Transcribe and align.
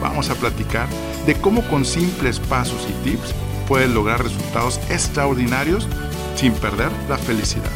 vamos 0.00 0.30
a 0.30 0.34
platicar 0.34 0.88
de 1.26 1.34
cómo 1.34 1.66
con 1.68 1.84
simples 1.84 2.38
pasos 2.38 2.86
y 2.88 3.08
tips 3.08 3.34
puedes 3.66 3.90
lograr 3.90 4.22
resultados 4.22 4.78
extraordinarios 4.90 5.88
sin 6.36 6.52
perder 6.52 6.90
la 7.08 7.18
felicidad. 7.18 7.70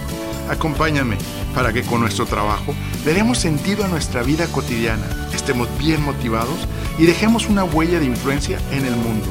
Acompáñame 0.51 1.17
para 1.55 1.73
que 1.73 1.83
con 1.83 2.01
nuestro 2.01 2.27
trabajo 2.27 2.75
le 3.05 3.15
demos 3.15 3.39
sentido 3.39 3.85
a 3.85 3.89
nuestra 3.89 4.23
vida 4.23 4.47
cotidiana, 4.47 5.07
estemos 5.35 5.69
bien 5.79 6.03
motivados 6.03 6.67
y 6.99 7.07
dejemos 7.07 7.49
una 7.49 7.65
huella 7.65 7.99
de 8.01 8.07
influencia 8.07 8.59
en 8.71 8.85
el 8.85 8.97
mundo. 8.97 9.27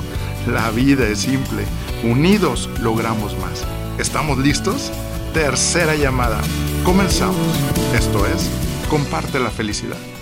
La 0.48 0.70
vida 0.72 1.08
es 1.08 1.20
simple, 1.20 1.64
unidos 2.04 2.70
logramos 2.82 3.38
más. 3.40 3.66
¿Estamos 4.00 4.38
listos? 4.38 4.92
Tercera 5.34 5.96
llamada. 5.96 6.40
Comenzamos. 6.84 7.58
Esto 7.94 8.26
es, 8.26 8.50
comparte 8.90 9.40
la 9.40 9.50
felicidad. 9.50 10.17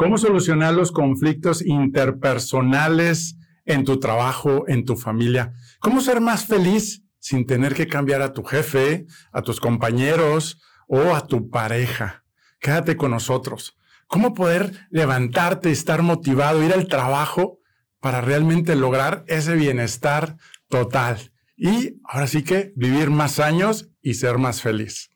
¿Cómo 0.00 0.16
solucionar 0.16 0.72
los 0.72 0.92
conflictos 0.92 1.60
interpersonales 1.60 3.36
en 3.66 3.84
tu 3.84 4.00
trabajo, 4.00 4.64
en 4.66 4.86
tu 4.86 4.96
familia? 4.96 5.52
¿Cómo 5.78 6.00
ser 6.00 6.22
más 6.22 6.46
feliz 6.46 7.04
sin 7.18 7.44
tener 7.44 7.74
que 7.74 7.86
cambiar 7.86 8.22
a 8.22 8.32
tu 8.32 8.42
jefe, 8.42 9.04
a 9.30 9.42
tus 9.42 9.60
compañeros 9.60 10.58
o 10.88 11.14
a 11.14 11.26
tu 11.26 11.50
pareja? 11.50 12.24
Quédate 12.60 12.96
con 12.96 13.10
nosotros. 13.10 13.76
¿Cómo 14.06 14.32
poder 14.32 14.88
levantarte, 14.88 15.70
estar 15.70 16.00
motivado, 16.00 16.64
ir 16.64 16.72
al 16.72 16.88
trabajo 16.88 17.58
para 18.00 18.22
realmente 18.22 18.76
lograr 18.76 19.24
ese 19.26 19.54
bienestar 19.54 20.38
total? 20.70 21.30
Y 21.58 22.00
ahora 22.04 22.26
sí 22.26 22.42
que 22.42 22.72
vivir 22.74 23.10
más 23.10 23.38
años 23.38 23.90
y 24.00 24.14
ser 24.14 24.38
más 24.38 24.62
feliz. 24.62 25.09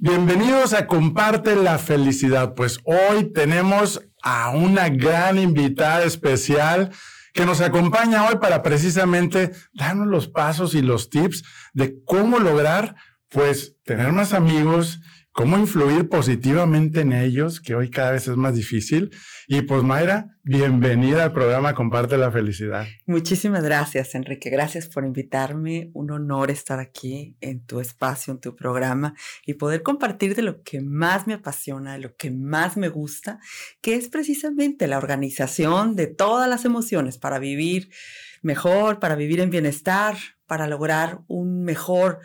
Bienvenidos 0.00 0.74
a 0.74 0.86
Comparte 0.86 1.56
la 1.56 1.76
Felicidad. 1.76 2.54
Pues 2.54 2.78
hoy 2.84 3.32
tenemos 3.32 4.00
a 4.22 4.50
una 4.50 4.90
gran 4.90 5.40
invitada 5.40 6.04
especial 6.04 6.92
que 7.34 7.44
nos 7.44 7.60
acompaña 7.60 8.28
hoy 8.28 8.36
para 8.36 8.62
precisamente 8.62 9.50
darnos 9.72 10.06
los 10.06 10.28
pasos 10.28 10.76
y 10.76 10.82
los 10.82 11.10
tips 11.10 11.42
de 11.72 11.96
cómo 12.04 12.38
lograr, 12.38 12.94
pues, 13.28 13.74
tener 13.84 14.12
más 14.12 14.34
amigos, 14.34 15.00
cómo 15.32 15.56
influir 15.58 16.08
positivamente 16.08 17.00
en 17.00 17.12
ellos, 17.12 17.60
que 17.60 17.74
hoy 17.74 17.90
cada 17.90 18.12
vez 18.12 18.28
es 18.28 18.36
más 18.36 18.54
difícil. 18.54 19.10
Y 19.46 19.62
pues 19.62 19.82
Mayra, 19.82 20.36
bienvenida 20.42 21.24
al 21.24 21.32
programa 21.32 21.74
Comparte 21.74 22.18
la 22.18 22.30
Felicidad. 22.30 22.86
Muchísimas 23.06 23.62
gracias, 23.62 24.14
Enrique. 24.14 24.50
Gracias 24.50 24.88
por 24.88 25.04
invitarme. 25.04 25.90
Un 25.94 26.10
honor 26.10 26.50
estar 26.50 26.80
aquí 26.80 27.36
en 27.40 27.64
tu 27.64 27.80
espacio, 27.80 28.32
en 28.32 28.40
tu 28.40 28.56
programa 28.56 29.14
y 29.46 29.54
poder 29.54 29.82
compartir 29.82 30.34
de 30.34 30.42
lo 30.42 30.62
que 30.62 30.80
más 30.80 31.26
me 31.26 31.34
apasiona, 31.34 31.98
lo 31.98 32.14
que 32.16 32.30
más 32.30 32.76
me 32.76 32.88
gusta, 32.88 33.38
que 33.80 33.94
es 33.94 34.08
precisamente 34.08 34.86
la 34.86 34.98
organización 34.98 35.94
de 35.94 36.08
todas 36.08 36.48
las 36.48 36.64
emociones 36.64 37.16
para 37.16 37.38
vivir 37.38 37.90
mejor, 38.42 38.98
para 38.98 39.14
vivir 39.14 39.40
en 39.40 39.50
bienestar, 39.50 40.16
para 40.46 40.66
lograr 40.66 41.20
un 41.28 41.62
mejor 41.62 42.20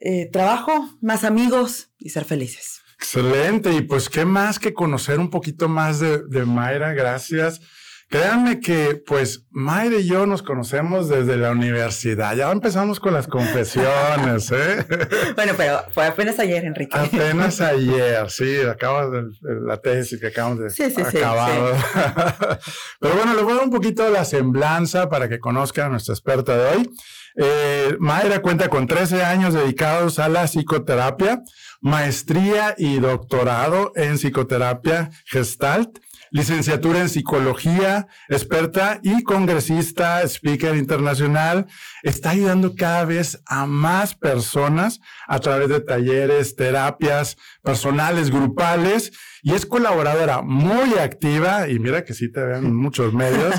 eh, 0.00 0.28
trabajo, 0.32 0.90
más 1.00 1.24
amigos 1.24 1.90
y 1.98 2.10
ser 2.10 2.24
felices. 2.24 2.80
Excelente. 2.96 3.72
Y 3.72 3.82
pues, 3.82 4.08
¿qué 4.08 4.24
más 4.24 4.58
que 4.58 4.74
conocer 4.74 5.18
un 5.18 5.30
poquito 5.30 5.68
más 5.68 6.00
de, 6.00 6.22
de 6.26 6.44
Mayra? 6.44 6.92
Gracias. 6.92 7.60
Créanme 8.10 8.58
que, 8.58 9.00
pues, 9.06 9.46
Mayra 9.50 9.98
y 9.98 10.08
yo 10.08 10.26
nos 10.26 10.42
conocemos 10.42 11.08
desde 11.08 11.36
la 11.36 11.52
universidad. 11.52 12.34
Ya 12.34 12.50
empezamos 12.50 12.98
con 12.98 13.14
las 13.14 13.28
confesiones, 13.28 14.50
¿eh? 14.50 14.84
bueno, 15.36 15.52
pero 15.56 15.84
fue 15.94 16.06
apenas 16.06 16.36
ayer, 16.40 16.64
Enrique. 16.64 16.98
Apenas 16.98 17.60
ayer, 17.60 18.28
sí. 18.28 18.62
Acabamos 18.62 19.12
de, 19.12 19.60
la 19.64 19.76
tesis 19.76 20.18
que 20.18 20.26
acabamos 20.26 20.58
de 20.58 20.70
sí, 20.70 20.90
sí, 20.90 21.00
acabar. 21.00 21.76
Sí, 21.76 22.70
pero 23.00 23.14
bueno, 23.14 23.34
les 23.34 23.44
voy 23.44 23.52
a 23.52 23.56
dar 23.56 23.64
un 23.64 23.70
poquito 23.70 24.02
de 24.02 24.10
la 24.10 24.24
semblanza 24.24 25.08
para 25.08 25.28
que 25.28 25.38
conozcan 25.38 25.86
a 25.86 25.88
nuestra 25.90 26.12
experta 26.12 26.56
de 26.56 26.64
hoy. 26.64 26.90
Eh, 27.36 27.96
Mayra 27.98 28.42
cuenta 28.42 28.68
con 28.68 28.86
13 28.86 29.22
años 29.24 29.54
dedicados 29.54 30.18
a 30.18 30.28
la 30.28 30.44
psicoterapia, 30.46 31.42
maestría 31.80 32.74
y 32.76 32.98
doctorado 32.98 33.92
en 33.94 34.16
psicoterapia 34.16 35.10
gestalt, 35.24 35.98
licenciatura 36.30 37.00
en 37.00 37.08
psicología, 37.08 38.06
experta 38.28 39.00
y 39.02 39.22
congresista, 39.22 40.22
speaker 40.22 40.76
internacional. 40.76 41.66
Está 42.02 42.30
ayudando 42.30 42.74
cada 42.74 43.04
vez 43.04 43.42
a 43.46 43.66
más 43.66 44.14
personas 44.14 45.00
a 45.26 45.38
través 45.40 45.68
de 45.68 45.80
talleres, 45.80 46.56
terapias 46.56 47.36
personales, 47.62 48.30
grupales 48.30 49.12
y 49.42 49.54
es 49.54 49.64
colaboradora 49.64 50.42
muy 50.42 50.98
activa, 50.98 51.68
y 51.68 51.78
mira 51.78 52.04
que 52.04 52.14
sí 52.14 52.30
te 52.30 52.42
ven 52.42 52.66
en 52.66 52.76
muchos 52.80 53.12
medios, 53.12 53.54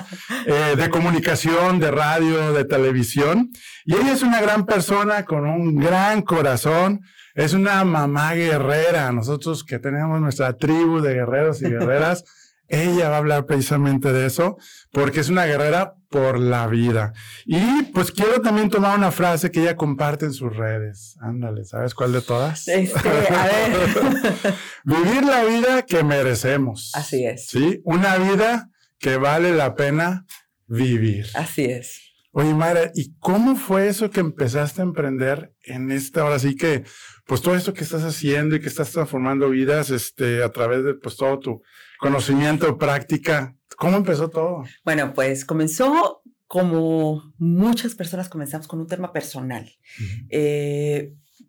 eh, 0.45 0.75
de 0.75 0.89
comunicación, 0.89 1.79
de 1.79 1.91
radio, 1.91 2.53
de 2.53 2.65
televisión. 2.65 3.51
Y 3.85 3.95
ella 3.95 4.13
es 4.13 4.21
una 4.21 4.41
gran 4.41 4.65
persona 4.65 5.25
con 5.25 5.45
un 5.47 5.77
gran 5.77 6.21
corazón. 6.21 7.01
Es 7.33 7.53
una 7.53 7.83
mamá 7.85 8.33
guerrera. 8.33 9.11
Nosotros 9.11 9.63
que 9.63 9.79
tenemos 9.79 10.19
nuestra 10.19 10.57
tribu 10.57 10.99
de 10.99 11.13
guerreros 11.13 11.61
y 11.61 11.69
guerreras, 11.69 12.25
ella 12.71 13.09
va 13.09 13.15
a 13.15 13.19
hablar 13.19 13.45
precisamente 13.45 14.11
de 14.13 14.25
eso, 14.25 14.57
porque 14.91 15.19
es 15.19 15.29
una 15.29 15.45
guerrera 15.45 15.95
por 16.09 16.39
la 16.39 16.67
vida. 16.67 17.13
Y 17.45 17.83
pues 17.93 18.11
quiero 18.11 18.41
también 18.41 18.69
tomar 18.69 18.97
una 18.97 19.11
frase 19.11 19.51
que 19.51 19.61
ella 19.61 19.75
comparte 19.75 20.25
en 20.25 20.33
sus 20.33 20.55
redes. 20.55 21.17
Ándale, 21.21 21.63
¿sabes 21.65 21.93
cuál 21.93 22.13
de 22.13 22.21
todas? 22.21 22.67
Este, 22.67 23.09
a 23.09 23.45
ver. 23.45 24.53
Vivir 24.83 25.23
la 25.23 25.43
vida 25.43 25.81
que 25.83 26.03
merecemos. 26.03 26.91
Así 26.93 27.25
es. 27.25 27.47
Sí, 27.47 27.81
una 27.83 28.17
vida 28.17 28.69
que 28.99 29.17
vale 29.17 29.53
la 29.53 29.75
pena 29.75 30.25
vivir. 30.67 31.27
Así 31.33 31.65
es. 31.65 32.11
Oye, 32.33 32.53
Mara, 32.53 32.91
¿y 32.95 33.13
cómo 33.19 33.57
fue 33.57 33.89
eso 33.89 34.09
que 34.09 34.21
empezaste 34.21 34.81
a 34.81 34.85
emprender 34.85 35.53
en 35.65 35.91
esta, 35.91 36.21
ahora 36.21 36.39
sí 36.39 36.55
que, 36.55 36.85
pues 37.25 37.41
todo 37.41 37.55
esto 37.55 37.73
que 37.73 37.83
estás 37.83 38.03
haciendo 38.03 38.55
y 38.55 38.61
que 38.61 38.69
estás 38.69 38.91
transformando 38.91 39.49
vidas, 39.49 39.89
este, 39.89 40.41
a 40.41 40.49
través 40.49 40.85
de, 40.85 40.93
pues 40.93 41.17
todo 41.17 41.39
tu 41.39 41.61
conocimiento, 42.01 42.77
práctica. 42.79 43.55
¿Cómo 43.77 43.97
empezó 43.97 44.29
todo? 44.29 44.63
Bueno, 44.83 45.13
pues 45.13 45.45
comenzó 45.45 46.23
como 46.47 47.31
muchas 47.37 47.95
personas 47.95 48.27
comenzamos 48.27 48.67
con 48.67 48.79
un 48.79 48.87
tema 48.87 49.13
personal. 49.13 49.71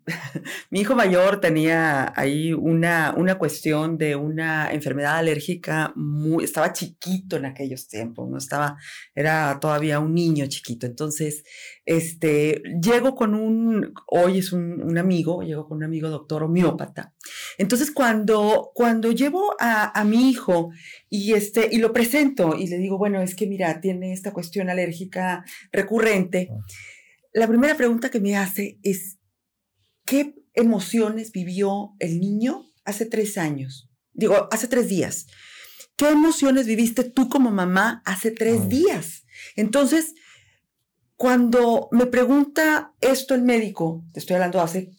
mi 0.69 0.79
hijo 0.79 0.95
mayor 0.95 1.41
tenía 1.41 2.13
ahí 2.15 2.53
una, 2.53 3.13
una 3.17 3.37
cuestión 3.37 3.97
de 3.97 4.15
una 4.15 4.71
enfermedad 4.71 5.17
alérgica 5.17 5.91
muy, 5.95 6.43
estaba 6.43 6.71
chiquito 6.71 7.37
en 7.37 7.45
aquellos 7.45 7.87
tiempos, 7.87 8.29
no 8.29 8.37
estaba, 8.37 8.77
era 9.15 9.59
todavía 9.59 9.99
un 9.99 10.13
niño 10.13 10.45
chiquito. 10.47 10.85
Entonces, 10.85 11.43
este, 11.85 12.61
llego 12.81 13.15
con 13.15 13.35
un, 13.35 13.93
hoy 14.07 14.39
es 14.39 14.53
un, 14.53 14.97
amigo, 14.97 15.41
llego 15.41 15.67
con 15.67 15.77
un 15.77 15.83
amigo 15.83 16.09
doctor 16.09 16.43
homeópata. 16.43 17.13
Entonces, 17.57 17.91
cuando, 17.91 18.71
cuando 18.73 19.11
llevo 19.11 19.55
a, 19.59 19.99
a, 19.99 20.03
mi 20.03 20.29
hijo 20.29 20.71
y 21.09 21.33
este, 21.33 21.69
y 21.71 21.77
lo 21.77 21.93
presento 21.93 22.55
y 22.57 22.67
le 22.67 22.77
digo, 22.77 22.97
bueno, 22.97 23.21
es 23.21 23.35
que 23.35 23.47
mira, 23.47 23.81
tiene 23.81 24.13
esta 24.13 24.31
cuestión 24.33 24.69
alérgica 24.69 25.43
recurrente. 25.71 26.49
Ah. 26.51 26.55
La 27.33 27.47
primera 27.47 27.75
pregunta 27.75 28.11
que 28.11 28.19
me 28.19 28.37
hace 28.37 28.79
es, 28.83 29.17
¿Qué 30.05 30.35
emociones 30.53 31.31
vivió 31.31 31.95
el 31.99 32.19
niño 32.19 32.65
hace 32.83 33.05
tres 33.05 33.37
años? 33.37 33.89
Digo, 34.11 34.47
hace 34.51 34.67
tres 34.67 34.89
días. 34.89 35.27
¿Qué 35.95 36.09
emociones 36.09 36.67
viviste 36.67 37.03
tú 37.03 37.29
como 37.29 37.51
mamá 37.51 38.01
hace 38.05 38.31
tres 38.31 38.67
días? 38.67 39.23
Entonces, 39.55 40.13
cuando 41.23 41.87
me 41.91 42.05
pregunta 42.07 42.91
esto 42.99 43.33
el 43.33 43.43
médico, 43.43 44.03
te 44.11 44.19
estoy 44.19 44.33
hablando 44.33 44.59
hace 44.59 44.91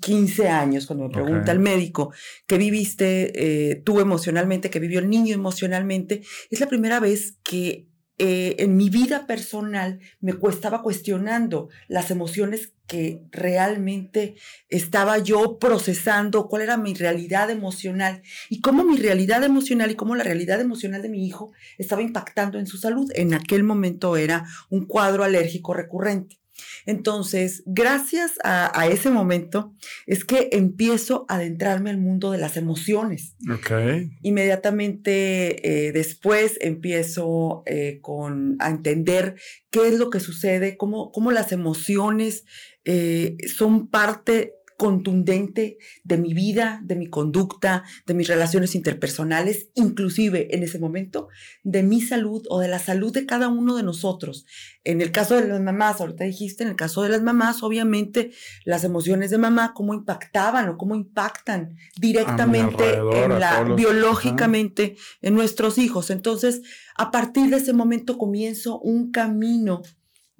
15 0.00 0.48
años, 0.48 0.86
cuando 0.86 1.08
me 1.08 1.12
pregunta 1.12 1.50
el 1.50 1.58
médico 1.58 2.12
qué 2.46 2.56
viviste 2.56 3.32
eh, 3.70 3.82
tú 3.84 3.98
emocionalmente, 3.98 4.70
qué 4.70 4.78
vivió 4.78 5.00
el 5.00 5.10
niño 5.10 5.34
emocionalmente, 5.34 6.22
es 6.50 6.60
la 6.60 6.68
primera 6.68 7.00
vez 7.00 7.36
que 7.42 7.88
eh, 8.16 8.54
en 8.60 8.76
mi 8.76 8.90
vida 8.90 9.26
personal 9.26 9.98
me 10.20 10.34
estaba 10.48 10.82
cuestionando 10.82 11.68
las 11.88 12.12
emociones 12.12 12.74
que 12.92 13.22
realmente 13.30 14.34
estaba 14.68 15.16
yo 15.16 15.58
procesando, 15.58 16.46
cuál 16.46 16.60
era 16.60 16.76
mi 16.76 16.92
realidad 16.92 17.48
emocional 17.48 18.20
y 18.50 18.60
cómo 18.60 18.84
mi 18.84 18.98
realidad 18.98 19.42
emocional 19.44 19.90
y 19.90 19.94
cómo 19.94 20.14
la 20.14 20.24
realidad 20.24 20.60
emocional 20.60 21.00
de 21.00 21.08
mi 21.08 21.26
hijo 21.26 21.52
estaba 21.78 22.02
impactando 22.02 22.58
en 22.58 22.66
su 22.66 22.76
salud. 22.76 23.10
En 23.14 23.32
aquel 23.32 23.64
momento 23.64 24.18
era 24.18 24.44
un 24.68 24.84
cuadro 24.84 25.24
alérgico 25.24 25.72
recurrente. 25.72 26.38
Entonces, 26.86 27.62
gracias 27.66 28.32
a, 28.44 28.86
ese 28.86 29.10
momento, 29.10 29.74
es 30.06 30.24
que 30.24 30.50
empiezo 30.52 31.24
a 31.28 31.36
adentrarme 31.36 31.90
al 31.90 31.98
mundo 31.98 32.30
de 32.30 32.38
las 32.38 32.56
emociones. 32.56 33.36
Okay. 33.58 34.10
Inmediatamente 34.22 35.86
eh, 35.86 35.92
después 35.92 36.58
empiezo 36.60 37.62
eh, 37.66 38.00
con, 38.02 38.56
a 38.58 38.70
entender 38.70 39.36
qué 39.70 39.88
es 39.88 39.98
lo 39.98 40.10
que 40.10 40.20
sucede, 40.20 40.76
cómo, 40.76 41.12
cómo 41.12 41.32
las 41.32 41.52
emociones 41.52 42.44
eh, 42.84 43.36
son 43.46 43.88
parte 43.88 44.54
contundente 44.82 45.78
de 46.02 46.18
mi 46.18 46.34
vida, 46.34 46.80
de 46.82 46.96
mi 46.96 47.06
conducta, 47.06 47.84
de 48.04 48.14
mis 48.14 48.26
relaciones 48.26 48.74
interpersonales, 48.74 49.68
inclusive 49.74 50.56
en 50.56 50.64
ese 50.64 50.80
momento 50.80 51.28
de 51.62 51.84
mi 51.84 52.00
salud 52.00 52.44
o 52.50 52.58
de 52.58 52.66
la 52.66 52.80
salud 52.80 53.12
de 53.12 53.24
cada 53.24 53.46
uno 53.46 53.76
de 53.76 53.84
nosotros. 53.84 54.44
En 54.82 55.00
el 55.00 55.12
caso 55.12 55.36
de 55.36 55.46
las 55.46 55.60
mamás, 55.60 56.00
ahorita 56.00 56.24
dijiste, 56.24 56.64
en 56.64 56.70
el 56.70 56.74
caso 56.74 57.04
de 57.04 57.10
las 57.10 57.22
mamás, 57.22 57.62
obviamente 57.62 58.32
las 58.64 58.82
emociones 58.82 59.30
de 59.30 59.38
mamá, 59.38 59.72
cómo 59.72 59.94
impactaban 59.94 60.68
o 60.68 60.76
cómo 60.76 60.96
impactan 60.96 61.76
directamente 62.00 62.94
en 63.22 63.38
la, 63.38 63.62
biológicamente 63.62 64.96
en 65.20 65.34
nuestros 65.34 65.78
hijos. 65.78 66.10
Entonces, 66.10 66.60
a 66.96 67.12
partir 67.12 67.50
de 67.50 67.58
ese 67.58 67.72
momento 67.72 68.18
comienzo 68.18 68.80
un 68.80 69.12
camino 69.12 69.82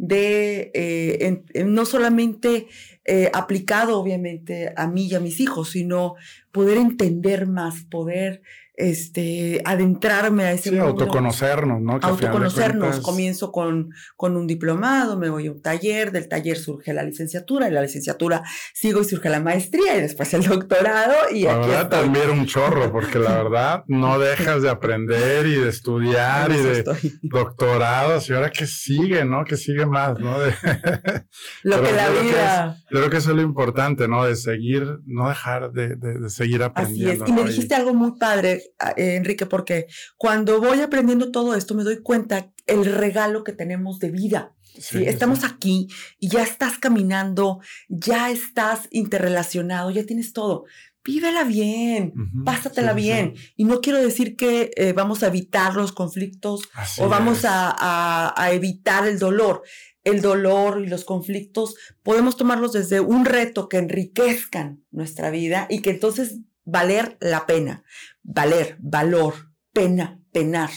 de 0.03 0.73
eh, 0.75 1.65
no 1.65 1.87
solamente 1.87 2.67
eh, 3.05 3.31
aplicado 3.33 4.01
obviamente 4.01 4.73
a 4.77 4.89
mí 4.89 5.07
y 5.07 5.15
a 5.15 5.21
mis 5.21 5.39
hijos, 5.39 5.71
sino 5.71 6.17
poder 6.51 6.77
entender 6.79 7.47
más, 7.47 7.85
poder 7.85 8.43
este, 8.75 9.61
adentrarme 9.67 10.45
a 10.45 10.53
ese 10.53 10.71
sí, 10.71 10.79
autoconocernos, 10.79 11.81
¿no? 11.83 11.99
autoconocernos. 12.01 13.01
Comienzo 13.01 13.53
con, 13.53 13.91
con 14.17 14.37
un 14.37 14.47
diplomado, 14.47 15.19
me 15.19 15.29
voy 15.29 15.47
a 15.47 15.53
un 15.53 15.61
taller, 15.61 16.11
del 16.11 16.29
taller 16.29 16.57
surge 16.57 16.95
la 16.95 17.03
licenciatura, 17.03 17.69
y 17.69 17.73
la 17.73 17.83
licenciatura 17.83 18.43
sigo 18.73 19.03
y 19.03 19.05
surge 19.05 19.29
la 19.29 19.41
maestría 19.41 19.97
y 19.97 20.01
después 20.01 20.33
el 20.33 20.45
doctorado. 20.45 21.15
Y 21.31 21.45
la 21.45 21.59
verdad 21.59 21.89
también 21.91 22.31
un 22.31 22.47
chorro, 22.47 22.91
porque 22.91 23.19
la 23.19 23.43
verdad 23.43 23.85
no 23.89 24.19
dejas 24.19 24.63
de 24.63 24.71
aprender 24.71 25.47
y 25.47 25.57
de 25.57 25.69
estudiar 25.69 26.51
y 26.51 26.57
de 26.57 26.85
doctorados 27.23 28.29
y 28.31 28.33
ahora 28.33 28.51
que 28.51 28.67
sigue, 28.67 29.25
¿no? 29.25 29.45
Que 29.45 29.57
sigue 29.57 29.85
más, 29.85 30.19
¿no? 30.19 30.39
lo 31.63 31.83
que 31.83 31.93
la 31.93 32.09
vida... 32.09 32.77
creo 32.89 33.11
que 33.11 33.19
eso 33.19 33.31
es 33.31 33.37
lo 33.37 33.43
importante, 33.43 34.09
¿no? 34.09 34.25
De 34.25 34.35
seguir, 34.35 34.99
no 35.05 35.29
dejar 35.29 35.73
de, 35.73 35.97
de, 35.97 36.31
seguir 36.31 36.63
aprendiendo. 36.63 37.25
Así 37.25 37.33
es. 37.33 37.39
Y 37.39 37.43
me 37.43 37.49
dijiste 37.49 37.75
algo 37.75 37.93
muy 37.93 38.19
padre 38.19 38.62
eh, 38.97 39.17
Enrique, 39.17 39.47
porque 39.47 39.87
cuando 40.17 40.61
voy 40.61 40.81
aprendiendo 40.81 41.31
todo 41.31 41.55
esto 41.55 41.75
me 41.75 41.85
doy 41.85 42.03
cuenta 42.03 42.53
el 42.67 42.85
regalo 42.85 43.45
que 43.45 43.53
tenemos 43.53 43.99
de 43.99 44.11
vida. 44.11 44.55
Sí, 44.79 45.05
Estamos 45.05 45.45
aquí 45.45 45.89
y 46.19 46.29
ya 46.29 46.43
estás 46.43 46.79
caminando, 46.79 47.61
ya 47.89 48.31
estás 48.31 48.89
interrelacionado, 48.91 49.91
ya 49.91 50.05
tienes 50.07 50.33
todo. 50.33 50.65
Vívela 51.05 51.45
bien, 51.45 52.15
pásatela 52.45 52.93
bien. 52.95 53.35
Y 53.57 53.65
no 53.65 53.81
quiero 53.81 53.99
decir 53.99 54.37
que 54.37 54.71
eh, 54.77 54.93
vamos 54.93 55.23
a 55.23 55.27
evitar 55.27 55.75
los 55.75 55.93
conflictos 55.93 56.63
o 56.99 57.09
vamos 57.09 57.45
a, 57.45 58.33
a 58.35 58.53
evitar 58.53 59.07
el 59.07 59.19
dolor 59.19 59.63
el 60.05 60.21
dolor 60.21 60.83
y 60.85 60.89
los 60.89 61.05
conflictos, 61.05 61.77
podemos 62.03 62.37
tomarlos 62.37 62.73
desde 62.73 63.01
un 63.01 63.25
reto 63.25 63.69
que 63.69 63.79
enriquezcan 63.79 64.85
nuestra 64.91 65.31
vida 65.31 65.67
y 65.71 65.81
que 65.81 65.91
entonces 65.91 66.41
valer 66.65 67.17
la 67.21 67.47
pena, 67.47 67.85
valer, 68.23 68.77
valor, 68.81 69.35
pena, 69.73 70.21
penar, 70.33 70.71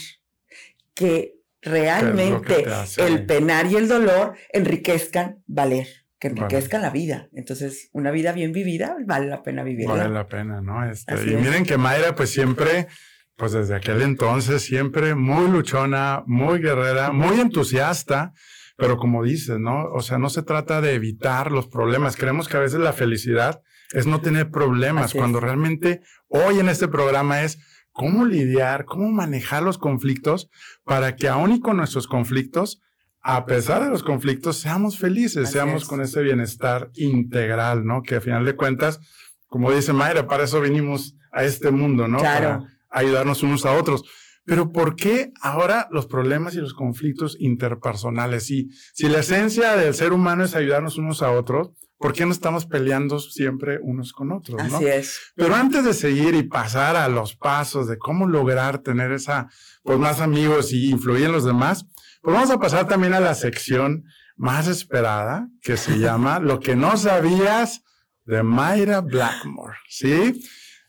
que 0.93 1.35
realmente 1.61 2.65
el 2.97 3.25
penar 3.25 3.65
y 3.67 3.75
el 3.75 3.87
dolor 3.87 4.35
enriquezcan 4.53 5.43
valer, 5.47 5.87
que 6.19 6.27
enriquezcan 6.27 6.81
la 6.81 6.89
vida. 6.89 7.29
Entonces, 7.33 7.89
una 7.91 8.11
vida 8.11 8.31
bien 8.31 8.51
vivida 8.51 8.95
vale 9.05 9.27
la 9.27 9.43
pena 9.43 9.63
vivirla. 9.63 9.95
Vale 9.95 10.09
la 10.09 10.27
pena, 10.27 10.61
¿no? 10.61 10.89
Este, 10.89 11.15
y 11.15 11.35
miren 11.35 11.65
que 11.65 11.77
Mayra, 11.77 12.15
pues 12.15 12.29
siempre, 12.29 12.87
pues 13.35 13.51
desde 13.51 13.75
aquel 13.75 14.01
entonces, 14.01 14.61
siempre 14.61 15.15
muy 15.15 15.49
luchona, 15.49 16.23
muy 16.25 16.59
guerrera, 16.59 17.11
muy 17.11 17.39
entusiasta. 17.39 18.33
Pero 18.77 18.97
como 18.97 19.23
dices, 19.23 19.57
¿no? 19.57 19.85
O 19.93 20.01
sea, 20.01 20.17
no 20.17 20.29
se 20.29 20.43
trata 20.43 20.81
de 20.81 20.95
evitar 20.95 21.49
los 21.49 21.67
problemas. 21.67 22.17
Creemos 22.17 22.49
que 22.49 22.57
a 22.57 22.59
veces 22.59 22.81
la 22.81 22.91
felicidad 22.91 23.61
es 23.93 24.07
no 24.07 24.21
tener 24.21 24.51
problemas, 24.51 25.13
cuando 25.13 25.39
realmente 25.39 26.01
hoy 26.27 26.59
en 26.59 26.69
este 26.69 26.87
programa 26.87 27.43
es 27.43 27.59
cómo 27.91 28.25
lidiar, 28.25 28.85
cómo 28.85 29.09
manejar 29.09 29.63
los 29.63 29.77
conflictos 29.77 30.49
para 30.83 31.15
que 31.15 31.29
aún 31.29 31.53
y 31.53 31.59
con 31.61 31.77
nuestros 31.77 32.07
conflictos, 32.07 32.81
a 33.21 33.45
pesar 33.45 33.83
de 33.83 33.89
los 33.89 34.03
conflictos, 34.03 34.57
seamos 34.57 34.99
felices, 34.99 35.49
seamos 35.49 35.85
con 35.85 36.01
ese 36.01 36.21
bienestar 36.21 36.91
integral, 36.95 37.85
¿no? 37.85 38.03
Que 38.03 38.15
a 38.15 38.21
final 38.21 38.45
de 38.45 38.55
cuentas, 38.55 38.99
como 39.47 39.71
dice 39.71 39.93
Mayra, 39.93 40.27
para 40.27 40.43
eso 40.43 40.61
vinimos 40.61 41.15
a 41.31 41.43
este 41.43 41.71
mundo, 41.71 42.07
¿no? 42.07 42.19
Para 42.19 42.61
ayudarnos 42.89 43.41
unos 43.43 43.65
a 43.65 43.71
otros. 43.71 44.03
Pero 44.45 44.71
¿por 44.71 44.95
qué 44.95 45.31
ahora 45.41 45.87
los 45.89 46.05
problemas 46.05 46.53
y 46.53 46.59
los 46.59 46.75
conflictos 46.75 47.35
interpersonales? 47.39 48.45
Si, 48.45 48.69
si 48.93 49.09
la 49.09 49.19
esencia 49.19 49.75
del 49.75 49.95
ser 49.95 50.13
humano 50.13 50.43
es 50.43 50.55
ayudarnos 50.55 50.97
unos 50.97 51.23
a 51.23 51.31
otros, 51.31 51.71
¿por 51.97 52.13
qué 52.13 52.25
no 52.25 52.31
estamos 52.31 52.65
peleando 52.65 53.19
siempre 53.19 53.79
unos 53.81 54.13
con 54.13 54.31
otros? 54.31 54.61
Así 54.61 54.85
es. 54.85 55.19
Pero 55.35 55.55
antes 55.55 55.83
de 55.83 55.93
seguir 55.93 56.35
y 56.35 56.43
pasar 56.43 56.95
a 56.95 57.07
los 57.07 57.35
pasos 57.35 57.87
de 57.87 57.97
cómo 57.97 58.27
lograr 58.27 58.79
tener 58.79 59.11
esa, 59.11 59.49
pues 59.83 59.99
más 59.99 60.19
amigos 60.19 60.73
y 60.73 60.89
influir 60.89 61.25
en 61.25 61.31
los 61.31 61.45
demás, 61.45 61.85
pues 62.21 62.33
vamos 62.33 62.49
a 62.49 62.59
pasar 62.59 62.87
también 62.87 63.13
a 63.13 63.19
la 63.19 63.35
sección 63.35 64.03
más 64.35 64.67
esperada 64.67 65.47
que 65.61 65.77
se 65.77 65.97
llama 65.99 66.39
Lo 66.39 66.59
que 66.59 66.75
no 66.75 66.97
sabías 66.97 67.83
de 68.25 68.43
Mayra 68.43 69.01
Blackmore. 69.01 69.77
¿Sí? 69.87 70.41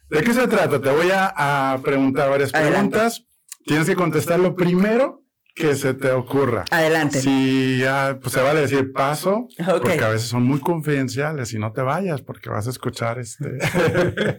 ¿De 0.08 0.22
qué 0.22 0.32
se 0.32 0.46
trata? 0.46 0.80
Te 0.80 0.90
voy 0.90 1.08
a, 1.12 1.78
preguntar 1.82 2.30
varias 2.30 2.52
preguntas. 2.52 3.26
Tienes 3.64 3.86
que 3.86 3.96
contestar 3.96 4.38
lo 4.38 4.54
primero 4.54 5.25
que 5.56 5.74
se 5.74 5.94
te 5.94 6.12
ocurra. 6.12 6.66
Adelante. 6.70 7.18
Si 7.18 7.78
ya, 7.78 8.18
pues 8.20 8.34
se 8.34 8.42
vale 8.42 8.60
decir 8.60 8.92
paso, 8.92 9.48
porque 9.56 10.04
a 10.04 10.10
veces 10.10 10.28
son 10.28 10.42
muy 10.42 10.60
confidenciales 10.60 11.54
y 11.54 11.58
no 11.58 11.72
te 11.72 11.80
vayas 11.80 12.20
porque 12.20 12.50
vas 12.50 12.66
a 12.66 12.70
escuchar 12.70 13.18
este 13.18 13.56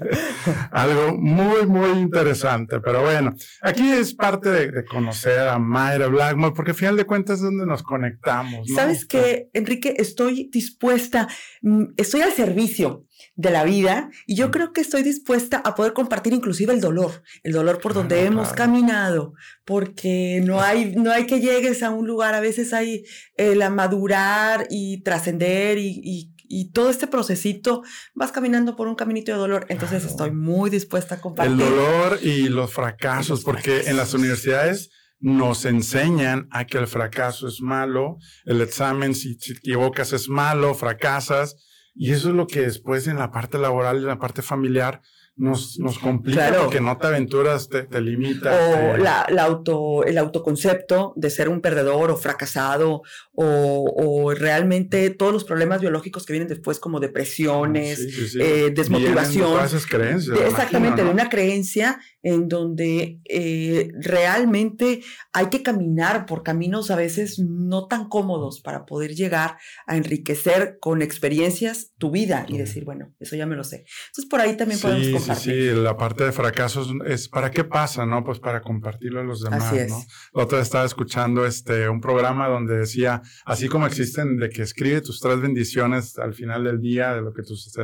algo 0.71 1.17
muy, 1.17 1.65
muy 1.65 1.89
interesante. 1.99 2.79
Pero 2.79 3.01
bueno, 3.01 3.33
aquí 3.63 3.89
es 3.89 4.13
parte 4.13 4.49
de, 4.51 4.85
conocer 4.85 5.39
a 5.39 5.57
Mayra 5.57 6.07
Blackmore, 6.07 6.53
porque 6.53 6.71
al 6.71 6.77
final 6.77 6.95
de 6.95 7.05
cuentas 7.05 7.39
es 7.39 7.45
donde 7.45 7.65
nos 7.65 7.81
conectamos. 7.81 8.67
Sabes 8.75 9.03
que, 9.05 9.49
Enrique, 9.53 9.95
estoy 9.97 10.49
dispuesta, 10.51 11.27
mm, 11.63 11.85
estoy 11.97 12.21
al 12.21 12.31
servicio 12.31 13.06
de 13.37 13.51
la 13.51 13.63
vida 13.63 14.09
y 14.25 14.35
yo 14.35 14.49
creo 14.49 14.73
que 14.73 14.81
estoy 14.81 15.03
dispuesta 15.03 15.57
a 15.57 15.75
poder 15.75 15.93
compartir 15.93 16.33
inclusive 16.33 16.73
el 16.73 16.81
dolor, 16.81 17.23
el 17.43 17.53
dolor 17.53 17.79
por 17.79 17.93
donde 17.93 18.25
hemos 18.25 18.49
caminado, 18.49 19.33
porque 19.63 20.41
no 20.43 20.59
hay, 20.59 20.95
no 20.95 21.11
hay 21.11 21.27
que 21.27 21.39
llegues 21.39 21.83
a 21.83 21.91
un 21.91 22.07
lugar, 22.07 22.33
a 22.33 22.39
veces 22.39 22.73
hay 22.73 23.05
el 23.35 23.59
madurar 23.69 24.67
y 24.71 25.03
trascender 25.03 25.77
y, 25.79 26.33
todo 26.73 26.89
este 26.89 27.07
procesito, 27.07 27.83
vas 28.15 28.31
caminando 28.31 28.77
por 28.77 28.87
un 28.87 28.95
caminito 28.95 29.33
de 29.33 29.37
dolor, 29.37 29.65
entonces 29.67 30.05
estoy 30.05 30.31
muy 30.31 30.69
dispuesta 30.69 31.15
a 31.15 31.21
compartir. 31.21 31.51
El 31.51 31.59
dolor 31.59 32.19
y 32.23 32.47
los 32.47 32.71
fracasos, 32.71 33.43
porque 33.43 33.81
en 33.87 33.97
las 33.97 34.13
universidades 34.13 34.89
nos 35.19 35.65
enseñan 35.65 36.47
a 36.51 36.65
que 36.65 36.77
el 36.77 36.87
fracaso 36.87 37.49
es 37.49 37.59
malo, 37.59 38.17
el 38.45 38.61
examen 38.61 39.13
si 39.13 39.37
te 39.37 39.53
equivocas 39.53 40.13
es 40.13 40.29
malo, 40.29 40.73
fracasas, 40.73 41.57
y 41.97 42.11
eso 42.11 42.29
es 42.29 42.35
lo 42.35 42.47
que 42.47 42.61
después 42.61 43.07
en 43.07 43.17
la 43.17 43.31
parte 43.31 43.57
laboral 43.57 43.97
en 43.97 44.05
la 44.05 44.19
parte 44.19 44.41
familiar 44.41 45.01
nos, 45.37 45.77
nos 45.79 45.99
complica 45.99 46.51
porque 46.59 46.81
no 46.81 46.97
te 46.97 47.07
aventuras, 47.07 47.69
te, 47.69 47.83
te 47.83 48.01
limita. 48.01 48.51
O 48.51 48.97
La, 48.97 49.27
auto, 49.43 50.03
el 50.03 50.17
autoconcepto 50.17 51.13
de 51.15 51.29
ser 51.29 51.47
un 51.47 51.61
perdedor 51.61 52.09
o 52.09 52.17
fracasado 52.17 53.03
o, 53.33 53.93
o, 53.95 54.33
realmente 54.33 55.11
todos 55.11 55.31
los 55.31 55.43
problemas 55.43 55.79
biológicos 55.81 56.25
que 56.25 56.33
vienen 56.33 56.49
después 56.49 56.79
como 56.79 56.99
depresiones, 56.99 58.35
eh, 58.39 58.71
desmotivación. 58.75 59.63
esas 59.63 59.85
creencias. 59.85 60.39
exactamente, 60.39 61.03
de 61.03 61.09
una 61.09 61.29
creencia 61.29 61.99
en 62.23 62.47
donde 62.49 63.21
eh, 63.25 63.89
realmente 64.01 65.01
hay 65.33 65.47
que 65.47 65.61
caminar 65.61 66.25
por 66.25 66.43
caminos 66.43 66.89
a 66.89 66.95
veces 66.95 67.39
no 67.39 67.87
tan 67.87 68.09
cómodos 68.09 68.59
para 68.59 68.85
poder 68.85 69.13
llegar 69.13 69.57
a 69.85 69.95
enriquecer 69.95 70.77
con 70.81 71.01
experiencias 71.01 71.93
tu 71.97 72.11
vida 72.11 72.45
y 72.49 72.57
decir, 72.57 72.85
bueno, 72.85 73.13
eso 73.19 73.35
ya 73.35 73.45
me 73.45 73.55
lo 73.55 73.63
sé. 73.63 73.85
Entonces 74.07 74.25
por 74.29 74.41
ahí 74.41 74.57
también 74.57 74.79
podemos. 74.79 75.26
Sí, 75.35 75.51
sí, 75.51 75.71
la 75.73 75.97
parte 75.97 76.23
de 76.23 76.31
fracasos 76.31 76.93
es 77.05 77.27
para 77.27 77.51
qué 77.51 77.63
pasa, 77.63 78.05
¿no? 78.05 78.23
Pues 78.23 78.39
para 78.39 78.61
compartirlo 78.61 79.19
a 79.19 79.23
los 79.23 79.41
demás, 79.41 79.63
así 79.63 79.77
es. 79.77 79.89
¿no? 79.89 80.03
La 80.33 80.43
otra 80.43 80.59
estaba 80.59 80.85
escuchando 80.85 81.45
este, 81.45 81.89
un 81.89 82.01
programa 82.01 82.47
donde 82.47 82.77
decía, 82.77 83.21
así 83.45 83.67
como 83.67 83.87
existen 83.87 84.37
de 84.37 84.49
que 84.49 84.61
escribe 84.61 85.01
tus 85.01 85.19
tres 85.19 85.39
bendiciones 85.39 86.17
al 86.17 86.33
final 86.33 86.63
del 86.63 86.79
día 86.79 87.13
de 87.13 87.21
lo 87.21 87.33
que 87.33 87.43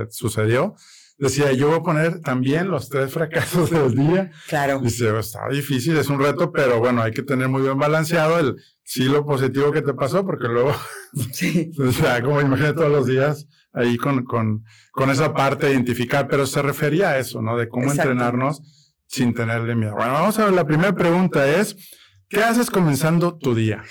sucedió, 0.10 0.76
decía, 1.18 1.52
yo 1.54 1.68
voy 1.70 1.78
a 1.78 1.84
poner 1.84 2.22
también 2.22 2.70
los 2.70 2.90
tres 2.90 3.12
fracasos 3.12 3.70
del 3.70 3.96
día. 3.96 4.32
Claro. 4.48 4.80
Dice, 4.80 5.18
está 5.18 5.48
difícil, 5.50 5.98
es 5.98 6.10
un 6.10 6.20
reto, 6.20 6.52
pero 6.52 6.80
bueno, 6.80 7.02
hay 7.02 7.12
que 7.12 7.24
tener 7.24 7.50
muy 7.50 7.62
bien 7.62 7.78
balanceado 7.78 8.40
el 8.40 8.56
sí 8.84 9.06
lo 9.06 9.26
positivo 9.26 9.72
que 9.72 9.82
te 9.82 9.94
pasó, 9.94 10.26
porque 10.26 10.48
luego, 10.48 10.74
sí. 11.32 11.72
o 11.80 11.92
sea, 11.92 12.22
como 12.22 12.42
imagínate 12.42 12.76
todos 12.76 12.92
los 12.92 13.08
días 13.08 13.48
ahí 13.74 13.98
con, 13.98 14.24
con, 14.24 14.63
con 14.92 15.10
esa 15.10 15.34
parte 15.34 15.65
de 15.65 15.74
identificar, 15.74 16.27
pero 16.27 16.46
se 16.46 16.62
refería 16.62 17.10
a 17.10 17.20
eso, 17.20 17.42
¿no? 17.42 17.58
De 17.58 17.68
cómo 17.68 17.92
entrenarnos 17.92 18.62
sin 19.08 19.34
tenerle 19.34 19.75
miedo. 19.75 19.96
Bueno, 19.96 20.13
vamos 20.13 20.39
a 20.39 20.46
ver, 20.46 20.53
la 20.53 20.65
primera 20.65 20.94
pregunta 20.94 21.48
es, 21.48 21.75
¿qué 22.30 22.44
haces 22.44 22.70
comenzando 22.70 23.38
tu 23.38 23.53
día? 23.53 23.84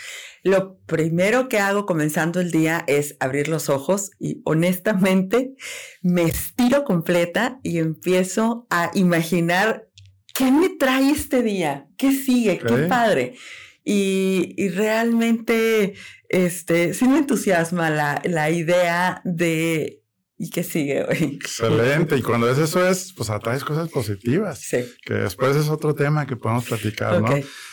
Lo 0.44 0.78
primero 0.86 1.48
que 1.48 1.60
hago 1.60 1.86
comenzando 1.86 2.40
el 2.40 2.50
día 2.50 2.84
es 2.88 3.16
abrir 3.20 3.48
los 3.48 3.68
ojos 3.68 4.10
y 4.18 4.42
honestamente 4.44 5.54
me 6.02 6.22
estiro 6.22 6.82
completa 6.82 7.60
y 7.62 7.78
empiezo 7.78 8.66
a 8.68 8.90
imaginar 8.94 9.86
qué 10.34 10.50
me 10.50 10.70
trae 10.70 11.10
este 11.10 11.42
día, 11.42 11.86
qué 11.96 12.10
sigue, 12.10 12.58
qué 12.58 12.74
padre. 12.88 13.36
Y, 13.84 14.68
realmente, 14.70 15.94
este, 16.32 16.94
sí 16.94 17.06
me 17.06 17.18
entusiasma 17.18 17.90
la, 17.90 18.20
la 18.24 18.50
idea 18.50 19.20
de 19.24 20.02
¿Y 20.42 20.50
qué 20.50 20.64
sigue 20.64 21.04
hoy? 21.04 21.38
Excelente. 21.40 22.16
Y 22.16 22.22
cuando 22.22 22.50
es 22.50 22.58
eso 22.58 22.84
es, 22.84 23.12
pues 23.16 23.30
atraes 23.30 23.62
cosas 23.62 23.88
positivas. 23.90 24.58
Sí. 24.58 24.78
Que 25.06 25.14
después 25.14 25.54
es 25.54 25.68
otro 25.68 25.94
tema 25.94 26.26
que 26.26 26.34
podemos 26.34 26.64
platicar, 26.64 27.22
¿no? 27.22 27.28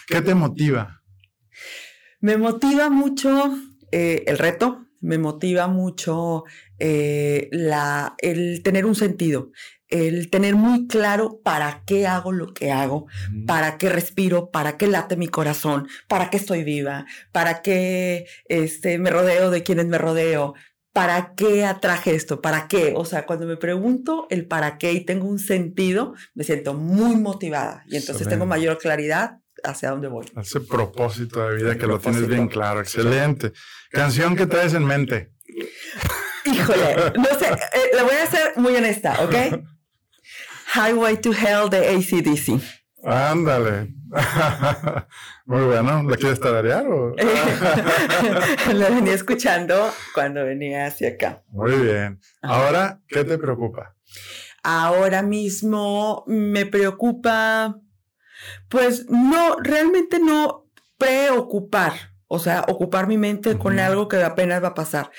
¿Qué 0.05 0.21
te 0.21 0.35
motiva? 0.35 1.01
Me 2.19 2.37
motiva 2.37 2.91
mucho 2.91 3.57
eh, 3.91 4.23
el 4.27 4.37
reto, 4.37 4.85
me 5.01 5.17
motiva 5.17 5.67
mucho 5.67 6.43
eh, 6.77 7.49
la, 7.51 8.13
el 8.19 8.61
tener 8.61 8.85
un 8.85 8.93
sentido, 8.93 9.51
el 9.89 10.29
tener 10.29 10.55
muy 10.55 10.87
claro 10.87 11.39
para 11.43 11.83
qué 11.85 12.07
hago 12.07 12.31
lo 12.31 12.53
que 12.53 12.71
hago, 12.71 13.07
para 13.47 13.77
qué 13.77 13.89
respiro, 13.89 14.51
para 14.51 14.77
qué 14.77 14.87
late 14.87 15.15
mi 15.15 15.27
corazón, 15.27 15.87
para 16.07 16.29
qué 16.29 16.37
estoy 16.37 16.63
viva, 16.63 17.05
para 17.31 17.61
qué 17.61 18.27
este, 18.45 18.97
me 18.99 19.09
rodeo 19.09 19.49
de 19.49 19.63
quienes 19.63 19.87
me 19.87 19.97
rodeo, 19.97 20.53
para 20.93 21.33
qué 21.35 21.65
atraje 21.65 22.15
esto, 22.15 22.41
para 22.41 22.67
qué. 22.67 22.93
O 22.95 23.05
sea, 23.05 23.25
cuando 23.25 23.45
me 23.45 23.57
pregunto 23.57 24.27
el 24.29 24.45
para 24.47 24.77
qué 24.77 24.93
y 24.93 25.05
tengo 25.05 25.27
un 25.27 25.39
sentido, 25.39 26.13
me 26.33 26.43
siento 26.43 26.73
muy 26.73 27.15
motivada 27.15 27.83
y 27.87 27.97
entonces 27.97 28.27
tengo 28.27 28.45
mayor 28.45 28.77
claridad 28.77 29.39
hacia 29.63 29.89
dónde 29.89 30.07
voy. 30.07 30.25
Ese 30.39 30.61
propósito 30.61 31.47
de 31.47 31.55
vida 31.55 31.77
que 31.77 31.87
lo 31.87 31.99
tienes 31.99 32.27
bien 32.27 32.47
claro. 32.47 32.79
Excelente. 32.79 33.53
Canción 33.91 34.35
que 34.35 34.45
traes 34.45 34.73
en 34.73 34.85
mente. 34.85 35.31
Híjole, 36.45 37.13
no 37.15 37.39
sé, 37.39 37.47
eh, 37.47 37.89
la 37.93 38.03
voy 38.03 38.15
a 38.15 38.25
ser 38.25 38.53
muy 38.57 38.75
honesta, 38.75 39.23
¿ok? 39.23 39.63
Highway 40.73 41.17
to 41.17 41.31
Hell 41.31 41.69
de 41.69 41.87
ACDC. 41.87 42.61
Ándale. 43.03 43.95
Muy 45.45 45.63
bueno. 45.63 46.03
¿La 46.03 46.17
quieres 46.17 46.39
tararear 46.39 46.87
o? 46.87 47.15
la 48.73 48.89
venía 48.89 49.13
escuchando 49.13 49.91
cuando 50.13 50.43
venía 50.45 50.85
hacia 50.87 51.09
acá. 51.09 51.43
Muy 51.49 51.75
bien. 51.75 52.19
Ahora, 52.41 53.01
¿qué 53.07 53.23
te 53.23 53.37
preocupa? 53.37 53.95
Ahora 54.63 55.21
mismo 55.21 56.23
me 56.27 56.65
preocupa 56.65 57.79
pues 58.67 59.09
no, 59.09 59.57
realmente 59.57 60.19
no 60.19 60.67
preocupar, 60.97 61.93
o 62.27 62.39
sea, 62.39 62.65
ocupar 62.67 63.07
mi 63.07 63.17
mente 63.17 63.57
con 63.57 63.79
algo 63.79 64.07
que 64.07 64.21
apenas 64.23 64.63
va 64.63 64.69
a 64.69 64.73
pasar. 64.73 65.11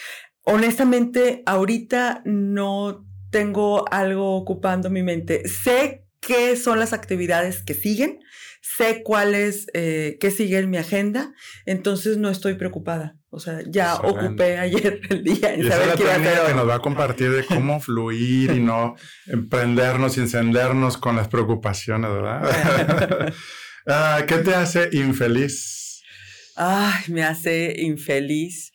Honestamente, 0.45 1.43
ahorita 1.47 2.23
no 2.25 3.07
tengo 3.31 3.85
algo 3.93 4.37
ocupando 4.37 4.91
mi 4.91 5.03
mente. 5.03 5.49
Sé 5.49 6.05
qué 6.21 6.57
son 6.57 6.79
las 6.79 6.93
actividades 6.93 7.63
que 7.63 7.75
siguen, 7.75 8.21
sé 8.61 9.03
cuáles, 9.03 9.67
eh, 9.75 10.19
qué 10.21 10.31
sigue 10.31 10.59
en 10.59 10.71
mi 10.71 10.77
agenda, 10.77 11.33
entonces 11.67 12.19
no 12.19 12.29
estoy 12.29 12.55
preocupada. 12.55 13.17
O 13.31 13.39
sea, 13.39 13.61
ya 13.67 13.95
ocupé 13.95 14.59
ayer 14.59 15.01
el 15.11 15.23
día 15.23 15.55
en 15.55 15.69
saber 15.69 15.95
qué 15.97 16.03
iba 16.03 16.13
a 16.13 16.17
hacer 16.17 16.47
que 16.49 16.55
nos 16.55 16.69
va 16.69 16.75
a 16.77 16.81
compartir 16.81 17.31
de 17.31 17.45
cómo 17.45 17.81
fluir 17.81 18.51
y 18.51 18.61
no 18.61 18.97
emprendernos 19.27 20.17
y 20.17 20.21
encendernos 20.21 20.97
con 20.97 21.17
las 21.17 21.29
preocupaciones, 21.29 22.11
¿verdad? 22.11 23.35
Ah, 23.87 24.25
¿Qué 24.29 24.37
te 24.37 24.55
hace 24.55 24.91
infeliz? 24.93 26.03
Ay, 26.55 27.05
me 27.09 27.25
hace 27.25 27.75
infeliz. 27.81 28.73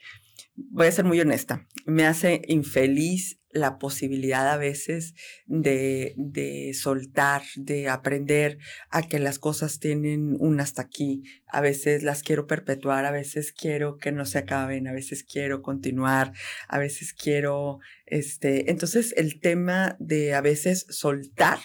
Voy 0.56 0.88
a 0.88 0.92
ser 0.92 1.06
muy 1.06 1.22
honesta. 1.22 1.68
Me 1.86 2.08
hace 2.08 2.42
infeliz 2.48 3.40
la 3.56 3.78
posibilidad 3.78 4.52
a 4.52 4.58
veces 4.58 5.16
de, 5.46 6.14
de, 6.18 6.74
soltar, 6.74 7.42
de 7.56 7.88
aprender 7.88 8.58
a 8.90 9.02
que 9.02 9.18
las 9.18 9.40
cosas 9.40 9.80
tienen 9.80 10.36
un 10.40 10.60
hasta 10.60 10.82
aquí. 10.82 11.24
A 11.48 11.62
veces 11.62 12.04
las 12.04 12.22
quiero 12.22 12.48
perpetuar, 12.48 13.06
a 13.06 13.12
veces 13.12 13.54
quiero 13.54 13.98
que 13.98 14.12
no 14.12 14.26
se 14.26 14.40
acaben, 14.40 14.88
a 14.88 14.94
veces 14.94 15.24
quiero 15.24 15.62
continuar, 15.62 16.34
a 16.68 16.78
veces 16.78 17.14
quiero, 17.14 17.80
este, 18.06 18.70
entonces 18.70 19.14
el 19.16 19.40
tema 19.40 19.96
de 20.00 20.34
a 20.34 20.42
veces 20.42 20.86
soltar 20.90 21.60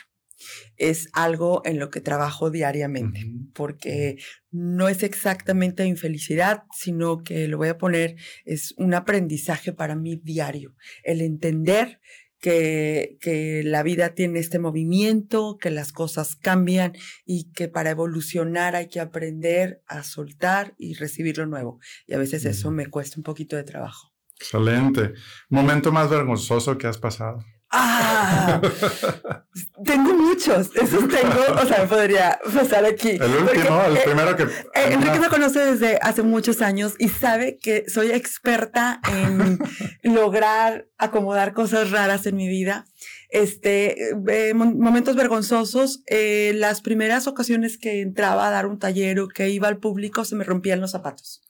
es 0.76 1.08
algo 1.12 1.62
en 1.64 1.78
lo 1.78 1.90
que 1.90 2.00
trabajo 2.00 2.50
diariamente, 2.50 3.26
porque 3.54 4.16
no 4.50 4.88
es 4.88 5.02
exactamente 5.02 5.84
infelicidad, 5.84 6.64
sino 6.76 7.22
que 7.22 7.48
lo 7.48 7.58
voy 7.58 7.68
a 7.68 7.78
poner, 7.78 8.16
es 8.44 8.74
un 8.76 8.94
aprendizaje 8.94 9.72
para 9.72 9.96
mí 9.96 10.20
diario, 10.22 10.74
el 11.02 11.20
entender 11.20 12.00
que, 12.40 13.18
que, 13.20 13.62
la 13.64 13.82
vida 13.82 14.14
tiene 14.14 14.38
este 14.38 14.58
movimiento, 14.58 15.58
que 15.58 15.70
las 15.70 15.92
cosas 15.92 16.36
cambian 16.36 16.92
y 17.26 17.52
que 17.52 17.68
para 17.68 17.90
evolucionar 17.90 18.76
hay 18.76 18.88
que 18.88 19.00
aprender 19.00 19.82
a 19.86 20.02
soltar 20.02 20.74
y 20.78 20.94
recibir 20.94 21.36
lo 21.36 21.44
nuevo. 21.44 21.80
Y 22.06 22.14
a 22.14 22.18
veces 22.18 22.46
eso 22.46 22.70
me 22.70 22.86
cuesta 22.86 23.16
un 23.18 23.24
poquito 23.24 23.56
de 23.56 23.64
trabajo. 23.64 24.10
Excelente. 24.36 25.12
¿Momento 25.50 25.92
más 25.92 26.08
vergonzoso 26.08 26.78
que 26.78 26.86
has 26.86 26.96
pasado? 26.96 27.44
Ah, 27.72 28.60
tengo 29.84 30.12
muchos, 30.14 30.70
esos 30.74 31.08
tengo, 31.08 31.62
o 31.62 31.66
sea, 31.66 31.86
podría 31.86 32.40
pasar 32.52 32.84
aquí. 32.84 33.10
El 33.10 33.36
último, 33.36 33.84
el 33.84 33.96
eh, 33.96 34.00
primero 34.04 34.34
que... 34.34 34.42
Eh, 34.42 34.92
Enrique 34.92 35.20
me 35.20 35.28
conoce 35.28 35.60
desde 35.60 35.98
hace 36.02 36.22
muchos 36.22 36.62
años 36.62 36.94
y 36.98 37.08
sabe 37.08 37.58
que 37.58 37.84
soy 37.88 38.10
experta 38.10 39.00
en 39.08 39.60
lograr 40.02 40.88
acomodar 40.98 41.52
cosas 41.52 41.92
raras 41.92 42.26
en 42.26 42.34
mi 42.34 42.48
vida. 42.48 42.86
Este, 43.30 44.10
eh, 44.28 44.54
momentos 44.54 45.14
vergonzosos, 45.14 46.02
las 46.08 46.80
primeras 46.80 47.28
ocasiones 47.28 47.78
que 47.78 48.00
entraba 48.00 48.48
a 48.48 48.50
dar 48.50 48.66
un 48.66 48.80
taller 48.80 49.20
o 49.20 49.28
que 49.28 49.48
iba 49.48 49.68
al 49.68 49.78
público 49.78 50.24
se 50.24 50.34
me 50.34 50.42
rompían 50.42 50.80
los 50.80 50.90
zapatos. 50.90 51.40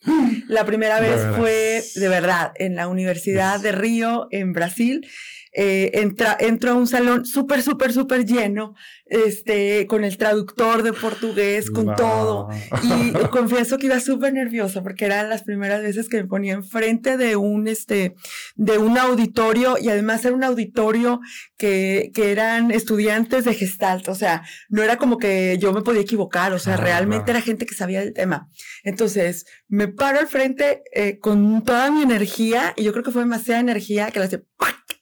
La 0.49 0.67
primera 0.67 1.01
vez 1.01 1.23
fue, 1.39 1.83
de 1.95 2.09
verdad, 2.09 2.53
en 2.57 2.77
la 2.77 2.89
Universidad 2.89 3.59
de 3.61 3.73
Río, 3.73 4.29
en 4.31 4.53
Brasil 4.53 5.07
eh, 5.53 5.91
entra, 5.95 6.37
entro 6.39 6.71
a 6.71 6.75
un 6.75 6.87
salón 6.87 7.27
súper, 7.27 7.63
súper, 7.63 7.93
súper 7.93 8.25
lleno, 8.25 8.75
este, 9.07 9.87
con 9.89 10.05
el 10.05 10.17
traductor 10.17 10.83
de 10.83 10.93
portugués, 10.93 11.71
con 11.71 11.95
todo. 11.97 12.49
Y 12.83 13.13
confieso 13.31 13.79
que 13.79 13.87
iba 13.87 13.99
súper 14.01 14.33
nerviosa 14.33 14.83
porque 14.83 15.07
eran 15.07 15.29
las 15.29 15.43
primeras 15.43 15.83
veces 15.83 16.09
que 16.09 16.19
me 16.19 16.29
ponía 16.29 16.53
enfrente 16.53 17.17
de 17.17 17.37
un, 17.37 17.67
este, 17.67 18.15
de 18.55 18.79
un 18.79 18.97
auditorio 18.97 19.77
y 19.81 19.89
además 19.89 20.25
era 20.25 20.35
un 20.35 20.45
auditorio 20.45 21.21
que, 21.57 22.13
que 22.15 22.31
eran 22.31 22.71
estudiantes 22.71 23.45
de 23.45 23.55
Gestalt. 23.55 24.09
O 24.09 24.15
sea, 24.15 24.43
no 24.69 24.83
era 24.83 24.97
como 24.97 25.19
que 25.19 25.59
yo 25.61 25.73
me 25.73 25.83
podía 25.83 26.03
equivocar, 26.03 26.53
o 26.53 26.59
sea, 26.59 26.77
realmente 26.77 27.31
era 27.31 27.41
gente 27.41 27.67
que 27.67 27.75
sabía 27.75 28.01
del 28.01 28.13
tema. 28.13 28.49
Entonces, 28.85 29.47
me 29.69 29.89
paro 29.89 30.21
al 30.21 30.29
frente 30.29 30.83
eh, 30.93 31.19
con 31.19 31.65
toda 31.65 31.91
mi 31.91 32.03
energía 32.03 32.73
y 32.77 32.85
yo 32.85 32.93
creo 32.93 33.05
que 33.05 33.11
fue 33.11 33.23
demasiada 33.23 33.61
energía 33.61 34.11
que 34.11 34.21
la 34.21 34.27
hace 34.27 34.45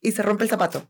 y 0.00 0.12
se 0.12 0.23
rompe 0.23 0.45
el 0.45 0.50
zapato. 0.50 0.88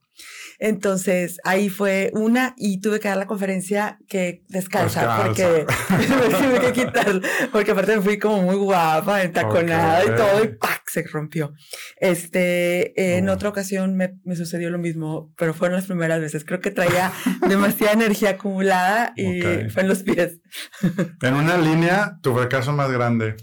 Entonces 0.58 1.38
ahí 1.44 1.68
fue 1.68 2.10
una 2.14 2.54
y 2.56 2.80
tuve 2.80 2.98
que 2.98 3.08
dar 3.08 3.16
la 3.16 3.26
conferencia 3.26 3.98
que 4.08 4.42
descalza, 4.48 5.24
porque 5.24 5.66
me 5.90 6.06
tuve 6.06 6.60
que 6.60 6.72
quitar, 6.72 7.20
porque 7.52 7.70
aparte 7.70 7.96
me 7.96 8.02
fui 8.02 8.18
como 8.18 8.42
muy 8.42 8.56
guapa, 8.56 9.22
entaconada 9.22 10.04
y 10.04 10.16
todo, 10.16 10.44
y 10.44 10.48
¡pac! 10.48 10.78
se 10.88 11.02
rompió. 11.02 11.54
Este, 12.00 13.16
en 13.16 13.28
oh. 13.28 13.34
otra 13.34 13.48
ocasión 13.48 13.96
me, 13.96 14.18
me, 14.24 14.36
sucedió 14.36 14.70
lo 14.70 14.78
mismo, 14.78 15.32
pero 15.36 15.54
fueron 15.54 15.76
las 15.76 15.86
primeras 15.86 16.20
veces. 16.20 16.44
Creo 16.44 16.60
que 16.60 16.70
traía 16.70 17.12
demasiada 17.48 17.92
energía 17.92 18.30
acumulada 18.30 19.12
y 19.16 19.40
fue 19.68 19.82
en 19.82 19.88
los 19.88 20.02
pies. 20.02 20.40
en 21.22 21.34
una 21.34 21.58
línea, 21.58 22.18
tu 22.22 22.34
fracaso 22.34 22.72
más 22.72 22.90
grande. 22.90 23.36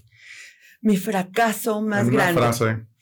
Mi 0.81 0.97
fracaso 0.97 1.81
más 1.81 2.07
en 2.07 2.13
una 2.13 2.31
grande. 2.31 2.41
Frase. 2.41 2.94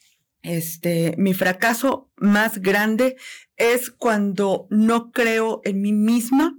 Este, 0.44 1.14
mi 1.16 1.32
fracaso 1.32 2.12
más 2.16 2.60
grande 2.60 3.16
es 3.56 3.90
cuando 3.90 4.66
no 4.70 5.10
creo 5.10 5.62
en 5.64 5.80
mí 5.80 5.92
misma 5.92 6.54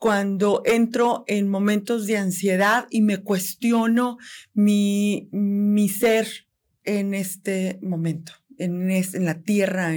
cuando 0.00 0.62
entro 0.64 1.24
en 1.26 1.48
momentos 1.48 2.06
de 2.06 2.16
ansiedad 2.16 2.86
y 2.90 3.02
me 3.02 3.18
cuestiono 3.18 4.16
mi, 4.54 5.28
mi 5.30 5.90
ser 5.90 6.26
en 6.84 7.12
este 7.12 7.78
momento, 7.82 8.32
en, 8.56 8.90
en 8.90 9.24
la 9.26 9.42
tierra, 9.42 9.92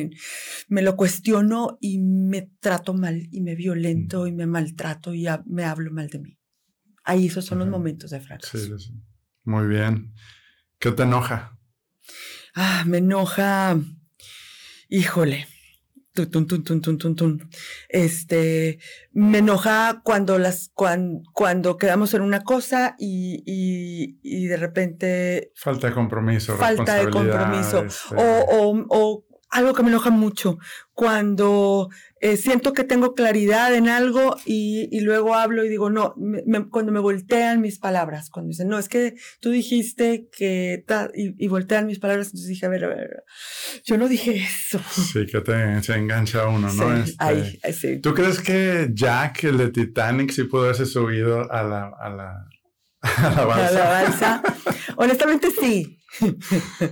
me 0.67 0.81
lo 0.81 0.97
cuestiono 0.97 1.77
y 1.79 1.99
me 1.99 2.49
trato 2.59 2.93
mal 2.93 3.29
y 3.31 3.39
me 3.39 3.55
violento 3.55 4.27
y 4.27 4.33
me 4.33 4.45
maltrato 4.45 5.13
y 5.13 5.25
me 5.45 5.63
hablo 5.63 5.89
mal 5.91 6.09
de 6.09 6.19
mí. 6.19 6.37
Ahí 7.05 7.27
esos 7.27 7.45
son 7.45 7.59
los 7.59 7.69
momentos 7.69 8.11
de 8.11 8.19
fracaso. 8.19 8.57
Sí, 8.57 8.71
sí. 8.77 8.93
Muy 9.45 9.67
bien. 9.67 10.13
¿Qué 10.79 10.91
te 10.91 11.03
enoja? 11.03 11.57
Ah, 12.55 12.83
me 12.85 12.99
enoja, 12.99 13.77
híjole, 14.89 15.47
este, 17.89 18.79
me 19.11 19.37
enoja 19.39 20.01
cuando 20.03 20.37
las, 20.37 20.69
cuando, 20.73 21.23
cuando 21.33 21.77
quedamos 21.77 22.13
en 22.13 22.21
una 22.21 22.43
cosa 22.43 22.95
y, 22.99 23.43
y, 23.45 24.19
y, 24.21 24.45
de 24.45 24.57
repente. 24.57 25.51
Falta 25.55 25.87
de 25.87 25.93
compromiso. 25.93 26.55
Falta 26.55 26.95
de 26.95 27.09
compromiso. 27.09 27.83
Este 27.85 28.15
o, 28.15 28.45
o, 28.47 28.85
o 28.89 29.25
algo 29.53 29.73
que 29.73 29.83
me 29.83 29.89
enoja 29.89 30.09
mucho, 30.09 30.57
cuando 30.93 31.89
eh, 32.19 32.37
siento 32.37 32.73
que 32.73 32.83
tengo 32.83 33.13
claridad 33.13 33.73
en 33.73 33.87
algo 33.87 34.35
y, 34.45 34.87
y 34.91 35.01
luego 35.01 35.35
hablo 35.35 35.63
y 35.63 35.69
digo, 35.69 35.89
no, 35.89 36.15
cuando 36.69 36.91
me 36.91 36.99
voltean 36.99 37.61
mis 37.61 37.79
palabras, 37.79 38.29
cuando 38.29 38.49
dicen, 38.49 38.67
no, 38.67 38.77
es 38.79 38.89
que 38.89 39.15
tú 39.39 39.51
dijiste 39.51 40.27
que, 40.31 40.85
y, 41.15 41.43
y, 41.43 41.47
voltean 41.47 41.87
mis 41.87 41.99
palabras, 41.99 42.27
entonces 42.27 42.49
dije, 42.49 42.65
a 42.65 42.69
ver, 42.69 42.85
a 42.85 42.89
ver, 42.89 43.23
yo 43.85 43.97
no 43.97 44.07
dije 44.07 44.43
eso. 44.43 44.79
Sí, 44.89 45.25
que 45.25 45.41
te, 45.41 45.81
se 45.83 45.95
engancha 45.95 46.47
uno, 46.47 46.71
¿no? 46.71 47.05
Sí, 47.05 47.15
ahí, 47.19 47.59
este, 47.63 47.95
sí. 47.95 47.99
¿Tú 47.99 48.13
crees 48.13 48.39
que 48.39 48.89
Jack, 48.93 49.43
el 49.45 49.57
de 49.57 49.69
Titanic, 49.69 50.31
sí 50.31 50.43
pudo 50.43 50.63
haberse 50.63 50.85
subido 50.85 51.51
a 51.51 51.63
la, 51.63 51.91
a 51.99 52.09
la, 52.09 52.49
a 53.03 53.29
la 53.35 53.45
balsa? 53.45 53.67
A 53.67 53.71
la 53.71 53.89
balsa. 53.89 54.43
Honestamente 54.97 55.49
sí. 55.51 55.99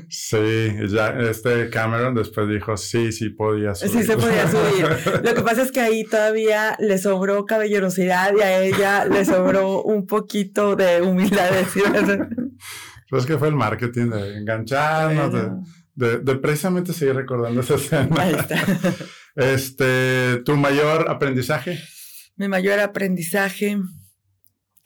Sí, 0.10 0.76
ya 0.90 1.10
este 1.30 1.70
Cameron 1.70 2.16
después 2.16 2.50
dijo, 2.50 2.76
sí, 2.76 3.12
sí 3.12 3.30
podía 3.30 3.76
subir. 3.76 4.02
Sí, 4.02 4.04
se 4.04 4.18
podía 4.18 4.50
subir. 4.50 4.88
Lo 5.24 5.34
que 5.36 5.42
pasa 5.42 5.62
es 5.62 5.72
que 5.72 5.80
ahí 5.80 6.04
todavía 6.04 6.76
le 6.80 6.98
sobró 6.98 7.46
caballerosidad 7.46 8.34
y 8.36 8.42
a 8.42 8.62
ella 8.62 9.06
le 9.06 9.24
sobró 9.26 9.84
un 9.84 10.08
poquito 10.08 10.76
de 10.76 11.02
humildad. 11.02 11.52
Pues 13.10 13.26
que 13.26 13.38
fue 13.38 13.50
el 13.50 13.56
marketing 13.56 14.10
de 14.10 14.38
engancharnos, 14.38 15.34
de, 15.96 16.20
de, 16.20 16.36
precisamente 16.38 16.94
seguir 16.94 17.16
recordando 17.16 17.62
esa 17.62 17.76
escena. 17.76 18.22
Ahí 18.22 18.34
está. 18.34 18.56
Este, 19.34 20.42
¿tu 20.44 20.58
mayor 20.58 21.10
aprendizaje? 21.10 21.80
Mi 22.36 22.50
mayor 22.50 22.80
aprendizaje, 22.80 23.78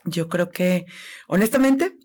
yo 0.06 0.30
creo 0.30 0.50
que, 0.50 0.86
honestamente, 1.28 1.98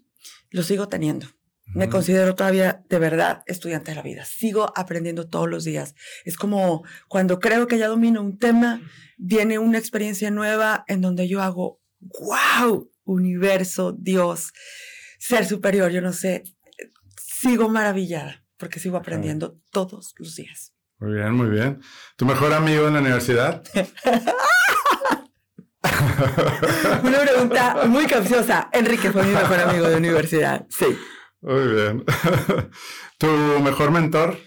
lo 0.50 0.62
sigo 0.62 0.88
teniendo. 0.88 1.26
Me 1.72 1.88
considero 1.88 2.34
todavía 2.34 2.84
de 2.88 2.98
verdad 2.98 3.44
estudiante 3.46 3.92
de 3.92 3.94
la 3.94 4.02
vida. 4.02 4.24
Sigo 4.24 4.72
aprendiendo 4.76 5.28
todos 5.28 5.48
los 5.48 5.62
días. 5.62 5.94
Es 6.24 6.36
como 6.36 6.84
cuando 7.06 7.38
creo 7.38 7.68
que 7.68 7.78
ya 7.78 7.86
domino 7.86 8.20
un 8.20 8.38
tema, 8.38 8.80
viene 9.18 9.58
una 9.58 9.78
experiencia 9.78 10.32
nueva 10.32 10.84
en 10.88 11.00
donde 11.00 11.28
yo 11.28 11.40
hago, 11.40 11.80
wow, 12.00 12.90
universo, 13.04 13.94
Dios, 13.96 14.52
ser 15.18 15.46
superior, 15.46 15.92
yo 15.92 16.00
no 16.00 16.12
sé. 16.12 16.42
Sigo 17.16 17.68
maravillada 17.68 18.44
porque 18.56 18.80
sigo 18.80 18.96
aprendiendo 18.96 19.56
todos 19.70 20.14
los 20.18 20.34
días. 20.34 20.72
Muy 20.98 21.14
bien, 21.14 21.32
muy 21.32 21.48
bien. 21.48 21.80
¿Tu 22.16 22.26
mejor 22.26 22.52
amigo 22.52 22.88
en 22.88 22.94
la 22.94 23.00
universidad? 23.00 23.62
Una 27.02 27.20
pregunta 27.20 27.86
muy 27.86 28.06
capciosa. 28.06 28.68
Enrique 28.72 29.10
fue 29.10 29.24
mi 29.24 29.32
mejor 29.32 29.58
amigo 29.60 29.88
de 29.88 29.96
universidad. 29.96 30.66
Sí. 30.68 30.98
Muy 31.40 31.68
bien. 31.68 32.04
¿Tu 33.18 33.26
mejor 33.62 33.90
mentor? 33.90 34.38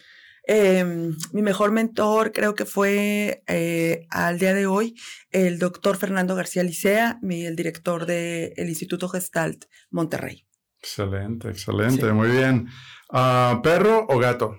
Em, 0.45 1.15
mi 1.31 1.41
mejor 1.41 1.71
mentor 1.71 2.33
creo 2.33 2.53
que 2.53 2.65
fue 2.65 3.43
eh, 3.47 4.05
al 4.09 4.39
día 4.39 4.53
de 4.53 4.65
hoy 4.65 4.93
el 5.31 5.57
doctor 5.57 5.95
Fernando 5.95 6.35
García 6.35 6.63
Licea, 6.63 7.19
el 7.23 7.55
director 7.55 8.05
del 8.05 8.67
Instituto 8.69 9.07
Gestalt 9.07 9.65
Monterrey. 9.89 10.45
Excelente, 10.79 11.49
excelente, 11.49 12.11
muy 12.11 12.29
bien. 12.29 12.67
Ah, 13.09 13.61
¿Perro 13.63 14.05
o 14.10 14.19
gato? 14.19 14.58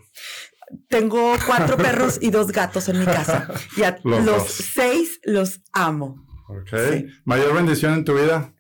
Tengo 0.88 1.34
cuatro 1.46 1.76
perros 1.76 2.18
y 2.20 2.30
dos 2.30 2.50
gatos 2.50 2.88
en 2.88 3.00
mi 3.00 3.04
casa. 3.04 3.48
Y 3.76 3.82
a 3.82 3.98
los, 4.04 4.44
seis 4.46 5.20
los 5.24 5.60
amo. 5.72 6.24
Ok. 6.48 6.72
¿Mayor 7.24 7.54
bendición 7.54 7.94
en 7.94 8.04
tu 8.04 8.14
vida? 8.14 8.54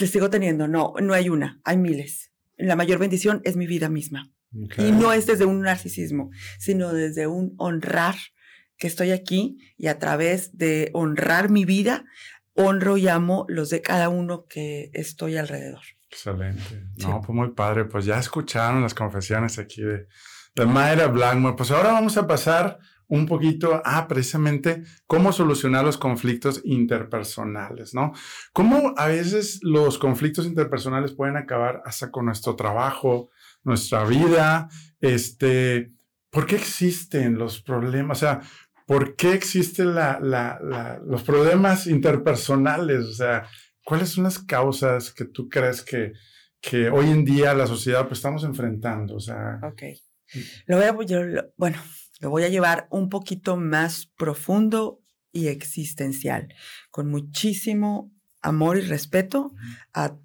les 0.00 0.10
sigo 0.10 0.28
teniendo. 0.30 0.68
No, 0.68 0.94
no 1.00 1.14
hay 1.14 1.28
una, 1.28 1.60
hay 1.64 1.76
miles 1.76 2.34
la 2.56 2.76
mayor 2.76 2.98
bendición 2.98 3.40
es 3.44 3.56
mi 3.56 3.66
vida 3.66 3.88
misma. 3.88 4.30
Y 4.78 4.92
no 4.92 5.12
es 5.12 5.26
desde 5.26 5.46
un 5.46 5.62
narcisismo, 5.62 6.30
sino 6.58 6.92
desde 6.92 7.26
un 7.26 7.54
honrar 7.58 8.14
que 8.76 8.86
estoy 8.86 9.10
aquí 9.10 9.58
y 9.76 9.88
a 9.88 9.98
través 9.98 10.56
de 10.56 10.90
honrar 10.92 11.50
mi 11.50 11.64
vida, 11.64 12.04
honro 12.52 12.96
y 12.96 13.08
amo 13.08 13.46
los 13.48 13.70
de 13.70 13.82
cada 13.82 14.08
uno 14.08 14.46
que 14.46 14.90
estoy 14.94 15.36
alrededor. 15.36 15.82
Excelente. 16.08 16.84
No, 16.98 17.20
pues 17.20 17.34
muy 17.34 17.50
padre. 17.50 17.86
Pues 17.86 18.04
ya 18.04 18.20
escucharon 18.20 18.80
las 18.80 18.94
confesiones 18.94 19.58
aquí 19.58 19.82
de, 19.82 20.06
de 20.54 20.66
Mayra 20.66 21.08
Blackmore. 21.08 21.56
Pues 21.56 21.72
ahora 21.72 21.90
vamos 21.90 22.16
a 22.16 22.28
pasar 22.28 22.78
un 23.08 23.26
poquito 23.26 23.82
a 23.84 24.08
precisamente 24.08 24.84
cómo 25.06 25.32
solucionar 25.32 25.84
los 25.84 25.98
conflictos 25.98 26.60
interpersonales, 26.64 27.94
¿no? 27.94 28.12
Cómo 28.52 28.94
a 28.96 29.08
veces 29.08 29.60
los 29.62 29.98
conflictos 29.98 30.46
interpersonales 30.46 31.12
pueden 31.12 31.36
acabar 31.36 31.82
hasta 31.84 32.10
con 32.10 32.26
nuestro 32.26 32.56
trabajo, 32.56 33.30
nuestra 33.62 34.04
vida, 34.04 34.68
este, 35.00 35.92
¿por 36.30 36.46
qué 36.46 36.56
existen 36.56 37.38
los 37.38 37.62
problemas? 37.62 38.18
O 38.18 38.20
sea, 38.20 38.40
¿por 38.86 39.16
qué 39.16 39.32
existen 39.32 39.94
los 39.94 41.22
problemas 41.22 41.86
interpersonales? 41.86 43.04
O 43.04 43.12
sea, 43.12 43.46
¿cuáles 43.84 44.10
son 44.10 44.24
las 44.24 44.38
causas 44.38 45.12
que 45.12 45.24
tú 45.26 45.48
crees 45.48 45.82
que, 45.82 46.12
que 46.60 46.88
hoy 46.88 47.10
en 47.10 47.24
día 47.24 47.54
la 47.54 47.66
sociedad 47.66 48.06
pues 48.06 48.18
estamos 48.18 48.44
enfrentando? 48.44 49.16
O 49.16 49.20
sea, 49.20 49.60
ok. 49.62 49.82
Lo 50.66 50.76
voy 50.76 50.86
a, 50.86 51.46
bueno, 51.56 51.78
lo 52.24 52.30
voy 52.30 52.44
a 52.44 52.48
llevar 52.48 52.88
un 52.90 53.10
poquito 53.10 53.58
más 53.58 54.06
profundo 54.16 55.02
y 55.30 55.48
existencial, 55.48 56.54
con 56.90 57.10
muchísimo 57.10 58.10
amor 58.40 58.78
y 58.78 58.80
respeto 58.80 59.52
a 59.92 60.16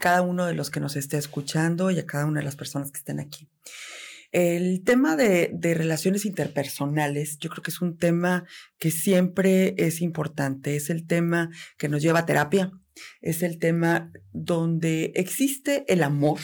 cada 0.00 0.22
uno 0.22 0.44
de 0.46 0.54
los 0.54 0.70
que 0.70 0.80
nos 0.80 0.96
esté 0.96 1.18
escuchando 1.18 1.92
y 1.92 2.00
a 2.00 2.04
cada 2.04 2.26
una 2.26 2.40
de 2.40 2.44
las 2.44 2.56
personas 2.56 2.90
que 2.90 2.98
estén 2.98 3.20
aquí. 3.20 3.48
El 4.32 4.82
tema 4.82 5.14
de, 5.14 5.50
de, 5.54 5.74
relaciones 5.74 6.24
interpersonales, 6.24 7.38
yo 7.38 7.48
creo 7.48 7.62
que 7.62 7.70
es 7.70 7.80
un 7.80 7.96
tema 7.96 8.44
que 8.78 8.90
siempre 8.90 9.76
es 9.78 10.00
importante, 10.00 10.74
es 10.74 10.90
el 10.90 11.06
tema 11.06 11.50
que 11.78 11.88
nos 11.88 12.02
lleva 12.02 12.18
a 12.18 12.26
terapia, 12.26 12.72
es 13.20 13.44
el 13.44 13.60
tema 13.60 14.10
donde 14.32 15.12
existe 15.14 15.84
el 15.86 16.02
amor, 16.02 16.40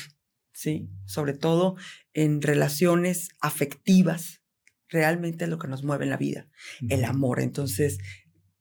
¿sí? 0.52 0.88
Sobre 1.06 1.34
todo 1.34 1.74
en 2.12 2.40
relaciones 2.40 3.30
afectivas, 3.40 4.41
realmente 4.92 5.44
es 5.44 5.50
lo 5.50 5.58
que 5.58 5.68
nos 5.68 5.82
mueve 5.82 6.04
en 6.04 6.10
la 6.10 6.16
vida, 6.16 6.48
el 6.88 7.04
amor. 7.04 7.40
Entonces, 7.40 7.98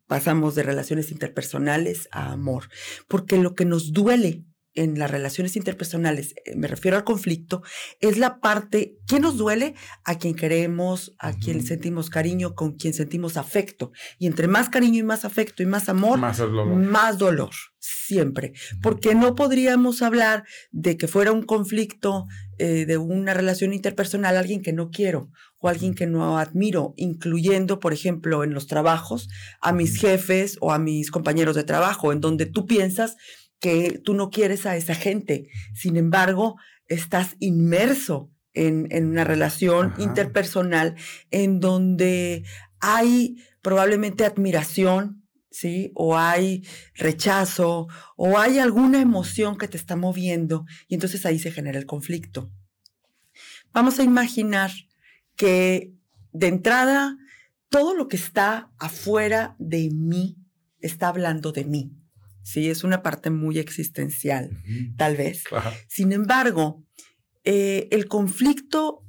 pasamos 0.07 0.55
de 0.55 0.63
relaciones 0.63 1.11
interpersonales 1.11 2.09
a 2.11 2.31
amor, 2.31 2.69
porque 3.07 3.37
lo 3.37 3.53
que 3.53 3.65
nos 3.65 3.93
duele 3.93 4.43
en 4.73 4.97
las 4.97 5.11
relaciones 5.11 5.55
interpersonales, 5.55 6.33
eh, 6.45 6.55
me 6.55 6.67
refiero 6.67 6.97
al 6.97 7.03
conflicto, 7.03 7.61
es 7.99 8.17
la 8.17 8.39
parte, 8.39 8.97
que 9.07 9.19
nos 9.19 9.37
duele? 9.37 9.75
A 10.03 10.17
quien 10.17 10.35
queremos, 10.35 11.13
a 11.19 11.33
quien 11.33 11.65
sentimos 11.65 12.09
cariño, 12.09 12.55
con 12.55 12.75
quien 12.75 12.93
sentimos 12.93 13.37
afecto. 13.37 13.91
Y 14.19 14.27
entre 14.27 14.47
más 14.47 14.69
cariño 14.69 14.99
y 14.99 15.03
más 15.03 15.25
afecto 15.25 15.63
y 15.63 15.65
más 15.65 15.89
amor, 15.89 16.19
más 16.19 16.37
dolor, 16.37 16.67
más 16.67 17.17
dolor 17.17 17.51
siempre. 17.81 18.53
Porque 18.81 19.15
no 19.15 19.35
podríamos 19.35 20.01
hablar 20.01 20.43
de 20.71 20.97
que 20.97 21.07
fuera 21.07 21.31
un 21.31 21.43
conflicto 21.43 22.27
eh, 22.57 22.85
de 22.85 22.97
una 22.97 23.33
relación 23.33 23.73
interpersonal 23.73 24.37
alguien 24.37 24.61
que 24.61 24.71
no 24.71 24.91
quiero 24.91 25.31
o 25.57 25.67
alguien 25.67 25.95
que 25.95 26.07
no 26.07 26.37
admiro, 26.37 26.93
incluyendo, 26.95 27.79
por 27.79 27.93
ejemplo, 27.93 28.43
en 28.43 28.53
los 28.53 28.67
trabajos, 28.67 29.29
a 29.61 29.73
mis 29.73 29.99
jefes 29.99 30.57
o 30.59 30.71
a 30.71 30.79
mis 30.79 31.11
compañeros 31.11 31.55
de 31.55 31.63
trabajo, 31.63 32.11
en 32.11 32.21
donde 32.21 32.45
tú 32.45 32.65
piensas 32.65 33.15
que 33.61 34.01
tú 34.03 34.15
no 34.15 34.31
quieres 34.31 34.65
a 34.65 34.75
esa 34.75 34.95
gente. 34.95 35.47
Sin 35.73 35.95
embargo, 35.95 36.57
estás 36.87 37.37
inmerso 37.39 38.29
en, 38.53 38.89
una 39.05 39.23
relación 39.23 39.93
interpersonal 39.99 40.95
en 41.29 41.61
donde 41.61 42.43
hay 42.79 43.37
probablemente 43.61 44.25
admiración, 44.25 45.23
¿sí? 45.51 45.91
O 45.93 46.17
hay 46.17 46.67
rechazo, 46.95 47.87
o 48.17 48.39
hay 48.39 48.57
alguna 48.57 48.99
emoción 48.99 49.57
que 49.57 49.67
te 49.67 49.77
está 49.77 49.95
moviendo, 49.95 50.65
y 50.87 50.95
entonces 50.95 51.25
ahí 51.25 51.37
se 51.37 51.51
genera 51.51 51.77
el 51.77 51.85
conflicto. 51.85 52.51
Vamos 53.71 53.99
a 53.99 54.03
imaginar 54.03 54.71
que 55.35 55.93
de 56.33 56.47
entrada, 56.47 57.15
todo 57.69 57.95
lo 57.95 58.07
que 58.07 58.17
está 58.17 58.71
afuera 58.79 59.55
de 59.59 59.91
mí 59.91 60.37
está 60.79 61.09
hablando 61.09 61.51
de 61.51 61.63
mí. 61.63 62.00
Sí, 62.43 62.69
es 62.69 62.83
una 62.83 63.03
parte 63.03 63.29
muy 63.29 63.59
existencial, 63.59 64.51
tal 64.97 65.15
vez. 65.15 65.43
Sin 65.87 66.11
embargo, 66.11 66.83
eh, 67.43 67.87
el 67.91 68.07
conflicto 68.07 69.03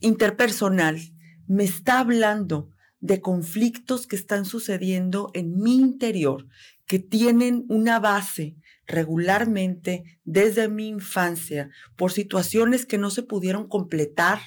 interpersonal 0.00 1.00
me 1.46 1.64
está 1.64 2.00
hablando 2.00 2.70
de 3.00 3.20
conflictos 3.20 4.06
que 4.06 4.16
están 4.16 4.44
sucediendo 4.44 5.30
en 5.34 5.58
mi 5.58 5.76
interior, 5.76 6.46
que 6.86 6.98
tienen 6.98 7.64
una 7.68 8.00
base 8.00 8.56
regularmente 8.86 10.20
desde 10.24 10.68
mi 10.68 10.88
infancia 10.88 11.70
por 11.96 12.10
situaciones 12.10 12.86
que 12.86 12.98
no 12.98 13.10
se 13.10 13.22
pudieron 13.22 13.68
completar 13.68 14.40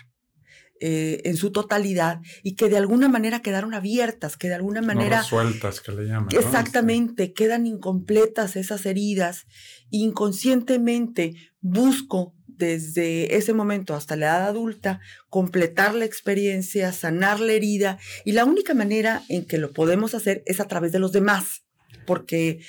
eh, 0.84 1.22
en 1.26 1.38
su 1.38 1.52
totalidad 1.52 2.22
y 2.41 2.56
que 2.56 2.67
de 2.67 2.78
alguna 2.78 3.08
manera 3.08 3.44
quedaron 3.44 3.76
abiertas, 3.76 4.36
que 4.36 4.48
de 4.48 4.56
alguna 4.56 4.82
manera... 4.82 5.22
sueltas, 5.22 5.80
que 5.80 5.91
le 5.91 6.06
llaman. 6.08 6.30
Exactamente, 6.32 7.34
quedan 7.34 7.67
incompletas 7.67 8.56
esas 8.56 8.88
heridas. 8.88 9.46
Inconscientemente 9.91 11.36
busco 11.62 12.34
desde 12.48 13.36
ese 13.36 13.54
momento 13.54 13.94
hasta 13.94 14.15
la 14.15 14.26
edad 14.26 14.48
adulta, 14.48 15.02
completar 15.30 15.94
la 15.94 16.06
experiencia, 16.06 16.91
sanar 16.94 17.39
la 17.39 17.54
herida. 17.54 18.00
Y 18.26 18.32
la 18.32 18.46
única 18.46 18.74
manera 18.74 19.22
en 19.30 19.46
que 19.46 19.60
lo 19.60 19.74
podemos 19.74 20.15
hacer 20.15 20.41
es 20.48 20.60
a 20.60 20.67
través 20.67 20.91
de 20.91 20.98
los 20.98 21.12
demás, 21.12 21.63
porque 22.08 22.60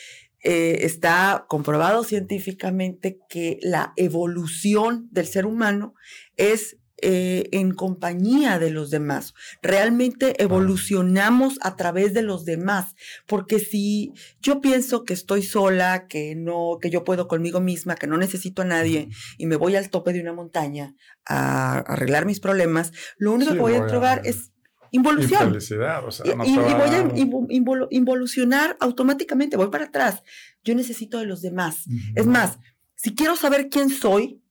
eh, 0.45 0.85
está 0.85 1.47
comprobado 1.49 2.05
científicamente 2.05 3.19
que 3.31 3.59
la 3.63 3.95
evolución 3.97 5.09
del 5.13 5.27
ser 5.27 5.47
humano 5.47 5.95
es 6.37 6.77
eh, 7.05 7.49
en 7.51 7.75
compañía 7.75 8.61
de 8.61 8.71
los 8.71 8.91
demás. 8.91 9.35
Realmente 9.61 10.41
evolucionamos 10.41 11.59
a 11.61 11.75
través 11.75 12.15
de 12.15 12.23
los 12.23 12.45
demás, 12.45 12.95
porque 13.27 13.59
si 13.59 14.13
yo 14.41 14.61
pienso 14.61 15.05
que 15.05 15.13
estoy 15.13 15.43
sola, 15.43 16.07
que 16.07 16.37
no, 16.37 16.79
que 16.81 16.91
yo 16.91 17.03
puedo 17.03 17.27
conmigo 17.27 17.61
misma, 17.61 17.97
que 17.97 18.07
no 18.07 18.17
necesito 18.19 18.63
a 18.63 18.67
nadie 18.67 19.09
y 19.37 19.47
me 19.47 19.57
voy 19.57 19.75
al 19.75 19.91
tope 19.91 20.13
de 20.13 20.21
una 20.21 20.33
montaña 20.33 20.95
a, 21.27 21.79
arreglar 21.79 22.25
mis 22.25 22.39
problemas, 22.39 22.93
lo 23.19 23.33
único 23.33 23.53
que 23.53 23.59
voy, 23.59 23.75
a 23.75 23.87
probar 23.87 24.23
es 24.25 24.53
involución. 24.93 25.59
y, 27.49 27.65
voy 27.65 27.81
a 27.81 27.87
involucionar 27.91 28.77
automáticamente, 28.79 29.57
voy 29.57 29.71
para 29.71 29.87
atrás. 29.87 30.23
Yo 30.63 30.75
necesito 30.77 31.19
de 31.19 31.27
los 31.27 31.43
demás. 31.43 31.85
Es 32.15 32.27
más, 32.27 32.59
si 32.95 33.15
quiero 33.15 33.35
saber 33.35 33.69
quién 33.69 33.91
soy, 33.91 34.42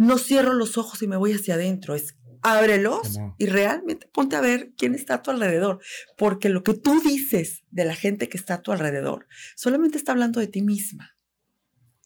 no 0.00 0.16
cierro 0.16 0.54
los 0.54 0.78
ojos 0.78 1.02
y 1.02 1.06
me 1.06 1.18
voy 1.18 1.34
hacia 1.34 1.54
adentro, 1.54 1.94
es 1.94 2.16
ábrelos 2.40 3.18
y 3.36 3.44
realmente 3.44 4.08
ponte 4.10 4.34
a 4.34 4.40
ver 4.40 4.70
quién 4.78 4.94
está 4.94 5.16
a 5.16 5.22
tu 5.22 5.30
alrededor, 5.30 5.80
porque 6.16 6.48
lo 6.48 6.62
que 6.62 6.72
tú 6.72 7.02
dices 7.02 7.64
de 7.70 7.84
la 7.84 7.94
gente 7.94 8.30
que 8.30 8.38
está 8.38 8.54
a 8.54 8.62
tu 8.62 8.72
alrededor 8.72 9.26
solamente 9.56 9.98
está 9.98 10.12
hablando 10.12 10.40
de 10.40 10.46
ti 10.46 10.62
misma. 10.62 11.16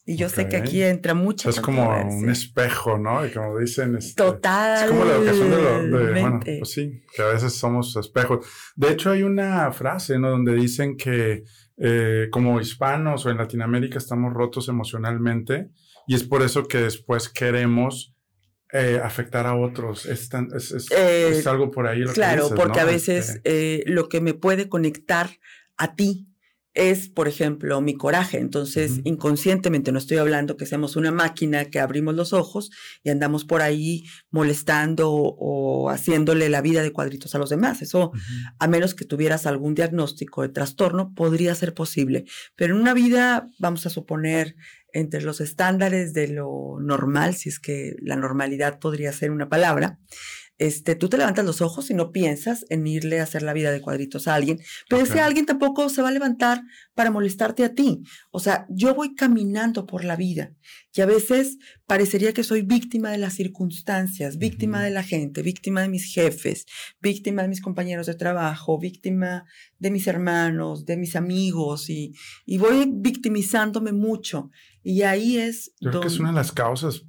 Y 0.05 0.17
yo 0.17 0.27
sé 0.27 0.49
que 0.49 0.57
aquí 0.57 0.83
entra 0.83 1.13
mucha 1.13 1.49
Es 1.49 1.61
como 1.61 1.89
un 1.97 2.29
espejo, 2.29 2.97
¿no? 2.97 3.25
Y 3.25 3.31
como 3.31 3.57
dicen... 3.57 3.95
Este, 3.95 4.21
Total. 4.21 4.83
Es 4.83 4.91
como 4.91 5.05
la 5.05 5.15
educación 5.15 5.49
de, 5.49 5.87
lo, 5.87 6.11
bueno, 6.11 6.39
pues 6.43 6.69
sí, 6.69 7.01
que 7.15 7.21
a 7.21 7.27
veces 7.27 7.53
somos 7.53 7.95
espejos. 7.95 8.45
De 8.75 8.91
hecho, 8.91 9.09
hay 9.09 9.23
una 9.23 9.71
frase, 9.71 10.19
¿no? 10.19 10.29
Donde 10.31 10.53
dicen 10.53 10.97
que 10.97 11.45
eh, 11.77 12.27
como 12.29 12.59
hispanos 12.59 13.25
o 13.25 13.31
en 13.31 13.37
Latinoamérica 13.37 13.97
estamos 13.97 14.33
rotos 14.33 14.67
emocionalmente 14.67 15.71
y 16.07 16.15
es 16.15 16.23
por 16.23 16.41
eso 16.41 16.67
que 16.67 16.79
después 16.79 17.29
queremos 17.29 18.15
eh, 18.73 18.99
afectar 19.01 19.45
a 19.45 19.55
otros. 19.55 20.05
Es, 20.05 20.29
eh, 20.91 21.43
algo 21.45 21.71
por 21.71 21.87
ahí. 21.87 21.99
Lo 21.99 22.13
claro, 22.13 22.49
que 22.49 22.55
porque 22.55 22.79
a 22.79 22.85
veces 22.85 23.29
este 23.29 23.41
eh, 23.79 23.83
lo 23.85 24.09
que 24.09 24.21
me 24.21 24.33
puede 24.33 24.67
conectar 24.67 25.29
a 25.77 25.95
ti 25.95 26.27
es, 26.75 27.07
por 27.07 27.29
ejemplo, 27.29 27.79
mi 27.79 27.95
coraje. 27.95 28.37
Entonces, 28.37 28.99
inconscientemente, 29.05 29.93
no 29.93 29.97
estoy 29.97 30.17
hablando 30.17 30.57
que 30.57 30.65
seamos 30.65 30.97
una 30.97 31.11
máquina 31.11 31.65
que 31.65 31.79
abrimos 31.79 32.15
los 32.15 32.33
ojos 32.33 32.69
y 33.01 33.09
andamos 33.09 33.45
por 33.45 33.61
ahí 33.61 34.03
molestando 34.29 35.09
o, 35.09 35.89
haciéndole 35.89 36.49
la 36.49 36.61
vida 36.61 36.83
de 36.83 36.91
cuadritos 36.91 37.33
a 37.33 37.37
los 37.37 37.49
demás. 37.49 37.81
Eso, 37.81 38.11
a 38.59 38.67
menos 38.67 38.93
que 38.93 39.05
tuvieras 39.05 39.45
algún 39.45 39.73
diagnóstico 39.73 40.41
de 40.41 40.49
trastorno, 40.49 41.13
podría 41.15 41.55
ser 41.55 41.73
posible. 41.73 42.25
Pero 42.57 42.75
en 42.75 42.81
una 42.81 42.93
vida, 42.93 43.47
vamos 43.57 43.85
a 43.85 43.89
suponer, 43.89 44.57
entre 44.95 45.21
los 45.21 45.41
estándares 45.41 46.13
de 46.13 46.29
lo 46.29 46.77
normal, 46.79 47.35
si 47.35 47.49
es 47.49 47.59
que 47.59 47.95
la 48.01 48.15
normalidad 48.15 48.79
podría 48.79 49.11
ser 49.11 49.29
una 49.29 49.49
palabra, 49.49 49.99
este, 50.57 50.95
tú 50.95 51.09
te 51.09 51.17
levantas 51.17 51.43
los 51.43 51.59
ojos 51.61 51.89
y 51.89 51.93
no 51.93 52.13
piensas 52.13 52.65
en 52.69 52.87
irle 52.87 53.19
a 53.19 53.23
hacer 53.23 53.41
la 53.41 53.51
vida 53.51 53.71
de 53.71 53.81
cuadritos 53.81 54.27
a 54.27 54.35
alguien, 54.35 54.59
pero 54.89 55.01
ese 55.01 55.19
alguien 55.19 55.45
tampoco 55.45 55.89
se 55.89 56.01
va 56.01 56.07
a 56.07 56.13
levantar 56.13 56.61
para 56.93 57.11
molestarte 57.11 57.65
a 57.65 57.73
ti. 57.73 58.03
O 58.31 58.39
sea, 58.39 58.65
yo 58.69 58.95
voy 58.95 59.15
caminando 59.15 59.85
por 59.85 60.05
la 60.05 60.15
vida 60.15 60.53
y 60.93 61.01
a 61.01 61.05
veces 61.05 61.57
parecería 61.85 62.31
que 62.31 62.45
soy 62.45 62.61
víctima 62.61 63.11
de 63.11 63.17
las 63.17 63.33
circunstancias, 63.33 64.37
víctima 64.37 64.81
de 64.81 64.91
la 64.91 65.03
gente, 65.03 65.41
víctima 65.41 65.81
de 65.81 65.89
mis 65.89 66.05
jefes, 66.05 66.65
víctima 67.01 67.41
de 67.41 67.49
mis 67.49 67.59
compañeros 67.59 68.07
de 68.07 68.15
trabajo, 68.15 68.79
víctima 68.79 69.43
de 69.77 69.91
mis 69.91 70.07
hermanos, 70.07 70.85
de 70.85 70.95
mis 70.95 71.17
amigos 71.17 71.89
y, 71.89 72.13
y 72.45 72.59
voy 72.59 72.89
victimizándome 72.89 73.91
mucho. 73.91 74.51
Y 74.85 75.01
ahí 75.01 75.37
es... 75.37 75.73
Yo 75.81 75.89
creo 75.89 76.01
que 76.01 76.07
es 76.07 76.19
una 76.19 76.29
de 76.29 76.35
las 76.35 76.51
causas 76.51 77.05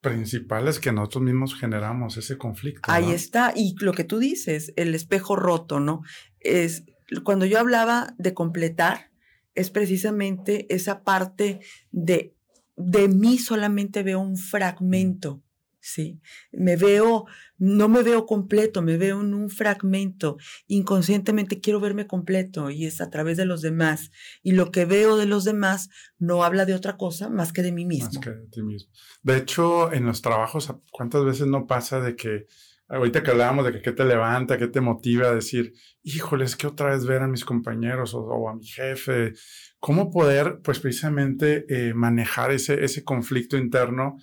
principales 0.00 0.80
que 0.80 0.92
nosotros 0.92 1.22
mismos 1.22 1.54
generamos, 1.54 2.16
ese 2.16 2.36
conflicto. 2.36 2.90
Ahí 2.90 3.12
está, 3.12 3.52
y 3.54 3.76
lo 3.78 3.92
que 3.92 4.02
tú 4.02 4.18
dices, 4.18 4.72
el 4.76 4.94
espejo 4.94 5.36
roto, 5.36 5.78
¿no? 5.78 6.02
Es 6.40 6.84
cuando 7.22 7.46
yo 7.46 7.60
hablaba 7.60 8.14
de 8.18 8.34
completar, 8.34 9.12
es 9.54 9.70
precisamente 9.70 10.66
esa 10.74 11.04
parte 11.04 11.60
de 11.92 12.34
de 12.76 13.08
mí 13.08 13.38
solamente 13.38 14.02
veo 14.02 14.20
un 14.20 14.36
fragmento 14.36 15.42
¿sí? 15.82 16.20
Me 16.52 16.76
veo, 16.76 17.26
no 17.58 17.88
me 17.88 18.02
veo 18.02 18.24
completo, 18.24 18.80
me 18.80 18.96
veo 18.96 19.20
en 19.20 19.34
un 19.34 19.50
fragmento. 19.50 20.38
Inconscientemente 20.68 21.60
quiero 21.60 21.80
verme 21.80 22.06
completo 22.06 22.70
y 22.70 22.86
es 22.86 23.00
a 23.00 23.10
través 23.10 23.36
de 23.36 23.44
los 23.44 23.60
demás. 23.60 24.10
Y 24.42 24.52
lo 24.52 24.70
que 24.70 24.84
veo 24.84 25.16
de 25.16 25.26
los 25.26 25.44
demás 25.44 25.90
no 26.18 26.44
habla 26.44 26.64
de 26.64 26.74
otra 26.74 26.96
cosa 26.96 27.28
más 27.28 27.52
que 27.52 27.62
de 27.62 27.72
mí 27.72 27.84
mismo. 27.84 28.06
Más 28.06 28.18
que 28.18 28.30
de 28.30 28.46
ti 28.46 28.62
mismo. 28.62 28.90
De 29.22 29.36
hecho, 29.36 29.92
en 29.92 30.06
los 30.06 30.22
trabajos, 30.22 30.72
¿cuántas 30.90 31.24
veces 31.24 31.48
no 31.48 31.66
pasa 31.66 32.00
de 32.00 32.16
que 32.16 32.46
ahorita 32.88 33.22
que 33.22 33.30
hablábamos 33.30 33.64
de 33.64 33.72
que 33.72 33.82
qué 33.82 33.92
te 33.92 34.04
levanta, 34.04 34.58
qué 34.58 34.68
te 34.68 34.82
motiva 34.82 35.28
a 35.28 35.34
decir, 35.34 35.72
híjole, 36.02 36.44
es 36.44 36.56
que 36.56 36.66
otra 36.66 36.90
vez 36.90 37.06
ver 37.06 37.22
a 37.22 37.28
mis 37.28 37.44
compañeros 37.44 38.12
o, 38.14 38.48
a 38.48 38.54
mi 38.54 38.66
jefe, 38.66 39.32
cómo 39.80 40.10
poder, 40.10 40.60
pues 40.62 40.78
precisamente, 40.78 41.64
eh, 41.70 41.94
manejar 41.94 42.52
ese, 42.52 42.84
ese 42.84 43.02
conflicto 43.02 43.56
interno 43.56 44.18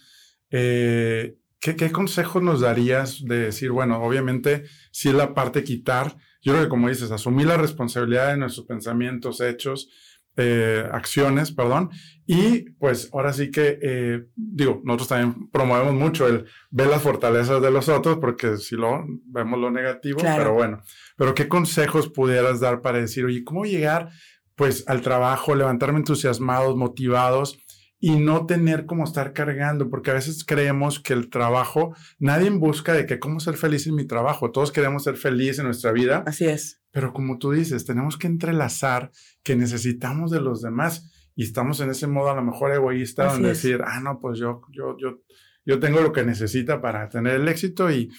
eh, 0.51 1.38
¿Qué, 1.59 1.91
consejos 1.91 2.41
nos 2.41 2.61
darías 2.61 3.21
de 3.23 3.37
decir, 3.39 3.71
bueno, 3.71 4.01
obviamente, 4.01 4.63
si 4.91 5.09
es 5.09 5.15
la 5.15 5.33
parte 5.33 5.63
quitar, 5.63 6.15
yo 6.41 6.53
creo 6.53 6.63
que 6.63 6.69
como 6.69 6.87
dices, 6.87 7.11
asumir 7.11 7.47
la 7.47 7.57
responsabilidad 7.57 8.29
de 8.29 8.37
nuestros 8.37 8.65
pensamientos, 8.65 9.41
hechos, 9.41 9.89
eh, 10.37 10.87
acciones, 10.89 11.51
perdón, 11.51 11.89
y 12.25 12.69
pues 12.79 13.09
ahora 13.11 13.33
sí 13.33 13.51
que, 13.51 13.77
eh, 13.81 14.25
digo, 14.35 14.79
nosotros 14.85 15.09
también 15.09 15.49
promovemos 15.49 15.95
mucho 15.95 16.27
el 16.27 16.45
ver 16.69 16.87
las 16.87 17.01
fortalezas 17.01 17.61
de 17.61 17.71
los 17.71 17.89
otros, 17.89 18.19
porque 18.19 18.55
si 18.55 18.77
lo 18.77 19.05
vemos 19.25 19.59
lo 19.59 19.69
negativo, 19.69 20.19
pero 20.21 20.53
bueno, 20.53 20.81
pero 21.17 21.35
¿qué 21.35 21.49
consejos 21.49 22.07
pudieras 22.07 22.61
dar 22.61 22.79
para 22.79 22.99
decir, 22.99 23.25
oye, 23.25 23.43
¿cómo 23.43 23.65
llegar 23.65 24.11
pues 24.55 24.85
al 24.87 25.01
trabajo, 25.01 25.55
levantarme 25.55 25.99
entusiasmados, 25.99 26.77
motivados? 26.77 27.59
Y 27.99 28.17
no 28.17 28.45
tener 28.45 28.85
como 28.85 29.03
estar 29.03 29.33
cargando, 29.33 29.89
porque 29.89 30.11
a 30.11 30.13
veces 30.13 30.45
creemos 30.45 30.99
que 30.99 31.13
el 31.13 31.29
trabajo, 31.29 31.95
nadie 32.17 32.49
busca 32.49 32.93
de 32.93 33.05
que 33.05 33.19
cómo 33.19 33.39
ser 33.39 33.55
feliz 33.55 33.87
en 33.87 33.95
mi 33.95 34.05
trabajo, 34.05 34.51
todos 34.51 34.71
queremos 34.71 35.03
ser 35.03 35.15
felices 35.17 35.59
en 35.59 35.65
nuestra 35.65 35.91
vida. 35.91 36.23
Así 36.25 36.45
es. 36.45 36.81
Pero 36.91 37.13
como 37.13 37.37
tú 37.37 37.51
dices, 37.51 37.85
tenemos 37.85 38.17
que 38.17 38.27
entrelazar 38.27 39.11
que 39.43 39.55
necesitamos 39.55 40.31
de 40.31 40.41
los 40.41 40.61
demás 40.61 41.11
y 41.35 41.43
estamos 41.43 41.79
en 41.81 41.89
ese 41.89 42.07
modo 42.07 42.31
a 42.31 42.35
lo 42.35 42.43
mejor 42.43 42.71
egoísta 42.71 43.25
donde 43.25 43.49
decir, 43.49 43.81
ah, 43.85 43.99
no, 43.99 44.19
pues 44.19 44.39
yo, 44.39 44.61
yo, 44.71 44.97
yo, 44.97 45.21
yo 45.65 45.79
tengo 45.79 46.01
lo 46.01 46.11
que 46.11 46.23
necesita 46.23 46.81
para 46.81 47.09
tener 47.09 47.35
el 47.35 47.47
éxito 47.47 47.91
y, 47.91 48.09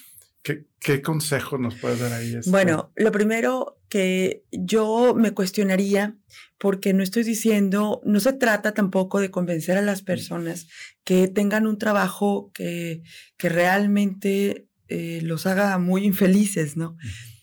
¿Qué, 0.43 0.65
qué 0.79 1.01
consejos 1.01 1.59
nos 1.59 1.75
puedes 1.75 1.99
dar 1.99 2.13
ahí? 2.13 2.35
Este? 2.35 2.49
Bueno, 2.49 2.91
lo 2.95 3.11
primero 3.11 3.79
que 3.89 4.43
yo 4.51 5.13
me 5.15 5.31
cuestionaría, 5.31 6.17
porque 6.57 6.93
no 6.93 7.03
estoy 7.03 7.23
diciendo, 7.23 8.01
no 8.05 8.19
se 8.19 8.33
trata 8.33 8.73
tampoco 8.73 9.19
de 9.19 9.29
convencer 9.29 9.77
a 9.77 9.81
las 9.81 10.01
personas 10.01 10.67
que 11.03 11.27
tengan 11.27 11.67
un 11.67 11.77
trabajo 11.77 12.51
que, 12.53 13.03
que 13.37 13.49
realmente 13.49 14.67
eh, 14.87 15.21
los 15.23 15.45
haga 15.45 15.77
muy 15.77 16.05
infelices, 16.05 16.75
¿no? 16.75 16.97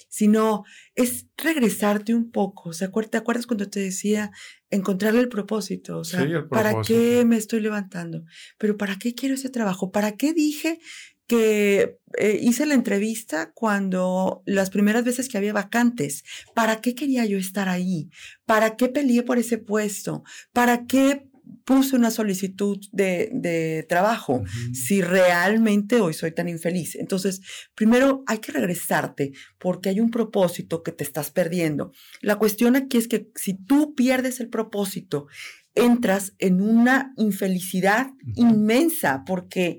Sino 0.08 0.64
es 0.94 1.26
regresarte 1.36 2.14
un 2.14 2.30
poco. 2.30 2.72
¿Te 2.72 2.84
acuerdas 2.84 3.46
cuando 3.46 3.70
te 3.70 3.80
decía 3.80 4.32
encontrarle 4.70 5.20
el 5.20 5.28
propósito? 5.28 5.98
O 5.98 6.04
sea, 6.04 6.26
¿para 6.50 6.82
qué 6.82 7.24
me 7.24 7.36
estoy 7.36 7.60
levantando? 7.60 8.24
Pero 8.58 8.76
¿para 8.76 8.96
qué 8.98 9.14
quiero 9.14 9.34
ese 9.34 9.48
trabajo? 9.48 9.92
¿Para 9.92 10.16
qué 10.16 10.32
dije 10.32 10.80
que 11.28 11.98
eh, 12.16 12.40
hice 12.42 12.66
la 12.66 12.74
entrevista 12.74 13.52
cuando 13.54 14.42
las 14.46 14.70
primeras 14.70 15.04
veces 15.04 15.28
que 15.28 15.36
había 15.36 15.52
vacantes. 15.52 16.24
¿Para 16.54 16.80
qué 16.80 16.94
quería 16.94 17.24
yo 17.26 17.38
estar 17.38 17.68
ahí? 17.68 18.08
¿Para 18.46 18.76
qué 18.76 18.88
peleé 18.88 19.22
por 19.22 19.38
ese 19.38 19.58
puesto? 19.58 20.24
¿Para 20.52 20.86
qué 20.86 21.28
puse 21.64 21.96
una 21.96 22.10
solicitud 22.10 22.78
de, 22.92 23.86
trabajo 23.88 24.42
si 24.72 25.02
realmente 25.02 26.00
hoy 26.00 26.14
soy 26.14 26.32
tan 26.32 26.48
infeliz? 26.48 26.96
Entonces, 26.96 27.42
primero 27.74 28.22
hay 28.26 28.38
que 28.38 28.52
regresarte 28.52 29.32
porque 29.58 29.90
hay 29.90 30.00
un 30.00 30.10
propósito 30.10 30.82
que 30.82 30.92
te 30.92 31.04
estás 31.04 31.30
perdiendo. 31.30 31.92
La 32.22 32.36
cuestión 32.36 32.74
aquí 32.74 32.96
es 32.96 33.06
que 33.06 33.28
si 33.34 33.52
tú 33.52 33.94
pierdes 33.94 34.40
el 34.40 34.48
propósito, 34.48 35.26
entras 35.74 36.32
en 36.38 36.62
una 36.62 37.12
infelicidad 37.16 38.08
inmensa 38.34 39.24
porque 39.26 39.78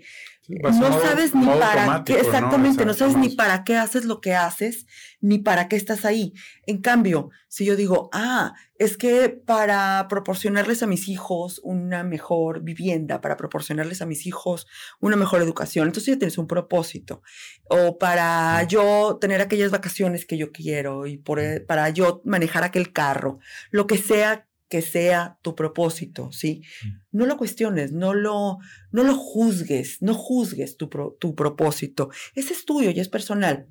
no 0.49 1.01
sabes 1.01 1.35
ni 1.35 1.45
para 1.45 2.03
qué, 2.03 2.19
exactamente, 2.19 2.83
¿no? 2.83 2.93
sabes 2.95 3.15
ni 3.15 3.29
para 3.29 3.63
qué 3.63 3.77
haces 3.77 4.05
lo 4.05 4.19
que 4.19 4.33
haces, 4.33 4.87
ni 5.21 5.37
para 5.37 5.67
qué 5.67 5.75
estás 5.75 6.05
ahí. 6.05 6.33
En 6.65 6.81
cambio, 6.81 7.29
si 7.47 7.65
yo 7.65 7.75
digo, 7.75 8.09
ah, 8.13 8.53
es 8.75 8.97
que 8.97 9.29
para 9.29 10.07
proporcionarles 10.09 10.81
a 10.81 10.87
mis 10.87 11.07
hijos 11.07 11.61
una 11.63 12.03
mejor 12.03 12.61
vivienda, 12.63 13.21
para 13.21 13.37
proporcionarles 13.37 14.01
a 14.01 14.07
mis 14.07 14.25
hijos 14.25 14.65
una 14.99 15.15
mejor 15.15 15.41
educación, 15.41 15.87
entonces 15.87 16.15
ya 16.15 16.19
tienes 16.19 16.39
un 16.39 16.47
propósito. 16.47 17.21
O 17.69 17.99
para 17.99 18.63
yo 18.63 19.19
tener 19.21 19.41
aquellas 19.41 19.69
vacaciones 19.69 20.25
que 20.25 20.37
yo 20.37 20.51
quiero 20.51 21.05
y 21.05 21.17
por, 21.17 21.39
e, 21.39 21.59
para 21.59 21.89
yo 21.89 22.21
manejar 22.25 22.63
aquel 22.63 22.91
carro, 22.91 23.39
lo 23.69 23.85
que 23.85 23.99
sea 23.99 24.48
que 24.69 24.81
sea 24.81 25.39
tu 25.41 25.55
propósito, 25.55 26.31
¿sí? 26.31 26.61
Mm. 26.83 27.17
No 27.17 27.25
lo 27.25 27.37
cuestiones, 27.37 27.91
no 27.91 28.13
lo, 28.13 28.59
no 28.91 29.03
lo 29.03 29.15
juzgues, 29.15 30.01
no 30.01 30.13
juzgues 30.13 30.77
tu, 30.77 30.89
tu 31.19 31.35
propósito. 31.35 32.09
Ese 32.35 32.53
es 32.53 32.65
tuyo 32.65 32.91
y 32.91 32.99
es 32.99 33.09
personal. 33.09 33.67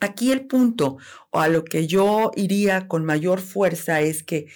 Aquí 0.00 0.30
el 0.32 0.46
punto, 0.46 0.98
o 1.30 1.40
a 1.40 1.48
lo 1.48 1.64
que 1.64 1.86
yo 1.86 2.30
iría 2.36 2.86
con 2.88 3.04
mayor 3.04 3.40
fuerza, 3.40 4.00
es 4.00 4.22
que 4.22 4.46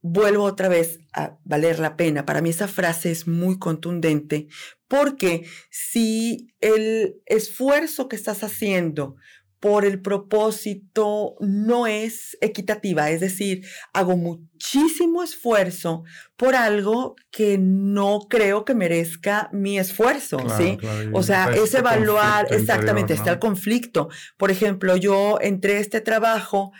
vuelvo 0.00 0.44
otra 0.44 0.68
vez 0.68 1.00
a 1.12 1.38
valer 1.44 1.78
la 1.78 1.96
pena. 1.96 2.26
Para 2.26 2.40
mí 2.40 2.50
esa 2.50 2.68
frase 2.68 3.10
es 3.10 3.26
muy 3.26 3.58
contundente 3.58 4.48
porque 4.88 5.46
si 5.70 6.54
el 6.60 7.20
esfuerzo 7.26 8.08
que 8.08 8.16
estás 8.16 8.42
haciendo 8.42 9.16
por 9.60 9.84
el 9.84 10.00
propósito 10.00 11.34
no 11.40 11.86
es 11.86 12.36
equitativa, 12.40 13.10
es 13.10 13.20
decir, 13.20 13.66
hago 13.92 14.16
muchísimo 14.16 15.22
esfuerzo 15.22 16.04
por 16.36 16.54
algo 16.54 17.16
que 17.30 17.58
no 17.58 18.26
creo 18.28 18.64
que 18.64 18.74
merezca 18.74 19.50
mi 19.52 19.78
esfuerzo, 19.78 20.38
¿sí? 20.56 20.78
o 21.12 21.22
sea, 21.22 21.50
es 21.50 21.64
este 21.64 21.78
evaluar 21.78 22.46
exactamente, 22.52 23.14
está 23.14 23.32
el 23.32 23.38
conflicto. 23.38 24.08
Por 24.36 24.50
ejemplo, 24.50 24.96
yo 24.96 25.38
entré 25.40 25.76
a 25.76 25.80
este 25.80 26.00
trabajo 26.00 26.72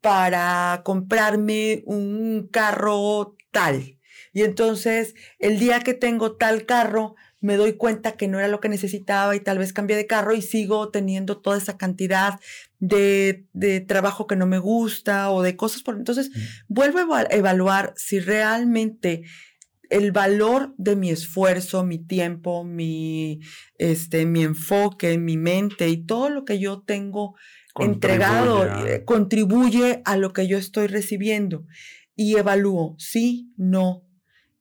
para 0.00 0.82
comprarme 0.84 1.82
un 1.86 2.48
carro 2.50 3.36
tal. 3.52 3.98
Y 4.32 4.42
entonces, 4.42 5.14
el 5.38 5.60
día 5.60 5.80
que 5.80 5.94
tengo 5.94 6.36
tal 6.36 6.66
carro, 6.66 7.14
me 7.44 7.58
doy 7.58 7.74
cuenta 7.74 8.12
que 8.12 8.26
no 8.26 8.38
era 8.38 8.48
lo 8.48 8.58
que 8.58 8.70
necesitaba 8.70 9.36
y 9.36 9.40
tal 9.40 9.58
vez 9.58 9.74
cambié 9.74 9.98
de 9.98 10.06
carro 10.06 10.32
y 10.32 10.40
sigo 10.40 10.88
teniendo 10.88 11.42
toda 11.42 11.58
esa 11.58 11.76
cantidad 11.76 12.40
de, 12.78 13.44
trabajo 13.86 14.26
que 14.26 14.34
no 14.34 14.46
me 14.46 14.58
gusta 14.58 15.30
o 15.30 15.42
de 15.42 15.54
cosas 15.54 15.82
por... 15.82 15.94
Entonces, 15.96 16.30
vuelvo 16.68 17.14
a 17.14 17.24
evaluar 17.24 17.92
si 17.98 18.18
realmente 18.18 19.24
el 19.90 20.10
valor 20.10 20.74
de 20.78 20.96
mi 20.96 21.10
esfuerzo, 21.10 21.84
mi 21.84 21.98
tiempo, 21.98 22.64
mi, 22.64 23.40
este, 23.76 24.24
mi 24.24 24.42
enfoque, 24.42 25.18
mi 25.18 25.36
mente 25.36 25.90
y 25.90 25.98
todo 25.98 26.30
lo 26.30 26.46
que 26.46 26.58
yo 26.58 26.80
tengo 26.80 27.34
entregado 27.78 28.86
eh, 28.86 29.04
contribuye 29.04 30.00
a 30.06 30.16
lo 30.16 30.32
que 30.32 30.46
yo 30.46 30.56
estoy 30.56 30.86
recibiendo. 30.86 31.66
Y 32.16 32.36
evalúo, 32.36 32.94
sí, 32.96 33.52
no, 33.58 34.02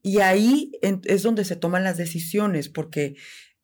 y 0.04 0.20
ahí 0.20 0.72
es 0.82 1.24
donde 1.24 1.46
se 1.46 1.56
toman 1.56 1.86
las 1.86 1.98
decisiones, 1.98 2.68
porque 2.68 3.16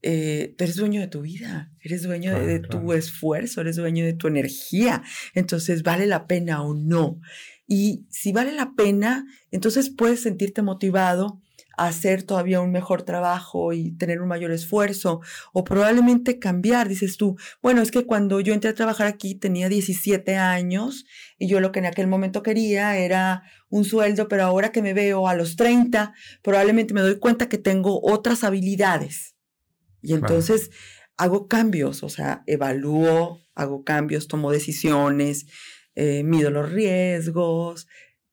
eh, 0.02 0.56
eres 0.58 0.78
dueño 0.78 1.02
de 1.02 1.08
tu 1.08 1.22
vida, 1.22 1.70
eres 1.82 2.04
dueño 2.04 2.40
de, 2.40 2.60
tu 2.60 2.94
esfuerzo, 2.94 3.60
eres 3.60 3.76
dueño 3.76 4.06
de 4.06 4.14
tu 4.14 4.28
energía. 4.28 5.04
Entonces, 5.36 5.84
¿vale 5.84 6.08
la 6.08 6.28
pena 6.28 6.64
o 6.64 6.74
no? 6.74 7.20
Y 7.68 8.06
si 8.10 8.32
vale 8.32 8.54
la 8.54 8.74
pena, 8.76 9.26
entonces 9.52 9.90
puedes 9.90 10.24
sentirte 10.24 10.62
motivado 10.62 11.42
hacer 11.88 12.24
todavía 12.24 12.62
un 12.62 12.72
mejor 12.72 13.04
trabajo 13.04 13.74
y 13.74 13.92
tener 13.92 14.22
un 14.22 14.28
mayor 14.28 14.52
esfuerzo 14.52 15.22
o 15.54 15.64
probablemente 15.64 16.40
cambiar. 16.40 16.90
Dices 16.90 17.18
tú, 17.18 17.38
bueno, 17.62 17.82
es 17.82 17.92
que 17.92 18.06
cuando 18.06 18.40
yo 18.40 18.54
entré 18.54 18.70
a 18.70 18.76
trabajar 18.76 19.08
aquí 19.08 19.36
tenía 19.36 19.70
17 19.70 20.36
años 20.36 21.06
y 21.38 21.48
yo 21.48 21.60
lo 21.60 21.72
que 21.72 21.80
en 21.80 21.86
aquel 21.86 22.08
momento 22.08 22.44
quería 22.44 22.98
era 22.98 23.44
un 23.70 23.86
sueldo, 23.86 24.28
pero 24.28 24.44
ahora 24.44 24.72
que 24.72 24.82
me 24.82 24.94
veo 24.94 25.28
a 25.28 25.36
los 25.36 25.56
30, 25.56 26.14
probablemente 26.42 26.94
me 26.94 27.02
doy 27.02 27.20
cuenta 27.20 27.50
que 27.50 27.58
tengo 27.58 28.02
otras 28.04 28.44
habilidades. 28.44 29.36
Y 30.02 30.14
entonces 30.14 30.72
hago 31.18 31.48
cambios, 31.48 32.04
o 32.04 32.10
sea, 32.10 32.44
evalúo, 32.48 33.42
hago 33.54 33.84
cambios, 33.84 34.28
tomo 34.28 34.52
decisiones, 34.52 35.46
eh, 35.96 36.24
mido 36.24 36.50
los 36.50 36.72
riesgos, 36.72 37.88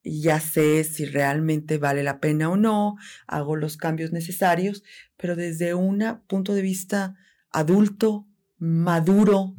ya 0.07 0.39
sé 0.39 0.85
si 0.85 1.05
realmente 1.05 1.79
vale 1.79 2.05
la 2.05 2.21
pena 2.21 2.49
o 2.49 2.57
no, 2.57 2.97
hago 3.27 3.57
los 3.57 3.77
cambios 3.77 4.13
necesarios, 4.13 4.85
pero 5.17 5.35
desde 5.35 5.75
un 5.75 6.05
punto 6.29 6.55
de 6.55 6.63
vista 6.63 7.17
adulto, 7.51 8.27
maduro, 8.59 9.57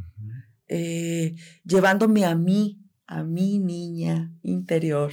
eh, 0.70 1.36
llevándome 1.66 2.26
a 2.26 2.36
mí, 2.36 2.80
a 3.08 3.24
mi 3.24 3.60
niña 3.60 4.34
interior, 4.42 5.12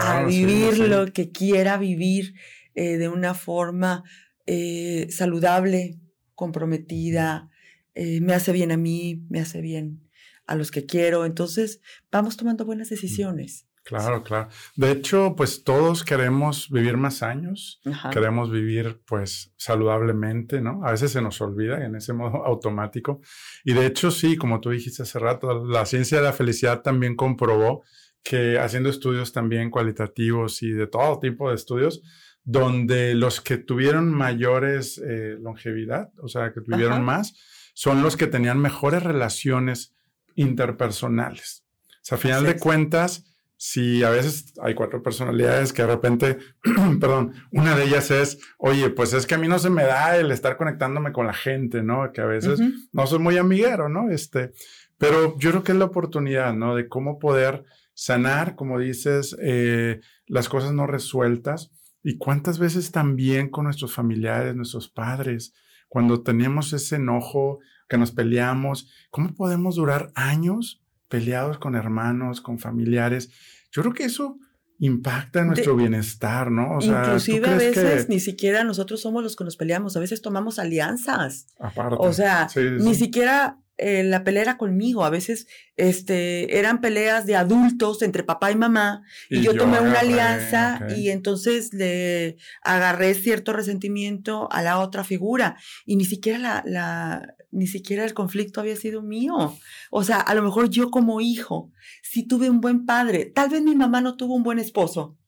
a 0.00 0.24
vivir 0.24 0.78
lo 0.78 1.12
que 1.12 1.30
quiera 1.30 1.78
vivir 1.78 2.34
eh, 2.74 2.98
de 2.98 3.08
una 3.08 3.32
forma 3.32 4.04
eh, 4.46 5.06
saludable, 5.10 5.98
comprometida, 6.34 7.50
me 7.94 8.34
hace 8.34 8.52
bien 8.52 8.72
a 8.72 8.76
mí, 8.76 9.24
me 9.30 9.40
hace 9.40 9.62
bien 9.62 10.06
a 10.46 10.54
los 10.54 10.70
que 10.70 10.84
quiero. 10.84 11.24
Entonces, 11.24 11.80
vamos 12.12 12.36
tomando 12.36 12.66
buenas 12.66 12.90
decisiones. 12.90 13.65
Claro, 13.86 14.24
claro. 14.24 14.48
De 14.74 14.90
hecho, 14.90 15.34
pues 15.36 15.62
todos 15.62 16.02
queremos 16.02 16.68
vivir 16.70 16.96
más 16.96 17.22
años, 17.22 17.80
queremos 18.10 18.50
vivir 18.50 19.00
pues 19.06 19.54
saludablemente, 19.56 20.60
¿no? 20.60 20.84
A 20.84 20.90
veces 20.90 21.12
se 21.12 21.22
nos 21.22 21.40
olvida 21.40 21.84
en 21.84 21.94
ese 21.94 22.12
modo 22.12 22.44
automático. 22.46 23.20
Y 23.64 23.74
de 23.74 23.86
hecho, 23.86 24.10
sí, 24.10 24.36
como 24.36 24.60
tú 24.60 24.70
dijiste 24.70 25.04
hace 25.04 25.20
rato, 25.20 25.64
la 25.64 25.86
ciencia 25.86 26.18
de 26.18 26.24
la 26.24 26.32
felicidad 26.32 26.82
también 26.82 27.14
comprobó 27.14 27.84
que 28.24 28.58
haciendo 28.58 28.88
estudios 28.88 29.32
también 29.32 29.70
cualitativos 29.70 30.64
y 30.64 30.72
de 30.72 30.88
todo 30.88 31.20
tipo 31.20 31.48
de 31.48 31.54
estudios, 31.54 32.02
donde 32.42 33.14
los 33.14 33.40
que 33.40 33.56
tuvieron 33.56 34.12
mayores 34.12 34.98
eh, 34.98 35.36
longevidad, 35.40 36.10
o 36.20 36.26
sea, 36.26 36.52
que 36.52 36.60
tuvieron 36.60 37.04
más, 37.04 37.36
son 37.72 38.02
los 38.02 38.16
que 38.16 38.26
tenían 38.26 38.58
mejores 38.58 39.04
relaciones 39.04 39.94
interpersonales. 40.34 41.64
O 41.88 41.98
sea, 42.02 42.18
a 42.18 42.20
final 42.20 42.44
de 42.44 42.58
cuentas, 42.58 43.35
si 43.56 44.04
a 44.04 44.10
veces 44.10 44.52
hay 44.60 44.74
cuatro 44.74 45.02
personalidades 45.02 45.72
que 45.72 45.82
de 45.82 45.88
repente, 45.88 46.38
perdón, 47.00 47.32
una 47.52 47.74
de 47.74 47.84
ellas 47.84 48.10
es, 48.10 48.38
oye, 48.58 48.90
pues 48.90 49.12
es 49.12 49.26
que 49.26 49.34
a 49.34 49.38
mí 49.38 49.48
no 49.48 49.58
se 49.58 49.70
me 49.70 49.84
da 49.84 50.16
el 50.16 50.30
estar 50.30 50.56
conectándome 50.56 51.12
con 51.12 51.26
la 51.26 51.32
gente, 51.32 51.82
¿no? 51.82 52.12
Que 52.12 52.20
a 52.20 52.26
veces 52.26 52.60
no 52.92 53.06
soy 53.06 53.18
muy 53.18 53.38
amiguero, 53.38 53.88
¿no? 53.88 54.10
Este, 54.10 54.52
pero 54.98 55.38
yo 55.38 55.50
creo 55.50 55.62
que 55.62 55.72
es 55.72 55.78
la 55.78 55.86
oportunidad, 55.86 56.54
¿no? 56.54 56.74
De 56.74 56.88
cómo 56.88 57.18
poder 57.18 57.64
sanar, 57.94 58.56
como 58.56 58.78
dices, 58.78 59.36
eh, 59.40 60.00
las 60.26 60.48
cosas 60.48 60.72
no 60.72 60.86
resueltas 60.86 61.70
y 62.02 62.18
cuántas 62.18 62.58
veces 62.58 62.92
también 62.92 63.48
con 63.48 63.64
nuestros 63.64 63.94
familiares, 63.94 64.54
nuestros 64.54 64.88
padres, 64.88 65.54
cuando 65.88 66.22
tenemos 66.22 66.72
ese 66.72 66.96
enojo, 66.96 67.60
que 67.88 67.98
nos 67.98 68.12
peleamos, 68.12 68.90
¿cómo 69.10 69.34
podemos 69.34 69.76
durar 69.76 70.12
años? 70.14 70.82
Peleados 71.08 71.58
con 71.58 71.74
hermanos, 71.74 72.40
con 72.40 72.58
familiares. 72.58 73.30
Yo 73.70 73.82
creo 73.82 73.94
que 73.94 74.04
eso 74.04 74.38
impacta 74.78 75.40
en 75.40 75.48
nuestro 75.48 75.76
bienestar, 75.76 76.50
¿no? 76.50 76.76
O 76.76 76.80
sea, 76.80 77.04
inclusive 77.04 77.48
a 77.48 77.56
veces 77.56 78.08
ni 78.08 78.20
siquiera 78.20 78.62
nosotros 78.64 79.00
somos 79.00 79.22
los 79.22 79.36
que 79.36 79.44
nos 79.44 79.56
peleamos, 79.56 79.96
a 79.96 80.00
veces 80.00 80.20
tomamos 80.20 80.58
alianzas. 80.58 81.46
Aparte. 81.58 81.96
O 81.98 82.12
sea, 82.12 82.48
ni 82.54 82.94
siquiera 82.94 83.58
eh, 83.78 84.04
la 84.04 84.24
pelea 84.24 84.42
era 84.42 84.56
conmigo. 84.56 85.04
A 85.04 85.10
veces 85.10 85.46
este, 85.76 86.58
eran 86.58 86.80
peleas 86.80 87.26
de 87.26 87.36
adultos 87.36 88.02
entre 88.02 88.24
papá 88.24 88.50
y 88.50 88.56
mamá. 88.56 89.02
Y, 89.28 89.42
yo, 89.42 89.54
tomé 89.54 89.80
una 89.80 90.00
alianza 90.00 90.80
y 90.96 91.10
entonces 91.10 91.74
le 91.74 92.36
agarré 92.62 93.14
cierto 93.14 93.52
resentimiento 93.52 94.48
a 94.50 94.62
la 94.62 94.78
otra 94.78 95.04
figura. 95.04 95.56
Y 95.84 95.96
ni 95.96 96.04
siquiera 96.04 96.38
la, 96.38 96.62
la, 96.64 97.34
ni 97.56 97.66
siquiera 97.66 98.04
el 98.04 98.14
conflicto 98.14 98.60
había 98.60 98.76
sido 98.76 99.02
mío. 99.02 99.56
O 99.90 100.04
sea, 100.04 100.20
a 100.20 100.34
lo 100.34 100.42
mejor 100.42 100.68
yo 100.68 100.90
como 100.90 101.20
hijo 101.20 101.72
sí 102.02 102.26
tuve 102.26 102.50
un 102.50 102.60
buen 102.60 102.84
padre. 102.84 103.24
Tal 103.24 103.48
vez 103.48 103.62
mi 103.62 103.74
mamá 103.74 104.00
no 104.00 104.16
tuvo 104.16 104.34
un 104.34 104.42
buen 104.42 104.58
esposo. 104.58 105.18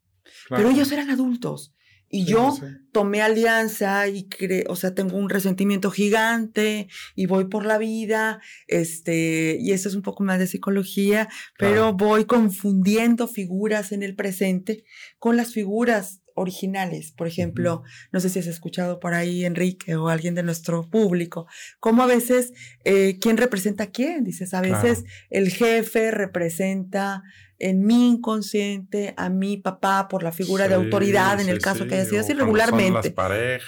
Pero 0.51 0.71
ellos 0.71 0.93
eran 0.93 1.11
adultos. 1.11 1.75
Y 2.11 2.25
yo 2.25 2.57
tomé 2.91 3.21
alianza 3.21 4.09
y 4.09 4.29
cre 4.29 4.64
o 4.69 4.77
sea, 4.77 4.95
tengo 4.95 5.19
un 5.19 5.29
resentimiento 5.29 5.91
gigante 5.91 6.88
y 7.14 7.27
voy 7.27 7.49
por 7.49 7.67
la 7.67 7.77
vida, 7.77 8.41
este, 8.67 9.59
y 9.61 9.73
eso 9.73 9.91
es 9.91 9.95
un 9.95 10.01
poco 10.01 10.25
más 10.25 10.38
de 10.38 10.47
psicología, 10.47 11.29
pero 11.59 11.93
voy 11.93 12.25
confundiendo 12.25 13.29
figuras 13.29 13.93
en 13.93 14.03
el 14.03 14.17
presente 14.17 14.85
con 15.19 15.37
las 15.37 15.53
figuras 15.53 16.23
originales. 16.38 17.12
Por 17.12 17.27
ejemplo, 17.27 17.83
no 18.12 18.20
sé 18.20 18.29
si 18.29 18.38
has 18.38 18.46
escuchado 18.46 19.01
por 19.01 19.14
ahí, 19.14 19.44
Enrique, 19.44 19.96
o 19.96 20.09
alguien 20.09 20.35
de 20.35 20.42
nuestro 20.42 20.88
público, 20.88 21.46
cómo 21.81 22.03
a 22.03 22.07
veces, 22.07 22.53
eh, 22.85 23.18
¿quién 23.20 23.37
representa 23.37 23.85
a 23.85 23.90
quién? 23.90 24.24
Dices, 24.24 24.55
a 24.55 24.61
veces 24.61 25.05
el 25.31 25.51
jefe 25.51 26.11
representa 26.11 27.22
en 27.59 27.85
mi 27.85 28.11
inconsciente 28.11 29.14
a 29.16 29.29
mi 29.31 29.57
papá 29.57 30.07
por 30.09 30.23
la 30.23 30.33
figura 30.33 30.68
de 30.68 30.75
autoridad, 30.75 31.40
en 31.40 31.49
el 31.49 31.59
caso 31.59 31.87
que 31.87 31.97
haya 31.97 32.05
sido 32.05 32.21
así 32.21 32.33
regularmente. 32.33 33.14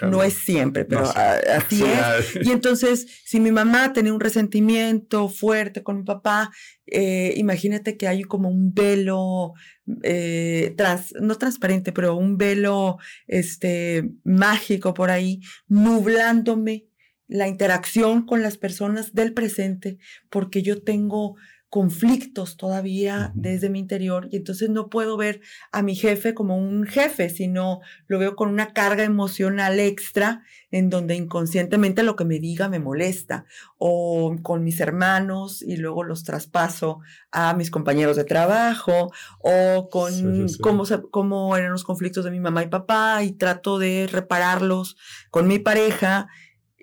no 0.02 0.22
es 0.22 0.34
siempre, 0.34 0.84
pero 0.84 1.02
así 1.56 1.82
es. 1.82 2.46
Y 2.46 2.52
entonces, 2.52 3.06
si 3.24 3.40
mi 3.40 3.50
mamá 3.50 3.92
tenía 3.92 4.12
un 4.12 4.20
resentimiento 4.20 5.28
fuerte 5.28 5.82
con 5.82 5.98
mi 5.98 6.04
papá, 6.04 6.50
eh, 6.86 7.34
imagínate 7.36 7.96
que 7.96 8.06
hay 8.06 8.22
como 8.22 8.48
un 8.48 8.72
velo, 8.74 9.54
eh, 10.02 10.74
no 11.20 11.36
transparente, 11.36 11.92
pero 11.92 12.14
un 12.14 12.36
velo 12.36 12.98
este, 13.26 14.10
mágico 14.24 14.94
por 14.94 15.10
ahí, 15.10 15.40
nublándome 15.66 16.86
la 17.26 17.46
interacción 17.48 18.26
con 18.26 18.42
las 18.42 18.56
personas 18.56 19.14
del 19.14 19.32
presente, 19.32 19.98
porque 20.30 20.62
yo 20.62 20.82
tengo 20.82 21.36
conflictos 21.70 22.56
todavía 22.56 23.30
desde 23.36 23.70
mi 23.70 23.78
interior 23.78 24.28
y 24.32 24.36
entonces 24.36 24.70
no 24.70 24.90
puedo 24.90 25.16
ver 25.16 25.40
a 25.70 25.82
mi 25.82 25.94
jefe 25.94 26.34
como 26.34 26.56
un 26.56 26.84
jefe, 26.84 27.30
sino 27.30 27.80
lo 28.08 28.18
veo 28.18 28.34
con 28.34 28.48
una 28.48 28.72
carga 28.72 29.04
emocional 29.04 29.78
extra 29.78 30.42
en 30.72 30.90
donde 30.90 31.14
inconscientemente 31.14 32.02
lo 32.02 32.16
que 32.16 32.24
me 32.24 32.40
diga 32.40 32.68
me 32.68 32.80
molesta 32.80 33.44
o 33.78 34.34
con 34.42 34.64
mis 34.64 34.80
hermanos 34.80 35.62
y 35.62 35.76
luego 35.76 36.02
los 36.02 36.24
traspaso 36.24 36.98
a 37.30 37.54
mis 37.54 37.70
compañeros 37.70 38.16
de 38.16 38.24
trabajo 38.24 39.12
o 39.38 39.88
con 39.88 40.10
Cómo, 40.60 40.84
cómo 41.12 41.56
eran 41.56 41.70
los 41.70 41.84
conflictos 41.84 42.24
de 42.24 42.32
mi 42.32 42.40
mamá 42.40 42.64
y 42.64 42.68
papá 42.68 43.22
y 43.22 43.32
trato 43.32 43.78
de 43.78 44.08
repararlos 44.10 44.96
con 45.30 45.46
mi 45.46 45.60
pareja 45.60 46.26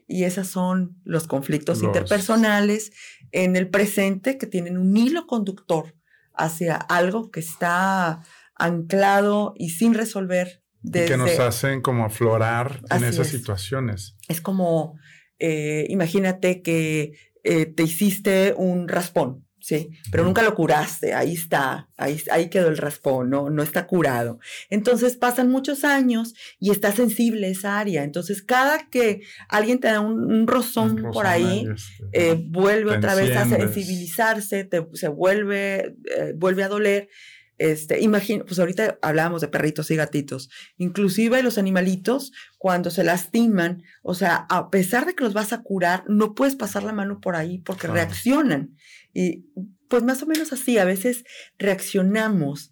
y 0.08 0.24
esos 0.24 0.48
son 0.48 0.96
los 1.04 1.28
conflictos 1.28 1.84
interpersonales 1.84 2.92
en 3.32 3.56
el 3.56 3.70
presente 3.70 4.38
que 4.38 4.48
tienen 4.48 4.78
un 4.78 4.96
hilo 4.96 5.28
conductor 5.28 5.96
hacia 6.34 6.76
algo 6.76 7.32
que 7.32 7.40
está 7.40 8.24
anclado 8.56 9.54
y 9.58 9.70
sin 9.70 9.94
resolver. 9.94 10.64
Desde, 10.82 11.08
que 11.08 11.18
nos 11.18 11.40
hacen 11.40 11.82
como 11.82 12.06
aflorar 12.06 12.82
en 12.92 13.04
esas 13.04 13.28
situaciones. 13.28 14.16
Es 14.28 14.42
como, 14.42 14.98
eh, 15.40 15.86
imagínate 15.90 16.62
que 16.62 17.14
eh, 17.44 17.66
te 17.66 17.84
hiciste 17.84 18.54
un 18.56 18.88
raspón 18.88 19.47
Sí, 19.68 19.90
pero 20.12 20.24
nunca 20.24 20.44
lo 20.44 20.56
curaste, 20.56 21.14
ahí 21.14 21.34
está, 21.34 21.90
ahí, 21.98 22.24
ahí 22.32 22.50
quedó 22.50 22.70
el 22.70 22.78
raspón, 22.78 23.30
no, 23.30 23.50
no 23.50 23.62
está 23.62 23.86
curado. 23.86 24.40
Entonces 24.70 25.18
pasan 25.18 25.50
muchos 25.50 25.84
años 25.84 26.36
y 26.58 26.72
está 26.72 26.94
sensible 26.94 27.50
esa 27.50 27.78
área. 27.78 28.06
Entonces 28.06 28.42
cada 28.42 28.90
que 28.90 29.24
alguien 29.50 29.82
te 29.82 29.90
da 29.90 30.00
un, 30.00 30.48
rozón, 30.48 31.10
por 31.12 31.28
ahí, 31.28 31.68
este, 31.76 32.30
eh, 32.30 32.46
vuelve 32.48 32.96
otra 32.96 33.14
vez 33.14 33.36
a 33.36 33.46
sensibilizarse, 33.46 34.70
se 34.94 35.08
vuelve, 35.10 35.98
eh, 36.16 36.34
vuelve 36.34 36.64
a 36.64 36.70
doler. 36.70 37.10
Este, 37.58 38.00
imagina, 38.00 38.46
pues 38.46 38.60
ahorita 38.60 39.00
hablábamos 39.02 39.42
de 39.42 39.48
perritos 39.50 39.92
y 39.92 39.96
gatitos, 39.96 40.50
inclusive 40.78 41.42
los 41.42 41.58
animalitos 41.58 42.32
cuando 42.58 42.92
se 42.92 43.04
lastiman, 43.04 43.82
o 44.04 44.14
sea, 44.14 44.46
a 44.50 44.70
pesar 44.70 45.08
de 45.08 45.16
que 45.16 45.24
los 45.24 45.34
vas 45.34 45.52
a 45.54 45.64
curar, 45.64 46.04
no 46.08 46.36
puedes 46.36 46.56
pasar 46.56 46.84
la 46.84 46.94
mano 46.94 47.20
por 47.20 47.36
ahí 47.36 47.58
porque 47.58 47.88
reaccionan. 47.88 48.76
Y 49.20 49.50
pues 49.88 50.04
más 50.04 50.22
o 50.22 50.28
menos 50.28 50.54
así, 50.54 50.78
a 50.78 50.86
veces 50.86 51.24
reaccionamos 51.58 52.72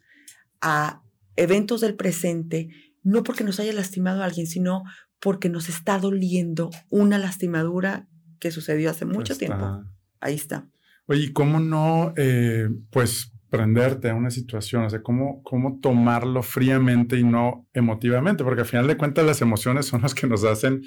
a 0.62 1.02
eventos 1.36 1.82
del 1.82 1.96
presente, 1.96 2.70
no 3.02 3.24
porque 3.24 3.44
nos 3.44 3.60
haya 3.60 3.74
lastimado 3.74 4.22
a 4.22 4.26
alguien, 4.26 4.46
sino 4.46 4.84
porque 5.20 5.50
nos 5.50 5.70
está 5.70 5.98
doliendo 5.98 6.70
una 6.92 7.18
lastimadura 7.18 8.08
que 8.40 8.52
sucedió 8.52 8.92
hace 8.92 9.06
mucho 9.06 9.36
tiempo. 9.36 9.86
Ahí 10.20 10.36
está. 10.36 10.70
Oye, 11.08 11.34
¿cómo 11.34 11.60
no, 11.60 12.14
eh, 12.16 12.70
pues, 12.92 13.34
prenderte 13.50 14.12
a 14.12 14.14
una 14.14 14.30
situación? 14.30 14.84
O 14.84 14.90
sea, 14.92 15.02
¿cómo, 15.02 15.42
¿cómo 15.42 15.80
tomarlo 15.80 16.44
fríamente 16.44 17.18
y 17.18 17.24
no 17.24 17.68
emotivamente? 17.74 18.44
Porque 18.44 18.62
al 18.62 18.68
final 18.68 18.86
de 18.86 18.98
cuentas 18.98 19.26
las 19.26 19.42
emociones 19.42 19.88
son 19.88 20.04
las 20.04 20.14
que 20.14 20.28
nos 20.28 20.44
hacen 20.44 20.84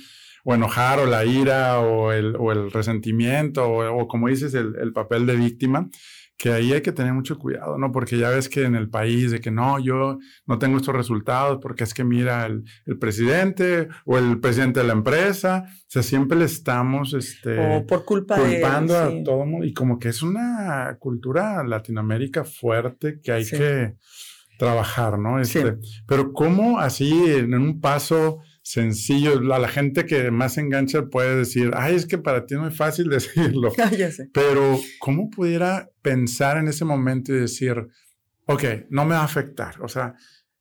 o 0.48 0.54
enojar 0.54 0.98
o 0.98 1.04
la 1.04 1.26
ira 1.26 1.78
o 1.80 2.10
el, 2.10 2.34
o 2.38 2.52
el 2.52 2.70
resentimiento 2.70 3.70
o, 3.70 4.08
como 4.08 4.28
dices, 4.28 4.54
el, 4.54 4.76
el, 4.80 4.94
papel 4.94 5.26
de 5.26 5.36
víctima, 5.36 5.90
que 6.38 6.52
ahí 6.52 6.72
hay 6.72 6.80
que 6.80 6.92
tener 6.92 7.12
mucho 7.12 7.38
cuidado, 7.38 7.76
¿no? 7.76 7.92
Porque 7.92 8.16
ya 8.16 8.30
ves 8.30 8.48
que 8.48 8.64
en 8.64 8.74
el 8.74 8.88
país 8.88 9.30
de 9.30 9.42
que 9.42 9.50
no, 9.50 9.78
yo 9.78 10.16
no 10.46 10.58
tengo 10.58 10.78
estos 10.78 10.94
resultados 10.94 11.58
porque 11.60 11.84
es 11.84 11.92
que 11.92 12.02
mira 12.02 12.46
el, 12.46 12.64
el 12.86 12.98
presidente 12.98 13.88
o 14.06 14.16
el 14.16 14.40
presidente 14.40 14.80
de 14.80 14.86
la 14.86 14.94
empresa, 14.94 15.64
o 15.66 15.84
sea, 15.86 16.02
siempre 16.02 16.38
le 16.38 16.46
estamos 16.46 17.12
este, 17.12 17.58
o 17.58 17.86
por 17.86 18.06
culpa 18.06 18.36
culpando 18.36 18.96
a 18.96 19.10
todo 19.22 19.44
mundo. 19.44 19.66
Y 19.66 19.74
como 19.74 19.98
que 19.98 20.08
es 20.08 20.22
una 20.22 20.96
cultura 20.98 21.62
Latinoamérica 21.62 22.44
fuerte 22.44 23.20
que 23.22 23.32
hay 23.32 23.44
que 23.44 23.96
trabajar, 24.58 25.18
¿no? 25.18 25.38
Este, 25.40 25.76
Pero 26.06 26.32
cómo 26.32 26.78
así 26.78 27.12
en 27.26 27.52
un 27.52 27.82
paso 27.82 28.40
sencillo. 28.68 29.54
A 29.54 29.58
la 29.58 29.68
gente 29.68 30.04
que 30.04 30.30
más 30.30 30.58
engancha 30.58 31.06
puede 31.06 31.36
decir, 31.36 31.70
ay, 31.74 31.94
es 31.94 32.06
que 32.06 32.18
para 32.18 32.44
ti 32.44 32.54
no 32.54 32.68
es 32.68 32.76
fácil 32.76 33.08
decirlo. 33.10 33.72
ya 33.96 34.10
sé. 34.10 34.28
Pero, 34.32 34.78
¿cómo 34.98 35.30
pudiera 35.30 35.90
pensar 36.02 36.58
en 36.58 36.68
ese 36.68 36.84
momento 36.84 37.32
y 37.32 37.40
decir, 37.40 37.88
ok, 38.46 38.64
no 38.90 39.04
me 39.04 39.14
va 39.14 39.22
a 39.22 39.24
afectar? 39.24 39.80
O 39.82 39.88
sea, 39.88 40.14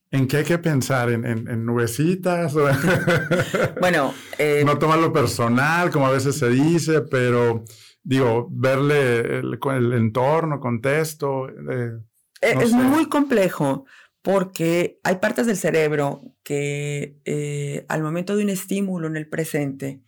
¿en 0.10 0.28
qué 0.28 0.38
hay 0.38 0.44
que 0.46 0.58
pensar? 0.58 1.10
¿En, 1.10 1.26
en, 1.26 1.66
nubecitas? 1.66 2.54
bueno, 3.82 4.14
eh, 4.38 4.64
no 4.66 4.78
tomarlo 4.78 5.12
personal, 5.12 5.92
como 5.92 6.08
a 6.08 6.12
veces 6.12 6.38
se 6.38 6.50
dice, 6.50 7.02
pero 7.02 7.66
digo, 8.04 8.48
verle 8.50 9.40
el, 9.40 9.60
el 9.76 9.94
entorno, 9.94 10.62
contexto. 10.62 11.50
Eh, 11.50 12.00
e, 12.42 12.52
es 12.64 12.72
muy 12.72 13.10
complejo 13.10 13.86
porque 14.28 15.00
hay 15.06 15.16
partes 15.20 15.48
del 15.48 15.56
cerebro 15.56 16.36
que 16.44 17.18
eh, 17.24 17.86
al 17.88 18.04
momento 18.04 18.36
de 18.36 18.44
un 18.44 18.50
estímulo 18.50 19.08
en 19.08 19.16
el 19.16 19.30
presente 19.30 20.02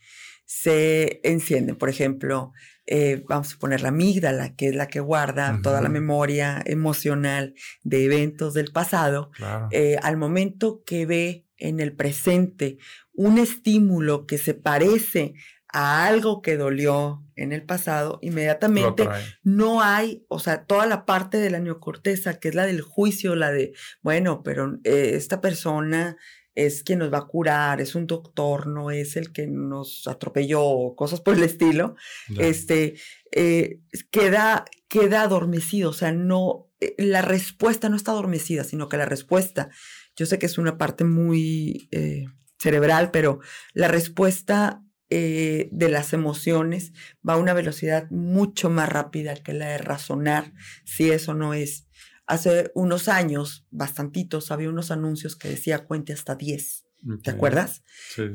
se 0.44 1.22
encienden. 1.24 1.78
Por 1.78 1.88
ejemplo, 1.88 2.52
eh, 2.86 3.24
vamos 3.30 3.54
a 3.54 3.58
poner 3.60 3.80
la 3.82 3.90
amígdala, 3.90 4.58
que 4.58 4.68
es 4.68 4.76
la 4.76 4.90
que 4.90 5.00
guarda 5.00 5.62
toda 5.64 5.80
la 5.80 5.88
memoria 5.88 6.62
emocional 6.66 7.54
de 7.84 8.04
eventos 8.04 8.54
del 8.54 8.74
pasado. 8.74 9.32
Eh, 9.72 9.96
al 10.04 10.18
momento 10.18 10.84
que 10.86 11.06
ve 11.06 11.46
en 11.56 11.80
el 11.80 11.94
presente 11.94 12.78
un 13.14 13.38
estímulo 13.38 14.28
que 14.28 14.38
se 14.38 14.54
parece 14.54 15.34
a 15.72 16.08
algo 16.08 16.42
que 16.42 16.58
dolió 16.58 17.24
en 17.36 17.52
el 17.54 17.64
pasado, 17.64 18.20
inmediatamente 18.22 19.08
no 19.44 19.82
hay, 19.82 20.26
o 20.28 20.40
sea, 20.40 20.66
toda 20.66 20.86
la 20.88 21.06
parte 21.06 21.38
de 21.38 21.50
la 21.50 21.60
neocorteza, 21.60 22.40
que 22.40 22.50
es 22.50 22.56
la 22.56 22.66
del 22.66 22.82
juicio, 22.82 23.36
la 23.36 23.52
de, 23.52 23.74
bueno, 24.02 24.42
pero 24.44 24.80
eh, 24.84 25.12
esta 25.14 25.42
persona 25.42 26.18
es 26.56 26.84
quien 26.84 27.00
nos 27.00 27.14
va 27.14 27.20
a 27.20 27.28
curar, 27.28 27.80
es 27.80 27.96
un 27.96 28.08
doctor, 28.08 28.68
no 28.68 28.92
es 28.92 29.16
el 29.16 29.32
que 29.32 29.48
nos 29.48 30.08
atropelló, 30.08 30.96
cosas 30.96 31.22
por 31.22 31.36
el 31.36 31.44
estilo, 31.44 31.96
este, 32.38 32.96
eh, 33.32 33.80
queda, 34.10 34.66
queda 34.90 35.22
adormecido, 35.22 35.92
o 35.92 35.94
sea, 35.94 36.12
no, 36.12 36.68
eh, 36.82 36.96
la 36.98 37.22
respuesta 37.22 37.88
no 37.90 37.96
está 37.96 38.12
adormecida, 38.12 38.64
sino 38.64 38.90
que 38.90 38.98
la 38.98 39.06
respuesta, 39.06 39.70
yo 40.16 40.26
sé 40.26 40.40
que 40.40 40.48
es 40.48 40.58
una 40.58 40.78
parte 40.78 41.06
muy 41.06 41.90
cerebral, 42.58 43.12
pero 43.12 43.40
la 43.74 43.88
respuesta 43.88 44.84
eh, 45.10 45.70
de 45.72 45.90
las 45.90 46.14
emociones 46.14 46.94
va 47.28 47.34
a 47.34 47.38
una 47.38 47.54
velocidad 47.54 48.10
mucho 48.12 48.70
más 48.70 48.90
rápida 48.90 49.36
que 49.36 49.54
la 49.54 49.70
de 49.70 49.78
razonar 49.80 50.54
si 50.86 51.10
eso 51.10 51.34
no 51.34 51.54
es. 51.54 51.88
Hace 52.28 52.72
unos 52.76 53.08
años, 53.08 53.66
bastantitos, 53.72 54.52
había 54.52 54.70
unos 54.70 54.92
anuncios 54.92 55.36
que 55.36 55.50
decía 55.50 55.86
cuente 55.86 56.14
hasta 56.14 56.36
10. 56.36 56.86
¿Te 57.24 57.32
acuerdas? 57.32 57.84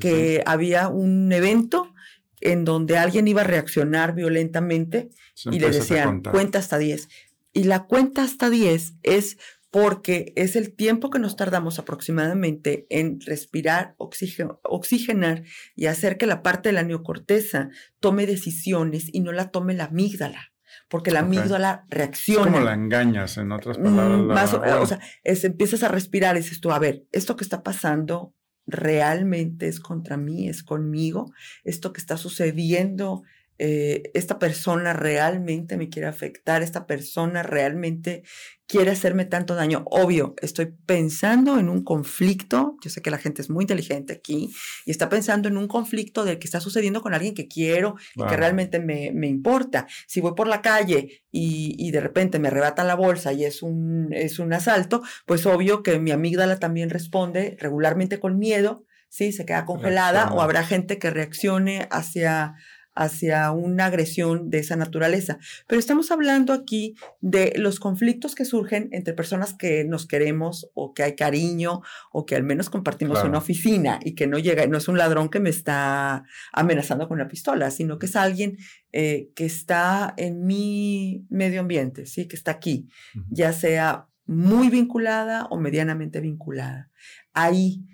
que 0.01 0.43
había 0.47 0.89
un 0.89 1.31
evento 1.33 1.95
en 2.41 2.65
donde 2.65 2.99
alguien 2.99 3.29
iba 3.29 3.43
a 3.43 3.45
reaccionar 3.45 4.15
violentamente 4.15 5.11
y 5.45 5.61
le 5.61 5.71
decían, 5.71 6.23
cuenta 6.23 6.59
hasta 6.59 6.79
10. 6.79 7.09
Y 7.53 7.65
la 7.65 7.85
cuenta 7.85 8.25
hasta 8.25 8.51
10 8.51 8.95
es 9.05 9.39
porque 9.75 10.33
es 10.37 10.55
el 10.55 10.73
tiempo 10.73 11.11
que 11.11 11.19
nos 11.19 11.35
tardamos 11.35 11.81
aproximadamente 11.81 12.87
en 12.91 13.21
respirar, 13.21 13.97
oxigenar 13.99 15.43
y 15.75 15.87
hacer 15.87 16.17
que 16.17 16.29
la 16.29 16.45
parte 16.45 16.69
de 16.69 16.75
la 16.75 16.85
neocorteza 16.85 17.71
tome 17.99 18.25
decisiones 18.25 19.09
y 19.13 19.19
no 19.19 19.33
la 19.33 19.51
tome 19.51 19.75
la 19.75 19.87
amígdala 19.87 20.53
porque 20.89 21.11
la 21.11 21.21
amígdala 21.21 21.87
reacciona. 21.89 22.43
Es 22.43 22.53
como 22.53 22.65
la 22.65 22.75
engañas, 22.75 23.37
en 23.37 23.51
otras 23.51 23.79
palabras. 23.79 24.21
Mm, 24.21 24.27
más, 24.27 24.55
o, 24.55 24.87
sea, 24.87 25.01
empiezas 25.25 25.83
a 25.83 25.89
respirar 25.89 26.37
y 26.37 26.41
dices 26.41 26.61
tú, 26.61 26.71
a 26.71 26.79
ver, 26.79 27.03
esto 27.11 27.35
que 27.35 27.43
está 27.43 27.65
pasando 27.65 28.33
realmente 28.69 29.67
es 29.67 29.81
contra 29.81 30.17
mí, 30.17 30.49
es 30.49 30.63
conmigo, 30.63 31.33
esto 31.65 31.93
que 31.93 32.01
está 32.01 32.17
sucediendo 32.17 33.25
eh, 33.59 34.11
esta 34.15 34.39
persona 34.39 34.93
realmente 34.93 35.77
me 35.77 35.89
quiere 35.89 36.09
afectar, 36.09 36.63
esta 36.63 36.87
persona 36.87 37.43
realmente 37.43 38.25
quiere 38.67 38.91
hacerme 38.91 39.25
tanto 39.27 39.55
daño. 39.55 39.85
Obvio, 39.87 40.35
estoy 40.41 40.75
pensando 40.87 41.59
en 41.59 41.69
un 41.69 41.85
conflicto, 41.85 42.77
yo 42.83 42.91
sé 42.91 43.03
que 43.03 43.11
la 43.11 43.19
gente 43.19 43.43
es 43.43 43.51
muy 43.51 43.65
inteligente 43.65 44.15
aquí, 44.15 44.53
y 44.87 44.91
está 44.91 45.09
pensando 45.09 45.49
en 45.49 45.57
un 45.57 45.69
conflicto 45.69 46.25
del 46.25 46.39
que 46.39 46.47
está 46.47 46.61
sucediendo 46.61 47.03
con 47.03 47.15
alguien 47.15 47.35
que 47.35 47.47
quiero 47.47 47.97
y 48.15 48.25
que 48.25 48.37
realmente 48.37 48.81
me, 48.81 49.13
me, 49.13 49.29
importa. 49.29 49.87
Si 50.07 50.21
voy 50.21 50.35
por 50.35 50.49
la 50.49 50.63
calle 50.63 51.23
y, 51.31 51.77
y, 51.79 51.91
de 51.91 52.01
repente 52.01 52.39
me 52.39 52.49
arrebatan 52.49 52.87
la 52.87 52.95
bolsa 52.95 53.33
y 53.33 53.45
es 53.45 53.63
un, 53.63 54.09
es 54.13 54.39
un 54.39 54.53
asalto, 54.53 55.03
pues 55.27 55.47
obvio 55.47 55.83
que 55.83 55.99
mi 55.99 56.11
amígdala 56.11 56.59
también 56.59 56.91
responde 56.91 57.57
regularmente 57.61 58.19
con 58.19 58.39
miedo. 58.39 58.85
Sí, 59.09 59.31
se 59.31 59.47
queda 59.47 59.65
congelada 59.65 60.33
o 60.33 60.41
habrá 60.41 60.65
gente 60.65 60.99
que 60.99 61.09
reaccione 61.11 61.87
hacia, 61.93 62.57
hacia 62.95 63.51
una 63.51 63.87
agresión 63.87 64.51
de 64.51 64.59
esa 64.59 64.77
naturaleza. 64.77 65.39
Pero 65.67 65.79
estamos 65.79 66.11
hablando 66.11 66.53
aquí 66.53 66.95
de 67.21 67.53
los 67.57 67.81
conflictos 67.81 68.35
que 68.35 68.45
surgen 68.45 68.89
entre 68.93 69.15
personas 69.15 69.55
que 69.55 69.85
nos 69.85 70.07
queremos 70.07 70.71
o 70.75 70.95
que 70.95 71.03
hay 71.03 71.17
cariño 71.17 71.83
o 72.13 72.27
que 72.27 72.37
al 72.37 72.45
menos 72.45 72.71
compartimos 72.71 73.23
una 73.25 73.39
oficina 73.39 74.01
y 74.03 74.15
que 74.15 74.27
no 74.27 74.39
llega, 74.39 74.67
no 74.67 74.79
es 74.79 74.89
un 74.89 74.99
ladrón 74.99 75.29
que 75.29 75.41
me 75.41 75.51
está 75.51 76.25
amenazando 76.53 77.09
con 77.09 77.17
una 77.17 77.29
pistola, 77.29 77.71
sino 77.71 77.99
que 77.99 78.07
es 78.07 78.17
alguien 78.17 78.59
eh, 78.93 79.31
que 79.35 79.45
está 79.45 80.15
en 80.17 80.47
mi 80.47 81.27
medio 81.29 81.61
ambiente, 81.61 82.07
¿sí? 82.07 82.29
que 82.29 82.37
está 82.37 82.53
aquí, 82.53 82.89
ya 83.29 83.53
sea 83.53 84.09
muy 84.27 84.71
vinculada 84.71 85.47
o 85.47 85.59
medianamente 85.59 86.21
vinculada. 86.21 86.91
Ahí 87.33 87.85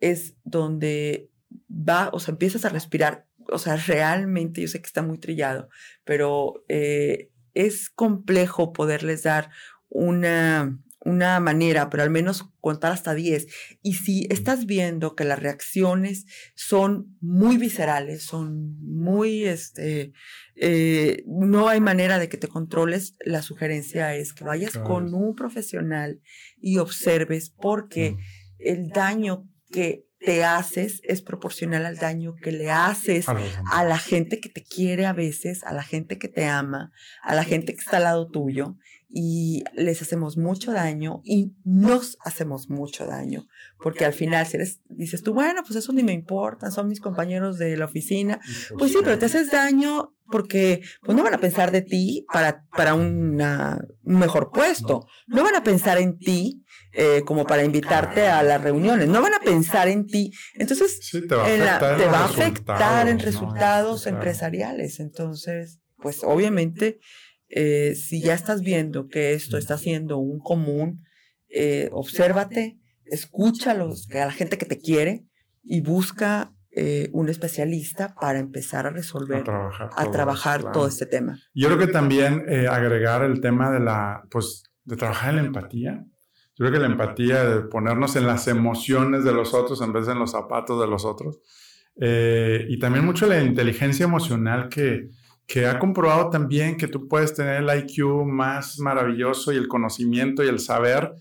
es 0.00 0.36
donde 0.44 1.30
va, 1.70 2.10
o 2.12 2.20
sea, 2.20 2.32
empiezas 2.32 2.64
a 2.64 2.68
respirar 2.68 3.26
o 3.50 3.58
sea, 3.58 3.76
realmente 3.76 4.60
yo 4.60 4.68
sé 4.68 4.80
que 4.80 4.86
está 4.86 5.02
muy 5.02 5.18
trillado, 5.18 5.68
pero 6.04 6.64
eh, 6.68 7.30
es 7.54 7.90
complejo 7.90 8.72
poderles 8.72 9.22
dar 9.22 9.50
una, 9.88 10.78
una 11.00 11.40
manera, 11.40 11.90
pero 11.90 12.02
al 12.02 12.10
menos 12.10 12.50
contar 12.60 12.92
hasta 12.92 13.14
10. 13.14 13.46
Y 13.82 13.94
si 13.94 14.26
estás 14.30 14.66
viendo 14.66 15.16
que 15.16 15.24
las 15.24 15.40
reacciones 15.40 16.26
son 16.54 17.16
muy 17.20 17.56
viscerales, 17.56 18.22
son 18.22 18.78
muy, 18.80 19.44
este, 19.44 20.12
eh, 20.56 21.24
no 21.26 21.68
hay 21.68 21.80
manera 21.80 22.18
de 22.18 22.28
que 22.28 22.36
te 22.36 22.48
controles, 22.48 23.16
la 23.24 23.42
sugerencia 23.42 24.14
es 24.14 24.32
que 24.32 24.44
vayas 24.44 24.78
con 24.78 25.14
un 25.14 25.34
profesional 25.34 26.20
y 26.60 26.78
observes 26.78 27.50
porque 27.50 28.16
el 28.58 28.90
daño 28.90 29.48
que 29.70 30.09
te 30.20 30.44
haces 30.44 31.00
es 31.04 31.22
proporcional 31.22 31.86
al 31.86 31.96
daño 31.96 32.36
que 32.36 32.52
le 32.52 32.70
haces 32.70 33.26
a 33.28 33.84
la 33.84 33.98
gente 33.98 34.38
que 34.38 34.48
te 34.48 34.62
quiere 34.62 35.06
a 35.06 35.12
veces, 35.12 35.64
a 35.64 35.72
la 35.72 35.82
gente 35.82 36.18
que 36.18 36.28
te 36.28 36.44
ama, 36.44 36.92
a 37.22 37.34
la 37.34 37.44
gente 37.44 37.74
que 37.74 37.80
está 37.80 37.96
al 37.96 38.04
lado 38.04 38.30
tuyo 38.30 38.76
y 39.12 39.64
les 39.74 40.00
hacemos 40.02 40.36
mucho 40.36 40.72
daño 40.72 41.20
y 41.24 41.52
nos 41.64 42.16
hacemos 42.24 42.70
mucho 42.70 43.06
daño, 43.06 43.46
porque 43.82 44.04
al 44.04 44.12
final 44.12 44.46
si 44.46 44.56
eres, 44.56 44.80
dices 44.88 45.22
tú, 45.22 45.34
bueno, 45.34 45.62
pues 45.66 45.76
eso 45.76 45.92
ni 45.92 46.04
me 46.04 46.12
importa, 46.12 46.70
son 46.70 46.88
mis 46.88 47.00
compañeros 47.00 47.58
de 47.58 47.76
la 47.76 47.86
oficina, 47.86 48.40
pues 48.78 48.92
sí, 48.92 48.98
pero 49.02 49.18
te 49.18 49.26
haces 49.26 49.50
daño 49.50 50.14
porque 50.30 50.82
pues 51.02 51.16
no 51.16 51.24
van 51.24 51.34
a 51.34 51.40
pensar 51.40 51.72
de 51.72 51.82
ti 51.82 52.24
para, 52.32 52.64
para 52.76 52.94
una, 52.94 53.84
un 54.04 54.18
mejor 54.18 54.52
puesto, 54.52 55.06
no 55.26 55.42
van 55.42 55.56
a 55.56 55.64
pensar 55.64 55.98
en 55.98 56.16
ti 56.18 56.64
eh, 56.92 57.22
como 57.26 57.44
para 57.44 57.64
invitarte 57.64 58.28
a 58.28 58.44
las 58.44 58.62
reuniones, 58.62 59.08
no 59.08 59.20
van 59.20 59.34
a 59.34 59.40
pensar 59.40 59.88
en 59.88 60.06
ti, 60.06 60.32
entonces 60.54 61.00
te 61.10 61.34
va 61.34 61.44
a 61.46 62.24
afectar, 62.26 63.08
en, 63.08 63.18
resultados 63.18 64.06
empresariales, 64.06 65.00
entonces, 65.00 65.80
pues 65.96 66.22
obviamente 66.22 67.00
eh, 67.50 67.96
si 67.96 68.22
ya 68.22 68.34
estás 68.34 68.62
viendo 68.62 69.08
que 69.08 69.32
esto 69.32 69.58
está 69.58 69.76
siendo 69.76 70.18
un 70.18 70.38
común, 70.38 71.04
eh, 71.48 71.88
obsérvate, 71.92 72.78
escucha 73.04 73.72
a, 73.72 73.74
los, 73.74 74.08
a 74.12 74.26
la 74.26 74.32
gente 74.32 74.56
que 74.56 74.66
te 74.66 74.78
quiere 74.78 75.24
y 75.64 75.80
busca 75.80 76.52
eh, 76.70 77.10
un 77.12 77.28
especialista 77.28 78.14
para 78.14 78.38
empezar 78.38 78.86
a 78.86 78.90
resolver, 78.90 79.40
a 79.40 80.10
trabajar, 80.12 80.70
todo, 80.70 80.86
este 80.86 81.06
tema. 81.06 81.40
Yo 81.52 81.66
creo 81.66 81.78
que 81.78 81.88
también 81.88 82.44
agregar 82.68 83.24
el 83.24 83.40
tema 83.40 83.72
de 83.72 83.80
la, 83.80 84.22
pues, 84.30 84.62
de 84.84 84.96
trabajar 84.96 85.30
en 85.30 85.36
la 85.36 85.42
empatía. 85.42 86.04
Yo 86.54 86.66
creo 86.66 86.72
que 86.72 86.78
la 86.78 86.86
empatía, 86.86 87.44
de 87.44 87.62
ponernos 87.62 88.14
en 88.14 88.28
las 88.28 88.46
emociones 88.46 89.24
de 89.24 89.32
los 89.32 89.54
otros 89.54 89.82
en 89.82 89.92
vez 89.92 90.06
de 90.06 90.12
en 90.12 90.20
los 90.20 90.30
zapatos 90.30 90.80
de 90.80 90.86
los 90.86 91.04
otros. 91.04 91.40
y 91.96 92.78
también 92.78 93.04
mucho 93.04 93.26
la 93.26 93.42
inteligencia 93.42 94.04
emocional 94.04 94.68
que, 94.68 95.08
que 95.50 95.66
ha 95.66 95.80
comprobado 95.80 96.30
también 96.30 96.76
que 96.76 96.86
tú 96.86 97.08
puedes 97.08 97.34
tener 97.34 97.60
el 97.64 97.78
IQ 97.80 98.24
más 98.24 98.78
maravilloso 98.78 99.52
y 99.52 99.56
el 99.56 99.66
conocimiento 99.66 100.44
y 100.44 100.48
el 100.48 100.60
saber, 100.60 101.12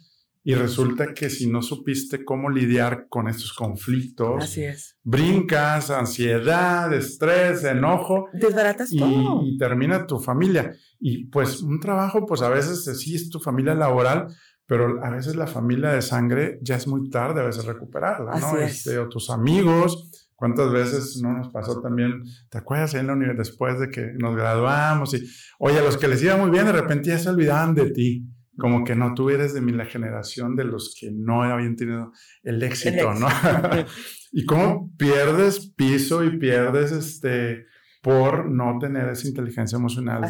y 0.44 0.54
resulta 0.54 1.16
que 1.16 1.32
si 1.32 1.50
no 1.50 1.64
supiste 1.64 2.24
cómo 2.24 2.52
lidiar 2.52 3.08
con 3.10 3.28
estos 3.28 3.54
conflictos, 3.54 4.44
Así 4.44 4.64
es. 4.64 4.98
brincas, 5.02 5.90
ansiedad, 5.90 6.94
estrés, 6.94 7.64
enojo, 7.64 8.28
desbaratas 8.32 8.92
y, 8.92 9.00
todo. 9.00 9.42
y 9.44 9.58
termina 9.58 10.06
tu 10.06 10.20
familia. 10.20 10.76
Y 11.00 11.26
pues 11.26 11.64
un 11.64 11.80
trabajo, 11.80 12.28
pues 12.28 12.44
a 12.44 12.50
veces 12.50 12.86
sí 13.00 13.16
es 13.16 13.32
tu 13.32 13.40
familia 13.40 13.74
laboral, 13.74 14.28
pero 14.68 15.04
a 15.04 15.10
veces 15.10 15.36
la 15.36 15.48
familia 15.48 15.90
de 15.90 16.04
sangre 16.04 16.60
ya 16.62 16.76
es 16.76 16.86
muy 16.86 17.10
tarde 17.10 17.42
a 17.42 17.46
veces 17.46 17.66
recuperarla, 17.66 18.40
¿no? 18.40 18.58
Este, 18.60 19.00
o 19.00 19.10
tus 19.10 19.32
amigos, 19.32 20.29
¿Cuántas 20.40 20.72
veces 20.72 21.20
no 21.22 21.34
nos 21.34 21.50
pasó 21.50 21.82
también? 21.82 22.24
¿Te 22.50 22.60
acuerdas 22.60 22.94
en 22.94 23.08
la 23.08 23.14
universidad 23.14 23.44
después 23.44 23.78
de 23.78 23.90
que 23.90 24.14
nos 24.18 24.38
graduamos? 24.38 25.14
Y, 25.14 25.30
oye, 25.60 25.80
a 25.80 25.82
los 25.82 25.98
que 25.98 26.08
les 26.08 26.24
iba 26.24 26.38
muy 26.38 26.50
bien, 26.50 26.66
de 26.66 26.72
repente 26.72 27.10
ya 27.10 27.20
se 27.20 27.28
olvidaban 27.28 27.76
de 27.76 27.92
ti. 27.92 28.26
Como 28.58 28.86
que 28.86 28.96
no, 28.96 29.14
tú 29.14 29.30
eres 29.30 29.54
de 29.54 29.60
mi 29.60 29.74
la 29.74 29.84
generación 29.84 30.56
de 30.56 30.64
los 30.64 30.96
que 30.98 31.12
no 31.12 31.44
habían 31.44 31.76
tenido 31.76 32.14
el 32.44 32.64
éxito, 32.64 33.14
¿no? 33.16 33.28
y 34.32 34.46
cómo 34.46 34.90
pierdes 34.98 35.74
piso 35.76 36.24
y 36.24 36.38
pierdes 36.38 36.94
este 36.94 37.66
por 38.02 38.50
no 38.50 38.78
tener 38.80 39.10
esa 39.10 39.28
inteligencia 39.28 39.78
emocional 39.78 40.22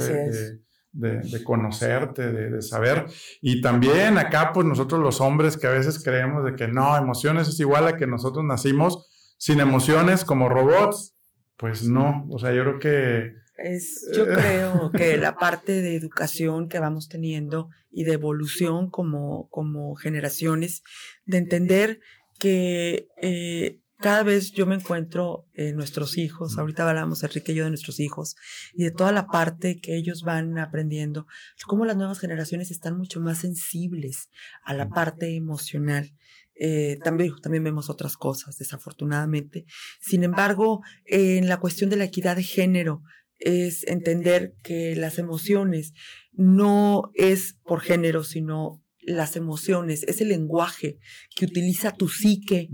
de, 0.91 1.21
de, 1.21 1.43
conocerte, 1.43 2.31
de, 2.31 2.49
de, 2.49 2.61
saber. 2.63 3.05
Y 3.43 3.61
también 3.61 4.17
acá, 4.17 4.53
pues 4.53 4.65
nosotros 4.65 4.99
los 5.01 5.21
hombres 5.21 5.55
que 5.55 5.67
a 5.67 5.71
veces 5.71 6.03
creemos 6.03 6.43
de 6.45 6.55
que 6.55 6.67
no, 6.67 6.97
emociones 6.97 7.47
es 7.47 7.59
igual 7.59 7.87
a 7.87 7.95
que 7.95 8.07
nosotros 8.07 8.43
nacimos 8.43 9.08
sin 9.39 9.61
emociones 9.61 10.25
como 10.25 10.49
robots, 10.49 11.15
pues 11.57 11.83
no, 11.83 12.27
o 12.29 12.37
sea, 12.37 12.53
yo 12.53 12.63
creo 12.63 12.79
que... 12.79 13.33
Es, 13.57 14.09
yo 14.15 14.25
creo 14.25 14.91
que 14.91 15.17
la 15.17 15.35
parte 15.35 15.81
de 15.81 15.95
educación 15.95 16.69
que 16.69 16.79
vamos 16.79 17.09
teniendo 17.09 17.69
y 17.89 18.03
de 18.03 18.13
evolución 18.13 18.89
como, 18.89 19.49
como 19.49 19.95
generaciones, 19.95 20.83
de 21.25 21.37
entender 21.37 21.99
que 22.37 23.07
eh, 23.21 23.79
cada 23.97 24.23
vez 24.23 24.51
yo 24.51 24.65
me 24.65 24.75
encuentro 24.75 25.45
en 25.53 25.75
nuestros 25.75 26.17
hijos, 26.17 26.57
ahorita 26.57 26.87
hablamos 26.87 27.23
Enrique 27.23 27.51
y 27.51 27.55
yo 27.55 27.63
de 27.63 27.69
nuestros 27.69 27.99
hijos, 27.99 28.35
y 28.73 28.83
de 28.83 28.91
toda 28.91 29.11
la 29.11 29.27
parte 29.27 29.79
que 29.79 29.95
ellos 29.95 30.23
van 30.23 30.57
aprendiendo, 30.57 31.27
cómo 31.65 31.85
las 31.85 31.97
nuevas 31.97 32.19
generaciones 32.19 32.71
están 32.71 32.97
mucho 32.97 33.19
más 33.19 33.39
sensibles 33.39 34.29
a 34.63 34.73
la 34.73 34.89
parte 34.89 35.35
emocional. 35.35 36.13
Eh, 36.61 36.97
también, 37.03 37.33
también 37.41 37.63
vemos 37.63 37.89
otras 37.89 38.17
cosas, 38.17 38.57
desafortunadamente. 38.57 39.65
Sin 40.01 40.23
embargo, 40.23 40.81
en 41.05 41.47
la 41.47 41.57
cuestión 41.57 41.89
de 41.89 41.95
la 41.95 42.03
equidad 42.03 42.35
de 42.35 42.43
género, 42.43 43.01
es 43.39 43.87
entender 43.87 44.53
que 44.63 44.95
las 44.97 45.17
emociones 45.17 45.93
no 46.33 47.11
es 47.13 47.57
por 47.63 47.79
género, 47.79 48.25
sino 48.25 48.83
las 48.99 49.37
emociones, 49.37 50.03
es 50.03 50.19
el 50.19 50.29
lenguaje 50.29 50.99
que 51.35 51.45
utiliza 51.45 51.93
tu 51.93 52.09
psique, 52.09 52.69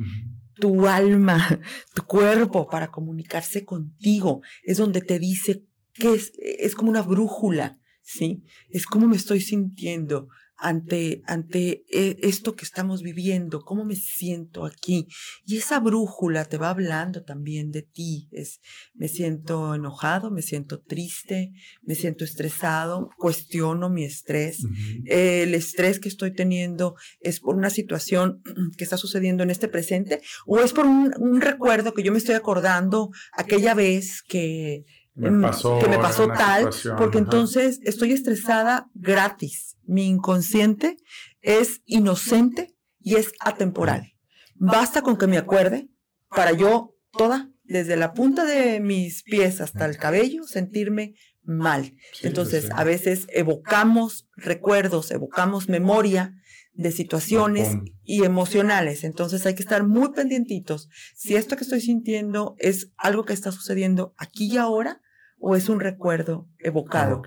tu 0.56 0.88
alma, 0.88 1.62
tu 1.94 2.04
cuerpo 2.04 2.68
para 2.68 2.90
comunicarse 2.90 3.64
contigo. 3.64 4.42
Es 4.64 4.78
donde 4.78 5.02
te 5.02 5.20
dice 5.20 5.64
que 5.94 6.16
es, 6.16 6.34
es 6.40 6.76
como 6.76 6.90
una 6.90 7.04
brújula, 7.04 7.80
¿sí? 8.02 8.44
Es 8.70 8.86
como 8.86 9.08
me 9.08 9.16
estoy 9.16 9.42
sintiendo 9.42 10.28
ante, 10.58 11.22
ante 11.26 11.84
eh, 11.92 12.18
esto 12.22 12.56
que 12.56 12.66
estamos 12.66 13.02
viviendo, 13.02 13.62
cómo 13.62 13.86
me 13.86 13.96
siento 13.96 14.66
aquí. 14.66 15.08
Y 15.46 15.58
esa 15.58 15.80
brújula 15.80 16.46
te 16.46 16.58
va 16.58 16.70
hablando 16.70 17.24
también 17.24 17.72
de 17.72 17.82
ti. 17.82 18.30
Es, 18.32 18.62
me 18.94 19.08
siento 19.08 19.76
enojado, 19.76 20.32
me 20.32 20.42
siento 20.42 20.82
triste, 20.82 21.52
me 21.84 21.96
siento 21.96 22.24
estresado, 22.24 23.10
cuestiono 23.18 23.90
mi 23.90 24.06
estrés. 24.06 24.60
el 25.06 25.54
estrés 25.54 26.00
que 26.00 26.10
estoy 26.10 26.34
teniendo 26.34 26.96
es 27.20 27.40
por 27.40 27.56
una 27.56 27.70
situación 27.70 28.42
que 28.78 28.84
está 28.84 28.98
sucediendo 28.98 29.44
en 29.44 29.50
este 29.50 29.68
presente 29.68 30.22
o 30.46 30.60
es 30.60 30.74
por 30.74 30.86
un, 30.86 31.14
un 31.20 31.42
recuerdo 31.42 31.94
que 31.94 32.04
yo 32.04 32.12
me 32.12 32.18
estoy 32.18 32.36
acordando 32.36 33.10
aquella 33.34 33.74
vez 33.74 34.22
que 34.22 34.86
me 35.16 35.48
pasó 35.48 35.80
que 35.80 35.88
me 35.88 35.98
pasó 35.98 36.28
tal, 36.28 36.70
porque 36.98 37.18
entonces 37.18 37.80
estoy 37.84 38.12
estresada 38.12 38.90
gratis. 38.94 39.78
Mi 39.84 40.08
inconsciente 40.08 40.98
es 41.42 41.82
inocente 41.86 42.76
y 43.00 43.16
es 43.16 43.32
atemporal. 43.40 44.14
Basta 44.56 45.02
con 45.02 45.18
que 45.18 45.28
me 45.28 45.38
acuerde 45.38 45.90
para 46.30 46.52
yo 46.52 46.96
toda, 47.12 47.52
desde 47.64 47.96
la 47.96 48.14
punta 48.14 48.46
de 48.46 48.80
mis 48.80 49.24
pies 49.24 49.62
hasta 49.62 49.86
el 49.86 49.98
cabello, 49.98 50.44
sentirme 50.44 51.16
mal. 51.44 51.94
Entonces, 52.22 52.70
a 52.72 52.84
veces 52.84 53.28
evocamos 53.30 54.28
recuerdos, 54.36 55.12
evocamos 55.12 55.70
memoria 55.70 56.34
de 56.74 56.92
situaciones 56.92 57.78
y 58.04 58.24
emocionales. 58.26 59.04
Entonces 59.04 59.46
hay 59.46 59.56
que 59.56 59.64
estar 59.64 59.84
muy 59.84 60.12
pendientitos. 60.12 60.90
Si 61.16 61.36
esto 61.36 61.56
que 61.56 61.64
estoy 61.64 61.80
sintiendo 61.80 62.56
es 62.60 62.92
algo 62.98 63.24
que 63.24 63.34
está 63.34 63.52
sucediendo 63.52 64.14
aquí 64.18 64.52
y 64.52 64.58
ahora 64.58 65.02
o 65.40 65.56
es 65.56 65.70
un 65.70 65.80
recuerdo 65.80 66.48
evocado. 66.60 67.22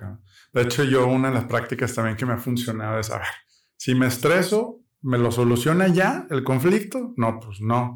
De 0.52 0.62
hecho, 0.62 0.84
yo 0.84 1.06
una 1.06 1.28
de 1.28 1.34
las 1.34 1.44
prácticas 1.44 1.94
también 1.94 2.16
que 2.16 2.26
me 2.26 2.34
ha 2.34 2.38
funcionado 2.38 2.98
es, 2.98 3.10
a 3.10 3.18
ver, 3.18 3.26
si 3.76 3.94
me 3.94 4.06
estreso, 4.06 4.80
¿me 5.02 5.18
lo 5.18 5.30
soluciona 5.30 5.88
ya 5.88 6.26
el 6.30 6.42
conflicto? 6.44 7.14
No, 7.16 7.38
pues 7.40 7.60
no. 7.60 7.94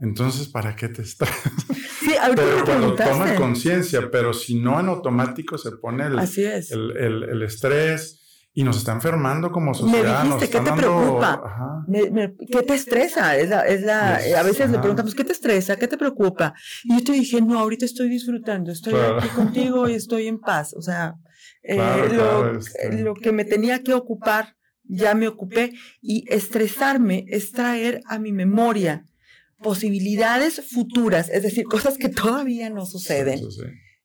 Entonces, 0.00 0.48
¿para 0.48 0.76
qué 0.76 0.88
te 0.88 1.02
estresas? 1.02 1.52
Sí, 1.98 2.16
ahorita 2.16 2.42
pero 2.42 2.64
cuando 2.64 2.94
tomas 2.94 3.32
conciencia, 3.32 4.08
pero 4.10 4.32
si 4.32 4.58
no 4.58 4.80
en 4.80 4.86
automático 4.86 5.58
se 5.58 5.72
pone 5.72 6.06
el, 6.06 6.18
el, 6.18 6.96
el, 6.96 7.22
el 7.24 7.42
estrés, 7.42 8.17
y 8.58 8.64
nos 8.64 8.78
está 8.78 8.90
enfermando 8.90 9.52
como 9.52 9.72
sociedad. 9.72 10.24
Me 10.24 10.30
dijiste, 10.30 10.50
¿qué 10.50 10.64
te 10.64 10.72
preocupa? 10.72 11.84
¿Qué 12.50 12.62
te 12.62 12.74
estresa? 12.74 13.36
Es 13.36 13.48
la, 13.48 13.60
es 13.60 13.82
la, 13.82 14.16
a 14.16 14.42
veces 14.42 14.68
le 14.70 14.80
preguntamos, 14.80 15.14
¿qué 15.14 15.22
te 15.22 15.30
estresa? 15.30 15.76
¿Qué 15.76 15.86
te 15.86 15.96
preocupa? 15.96 16.54
Y 16.82 16.98
yo 16.98 17.04
te 17.04 17.12
dije, 17.12 17.40
no, 17.40 17.60
ahorita 17.60 17.84
estoy 17.84 18.08
disfrutando, 18.08 18.72
estoy 18.72 18.94
aquí 18.94 19.28
contigo 19.28 19.88
y 19.88 19.94
estoy 19.94 20.26
en 20.26 20.40
paz. 20.40 20.74
O 20.74 20.82
sea, 20.82 21.14
eh, 21.62 21.76
lo, 22.10 22.58
este. 22.58 23.00
lo 23.00 23.14
que 23.14 23.30
me 23.30 23.44
tenía 23.44 23.84
que 23.84 23.94
ocupar, 23.94 24.56
ya 24.82 25.14
me 25.14 25.28
ocupé. 25.28 25.74
Y 26.00 26.24
estresarme 26.26 27.26
es 27.28 27.52
traer 27.52 28.00
a 28.08 28.18
mi 28.18 28.32
memoria 28.32 29.04
posibilidades 29.62 30.62
futuras, 30.68 31.28
es 31.28 31.44
decir, 31.44 31.62
cosas 31.62 31.96
que 31.96 32.08
todavía 32.08 32.70
no 32.70 32.86
suceden 32.86 33.38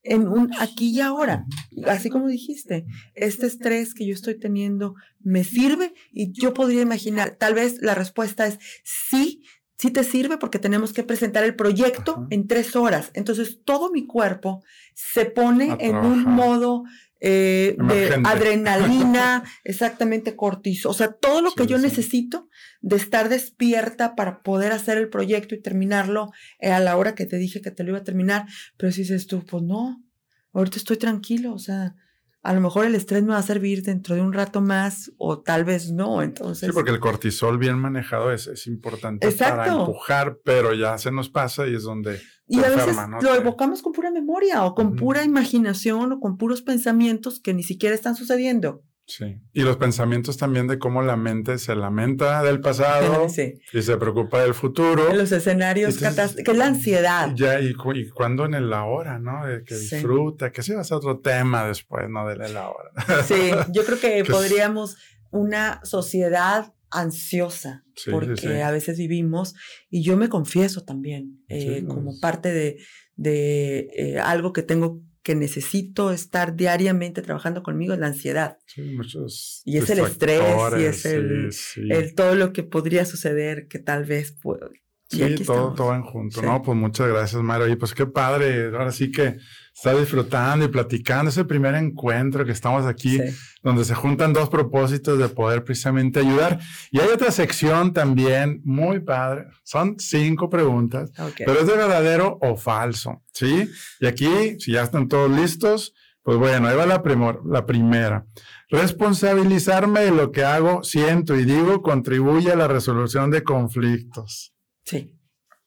en 0.04 0.28
un 0.28 0.52
aquí 0.60 0.90
y 0.92 1.02
ahora. 1.02 1.46
Así 1.86 2.10
como 2.10 2.28
dijiste, 2.28 2.86
este 3.16 3.48
estrés 3.48 3.94
que 3.94 4.06
yo 4.06 4.14
estoy 4.14 4.38
teniendo 4.38 4.96
me 5.22 5.44
sirve 5.44 5.94
y 6.12 6.32
yo 6.32 6.54
podría 6.54 6.82
imaginar, 6.82 7.38
tal 7.38 7.54
vez 7.56 7.82
la 7.82 7.96
respuesta 7.96 8.46
es 8.46 8.60
sí, 8.84 9.44
sí 9.78 9.92
te 9.92 10.04
sirve 10.04 10.38
porque 10.38 10.60
tenemos 10.60 10.94
que 10.94 11.04
presentar 11.04 11.44
el 11.44 11.56
proyecto 11.56 12.28
en 12.30 12.48
tres 12.48 12.76
horas. 12.76 13.12
Entonces 13.14 13.62
todo 13.64 13.92
mi 13.92 14.06
cuerpo 14.06 14.64
se 14.94 15.26
pone 15.26 15.78
en 15.80 15.96
un 15.96 16.24
modo 16.24 16.84
eh, 17.26 17.78
de 17.78 18.22
adrenalina, 18.26 19.46
exactamente 19.64 20.36
cortisol, 20.36 20.92
o 20.92 20.94
sea, 20.94 21.14
todo 21.14 21.42
lo 21.42 21.54
que 21.54 21.66
yo 21.66 21.78
necesito 21.78 22.50
de 22.82 22.98
estar 22.98 23.30
despierta 23.30 24.14
para 24.14 24.42
poder 24.42 24.74
hacer 24.74 24.98
el 24.98 25.08
proyecto 25.08 25.56
y 25.56 25.62
terminarlo 25.62 26.32
eh, 26.60 26.72
a 26.72 26.82
la 26.82 26.98
hora 26.98 27.16
que 27.16 27.26
te 27.26 27.38
dije 27.38 27.62
que 27.62 27.72
te 27.72 27.86
lo 27.86 27.92
iba 27.92 28.00
a 28.00 28.04
terminar, 28.04 28.46
pero 28.76 28.92
si 28.92 29.04
dices 29.04 29.26
tú, 29.26 29.46
pues 29.46 29.64
no, 29.64 30.04
ahorita 30.52 30.76
estoy 30.76 30.98
tranquilo, 30.98 31.54
o 31.54 31.60
sea, 31.60 31.96
a 32.42 32.54
lo 32.54 32.60
mejor 32.60 32.86
el 32.86 32.96
estrés 32.96 33.24
me 33.24 33.30
va 33.30 33.38
a 33.38 33.44
servir 33.44 33.84
dentro 33.84 34.16
de 34.16 34.22
un 34.22 34.34
rato 34.34 34.60
más 34.60 35.14
o 35.18 35.40
tal 35.40 35.64
vez 35.64 35.94
no, 35.94 36.22
entonces. 36.22 36.68
Sí, 36.68 36.74
porque 36.74 36.92
el 36.92 37.00
cortisol 37.00 37.58
bien 37.58 37.80
manejado 37.80 38.34
es, 38.34 38.48
es 38.48 38.68
importante 38.68 39.32
para 39.32 39.68
empujar, 39.68 40.40
pero 40.44 40.74
ya 40.74 40.98
se 40.98 41.10
nos 41.10 41.30
pasa 41.30 41.68
y 41.68 41.76
es 41.76 41.84
donde 41.84 42.20
y 42.54 42.64
a 42.64 42.70
veces 42.70 42.96
lo 43.22 43.36
evocamos 43.36 43.82
con 43.82 43.94
pura 43.94 44.12
memoria 44.12 44.64
o 44.66 44.76
con 44.76 44.96
pura 44.96 45.24
imaginación 45.24 46.12
o 46.14 46.20
con 46.20 46.38
puros 46.38 46.62
pensamientos 46.62 47.40
que 47.40 47.54
ni 47.54 47.64
siquiera 47.64 47.96
están 47.96 48.16
sucediendo. 48.16 48.84
Sí. 49.06 49.38
Y 49.52 49.64
los 49.64 49.76
pensamientos 49.78 50.38
también 50.38 50.68
de 50.68 50.80
cómo 50.80 51.02
la 51.02 51.18
mente 51.18 51.58
se 51.58 51.76
lamenta 51.76 52.42
del 52.42 52.62
pasado 52.62 53.28
y 53.74 53.82
se 53.82 53.98
preocupa 53.98 54.42
del 54.42 54.54
futuro. 54.54 55.14
Los 55.14 55.32
escenarios 55.32 55.98
que 55.98 56.08
es 56.08 56.58
la 56.58 56.66
ansiedad. 56.66 57.32
Ya, 57.36 57.60
y, 57.60 57.76
y 57.96 58.10
cuando 58.10 58.46
en 58.46 58.54
el 58.54 58.72
ahora, 58.72 59.20
¿no? 59.20 59.46
De 59.46 59.64
que 59.64 59.76
disfruta, 59.76 60.52
que 60.52 60.64
se 60.64 60.76
va 60.76 60.82
a 60.82 60.86
ser 60.86 60.98
otro 60.98 61.20
tema 61.20 61.66
después, 61.66 62.10
¿no? 62.10 62.28
Del 62.28 62.42
el 62.42 62.56
ahora. 62.56 62.92
Sí, 63.26 63.52
yo 63.72 63.84
creo 63.84 64.00
que 64.00 64.24
podríamos 64.30 64.96
una 65.32 65.82
sociedad 65.84 66.73
ansiosa, 66.94 67.84
porque 68.10 68.62
a 68.62 68.72
veces 68.72 68.98
vivimos, 68.98 69.56
y 69.90 70.04
yo 70.04 70.18
me 70.18 70.30
confieso 70.30 70.84
también, 70.84 71.44
eh, 71.50 71.84
como 71.88 72.12
pues. 72.12 72.20
parte 72.20 72.52
de, 72.52 72.78
de 73.16 73.90
eh, 73.96 74.20
algo 74.20 74.54
que 74.54 74.64
tengo 74.64 75.02
que 75.24 75.36
necesito 75.36 76.12
estar 76.12 76.56
diariamente 76.56 77.22
trabajando 77.22 77.64
conmigo 77.64 77.94
es 77.94 78.00
la 78.00 78.08
ansiedad. 78.08 78.58
muchos 78.78 79.62
y 79.64 79.78
es 79.78 79.90
el 79.90 80.00
estrés 80.00 80.42
y 80.78 80.84
es 80.84 81.06
el, 81.06 82.14
todo 82.14 82.36
lo 82.36 82.52
que 82.52 82.64
podría 82.64 83.06
suceder 83.06 83.68
que 83.70 83.80
tal 83.80 84.04
vez 84.04 84.34
puedo. 84.34 84.70
Sí, 85.10 85.36
todo, 85.46 85.74
todo 85.74 85.96
en 85.96 86.02
junto, 86.02 86.42
¿no? 86.42 86.62
Pues 86.62 86.78
muchas 86.78 87.08
gracias, 87.08 87.42
Mario. 87.42 87.68
Y 87.68 87.76
pues 87.76 87.94
qué 87.94 88.06
padre. 88.06 88.66
Ahora 88.66 88.92
sí 88.92 89.12
que 89.12 89.38
está 89.74 89.94
disfrutando 89.96 90.66
y 90.66 90.68
platicando 90.68 91.30
ese 91.30 91.44
primer 91.46 91.76
encuentro 91.76 92.46
que 92.46 92.52
estamos 92.52 92.86
aquí, 92.86 93.20
donde 93.62 93.84
se 93.84 93.96
juntan 93.96 94.32
dos 94.32 94.50
propósitos 94.50 95.18
de 95.18 95.30
poder 95.30 95.64
precisamente 95.64 96.20
ayudar. 96.20 96.60
Y 96.92 97.00
hay 97.00 97.10
otra 97.10 97.32
sección 97.32 97.92
también 97.92 98.62
muy 98.64 99.00
padre. 99.00 99.46
Son 99.64 99.96
cinco 100.00 100.50
preguntas, 100.50 101.12
pero 101.38 101.60
es 101.60 101.68
de 101.68 101.76
verdadero 101.76 102.38
o 102.42 102.56
falso, 102.56 103.24
¿sí? 103.34 103.68
Y 104.00 104.06
aquí, 104.06 104.60
si 104.60 104.74
ya 104.74 104.84
están 104.84 105.08
todos 105.08 105.30
listos, 105.32 105.94
pues 106.22 106.38
bueno, 106.38 106.68
ahí 106.68 106.78
va 106.78 106.86
la, 106.86 107.02
la 107.46 107.66
primera. 107.66 108.26
Responsabilizarme 108.70 110.02
de 110.02 110.12
lo 110.12 110.32
que 110.32 110.44
hago, 110.44 110.84
siento 110.84 111.36
y 111.36 111.46
digo 111.46 111.82
contribuye 111.82 112.52
a 112.52 112.56
la 112.56 112.68
resolución 112.68 113.30
de 113.30 113.44
conflictos. 113.44 114.54
Sí. 114.86 115.14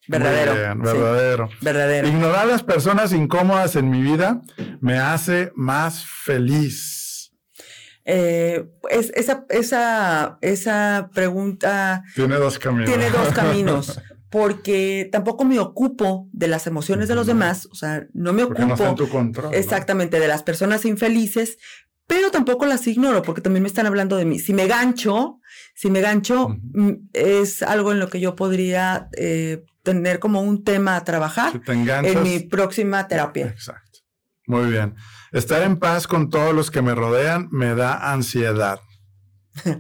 Verdadero. 0.09 0.55
verdadero. 0.83 1.49
verdadero. 1.61 2.09
Ignorar 2.09 2.43
a 2.43 2.47
las 2.47 2.63
personas 2.63 3.13
incómodas 3.13 3.77
en 3.77 3.91
mi 3.91 4.03
vida 4.03 4.43
me 4.81 4.99
hace 4.99 5.53
más 5.55 6.05
feliz. 6.07 7.33
Eh, 8.05 8.65
es, 8.89 9.13
esa, 9.17 9.45
esa, 9.49 10.39
esa 10.41 11.11
pregunta. 11.13 12.05
Tiene 12.15 12.37
dos 12.37 12.59
caminos. 12.59 12.89
Tiene 12.89 13.11
dos 13.11 13.29
caminos. 13.35 14.01
porque 14.31 15.09
tampoco 15.11 15.45
me 15.45 15.59
ocupo 15.59 16.29
de 16.33 16.47
las 16.49 16.67
emociones 16.67 17.09
de 17.09 17.15
los 17.15 17.27
demás, 17.27 17.69
o 17.71 17.75
sea, 17.75 18.07
no 18.13 18.33
me 18.33 18.43
ocupo 18.43 18.77
no 18.77 18.89
en 18.89 18.95
tu 18.95 19.09
control, 19.09 19.55
exactamente 19.55 20.21
de 20.21 20.29
las 20.29 20.43
personas 20.43 20.85
infelices, 20.85 21.59
pero 22.07 22.31
tampoco 22.31 22.67
las 22.67 22.87
ignoro 22.87 23.23
porque 23.23 23.41
también 23.41 23.63
me 23.63 23.69
están 23.69 23.87
hablando 23.87 24.17
de 24.17 24.25
mí. 24.25 24.39
Si 24.39 24.53
me 24.53 24.67
gancho, 24.67 25.41
si 25.75 25.91
me 25.91 26.01
gancho, 26.01 26.57
mm, 26.75 26.93
es 27.13 27.63
algo 27.63 27.93
en 27.93 27.99
lo 27.99 28.09
que 28.09 28.21
yo 28.21 28.37
podría 28.37 29.09
eh, 29.17 29.65
tener 29.83 30.19
como 30.19 30.41
un 30.41 30.65
tema 30.65 30.97
a 30.97 31.05
trabajar 31.05 31.61
en 31.67 32.23
mi 32.23 32.41
próxima 32.41 33.09
terapia. 33.09 33.47
Exacto. 33.47 34.01
Muy 34.47 34.71
bien. 34.71 34.95
Estar 35.33 35.63
en 35.63 35.79
paz 35.79 36.07
con 36.07 36.31
todos 36.31 36.55
los 36.55 36.71
que 36.71 36.83
me 36.83 36.95
rodean 36.95 37.49
me 37.51 37.75
da 37.75 38.13
ansiedad. 38.13 38.81
no. 39.65 39.73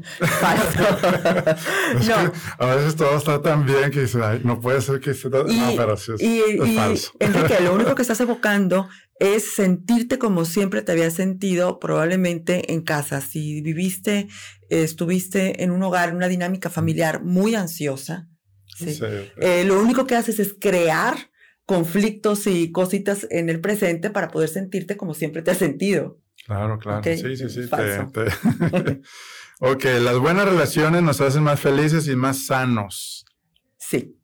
A 2.59 2.75
veces 2.75 2.97
todo 2.97 3.17
está 3.17 3.41
tan 3.41 3.65
bien 3.65 3.91
que 3.91 4.03
dice, 4.03 4.19
no 4.43 4.61
puede 4.61 4.81
ser 4.81 5.01
que 5.01 5.11
esté 5.11 5.31
todo... 5.31 5.45
no, 5.45 5.73
pero 5.77 5.97
sí 5.97 6.13
es, 6.15 6.23
y, 6.23 6.75
falso. 6.75 7.13
Enrique, 7.21 7.61
lo 7.61 7.75
único 7.75 7.95
que 7.95 8.03
estás 8.03 8.21
evocando 8.21 8.89
es 9.19 9.55
sentirte 9.55 10.19
como 10.19 10.45
siempre 10.45 10.83
te 10.83 10.93
habías 10.93 11.15
sentido 11.15 11.79
probablemente 11.79 12.73
en 12.73 12.83
casa. 12.83 13.21
Si 13.21 13.63
viviste, 13.63 14.29
estuviste 14.69 15.63
en 15.63 15.71
un 15.71 15.83
hogar, 15.83 16.15
una 16.15 16.29
dinámica 16.29 16.71
familiar 16.71 17.23
muy 17.23 17.55
ansiosa, 17.55 18.29
eh, 18.81 19.65
lo 19.65 19.81
único 19.81 20.07
que 20.07 20.17
haces 20.17 20.39
es 20.39 20.55
crear 20.59 21.17
conflictos 21.65 22.47
y 22.47 22.71
cositas 22.71 23.27
en 23.31 23.49
el 23.49 23.61
presente 23.61 24.11
para 24.11 24.29
poder 24.29 24.49
sentirte 24.49 24.97
como 24.97 25.15
siempre 25.15 25.43
te 25.43 25.51
has 25.51 25.59
sentido. 25.59 26.21
Claro, 26.45 26.79
claro. 26.79 27.03
Sí, 27.03 27.37
sí, 27.37 27.49
sí. 27.49 27.61
ok, 29.61 29.85
las 30.01 30.19
buenas 30.19 30.45
relaciones 30.45 31.03
nos 31.03 31.21
hacen 31.21 31.43
más 31.43 31.59
felices 31.59 32.07
y 32.07 32.15
más 32.15 32.47
sanos. 32.47 33.25
Sí. 33.79 34.17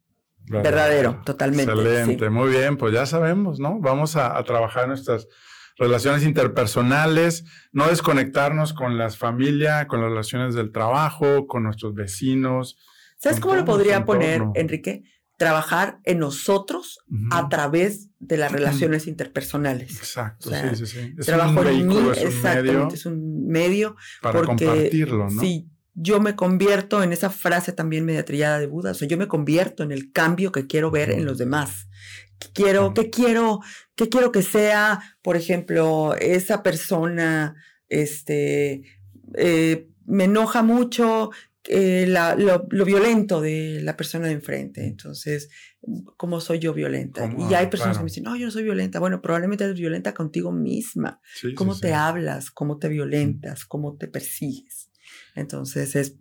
Verdadero, 0.47 1.23
totalmente. 1.25 1.73
Excelente, 1.73 2.31
muy 2.31 2.51
bien, 2.51 2.77
pues 2.77 2.93
ya 2.93 3.07
sabemos, 3.07 3.59
¿no? 3.59 3.79
Vamos 3.81 4.17
a, 4.17 4.43
trabajar 4.45 4.89
nuestras 4.89 5.29
relaciones 5.79 6.25
interpersonales, 6.25 7.45
no 7.73 7.87
desconectarnos 7.89 8.73
con 8.73 8.99
la 8.99 9.11
familia, 9.11 9.87
con 9.87 10.01
las 10.01 10.11
relaciones 10.11 10.55
del 10.55 10.73
trabajo, 10.73 11.47
con 11.47 11.63
nuestros 11.63 11.95
vecinos. 11.95 12.77
¿Sabes 13.19 13.41
cómo 13.41 13.55
lo 13.55 13.65
podría 13.65 14.05
poner, 14.05 14.43
Enrique? 14.55 15.05
Trabajar 15.39 15.99
en 16.05 16.19
nosotros 16.19 17.01
a 17.31 17.49
través 17.49 18.11
de 18.21 18.37
las 18.37 18.53
relaciones 18.53 19.07
interpersonales. 19.07 19.97
Exacto, 19.97 20.51
sí, 20.51 20.77
sí, 20.77 20.87
sí. 20.87 21.15
Es 21.19 21.27
trabajo 21.27 21.65
en 21.65 21.87
mí, 21.87 21.97
es 22.13 22.23
exactamente, 22.23 22.95
es 22.95 23.07
un 23.07 23.49
medio 23.49 23.97
para 24.21 24.43
compartirlo, 24.43 25.31
¿no? 25.31 25.41
Sí, 25.41 25.72
yo 25.95 26.21
me 26.21 26.35
convierto 26.37 27.03
en 27.03 27.13
esa 27.13 27.31
frase 27.31 27.73
también 27.73 28.05
media 28.05 28.25
trillada 28.25 28.59
de 28.59 28.67
Buda, 28.67 28.93
o 28.93 28.95
sea, 28.95 29.09
yo 29.09 29.19
me 29.19 29.29
convierto 29.29 29.83
en 29.83 29.93
el 29.93 30.13
cambio 30.13 30.53
que 30.53 30.67
quiero 30.67 30.91
ver 30.91 31.11
en 31.11 31.25
los 31.25 31.39
demás. 31.39 31.89
Quiero, 32.55 32.93
que 32.93 33.09
quiero, 33.09 33.61
que 33.95 34.09
quiero 34.09 34.33
que 34.33 34.43
sea, 34.43 35.01
por 35.23 35.37
ejemplo, 35.37 36.17
esa 36.19 36.63
persona, 36.63 37.55
este, 37.89 38.83
eh, 39.37 39.87
me 40.07 40.25
enoja 40.25 40.63
mucho 40.63 41.31
eh, 41.65 42.07
lo, 42.09 42.85
violento 42.85 43.41
de 43.41 43.81
la 43.83 43.97
persona 43.97 44.27
de 44.27 44.33
enfrente. 44.33 44.87
Entonces, 44.87 45.51
¿cómo 46.17 46.41
soy 46.41 46.59
yo 46.59 46.75
violenta? 46.75 47.33
Y 47.49 47.55
hay 47.55 47.69
personas 47.69 47.99
que 47.99 48.03
me 48.03 48.09
dicen, 48.09 48.25
no, 48.25 48.35
yo 48.35 48.47
no 48.47 48.51
soy 48.51 48.65
violenta. 48.65 48.99
Bueno, 48.99 49.23
probablemente 49.23 49.65
eres 49.65 49.79
violenta 49.79 50.13
contigo 50.13 50.51
misma. 50.51 51.21
¿Cómo 51.55 51.79
te 51.79 51.95
hablas? 51.95 52.51
¿Cómo 52.51 52.79
te 52.79 52.89
violentas? 52.89 53.65
¿Cómo 53.65 53.97
te 53.97 54.09
persigues? 54.09 54.92
Entonces 55.35 55.97
es, 55.97 56.19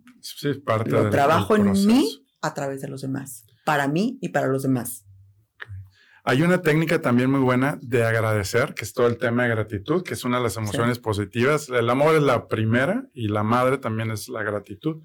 parte 0.64 0.90
lo 0.90 1.10
trabajo 1.10 1.56
en 1.56 1.72
mí 1.72 2.26
a 2.40 2.54
través 2.54 2.80
de 2.80 2.88
los 2.88 3.02
demás, 3.02 3.44
para 3.64 3.88
mí 3.88 4.18
y 4.20 4.30
para 4.30 4.48
los 4.48 4.62
demás. 4.62 5.04
Hay 6.24 6.42
una 6.42 6.62
técnica 6.62 7.02
también 7.02 7.30
muy 7.30 7.40
buena 7.40 7.78
de 7.82 8.04
agradecer, 8.04 8.74
que 8.74 8.84
es 8.84 8.92
todo 8.92 9.08
el 9.08 9.18
tema 9.18 9.42
de 9.42 9.48
gratitud, 9.50 10.04
que 10.04 10.14
es 10.14 10.24
una 10.24 10.36
de 10.36 10.44
las 10.44 10.56
emociones 10.56 11.00
positivas. 11.00 11.68
El 11.68 11.90
amor 11.90 12.14
es 12.14 12.22
la 12.22 12.46
primera 12.46 13.08
y 13.12 13.26
la 13.26 13.42
madre 13.42 13.78
también 13.78 14.12
es 14.12 14.28
la 14.28 14.44
gratitud. 14.44 15.02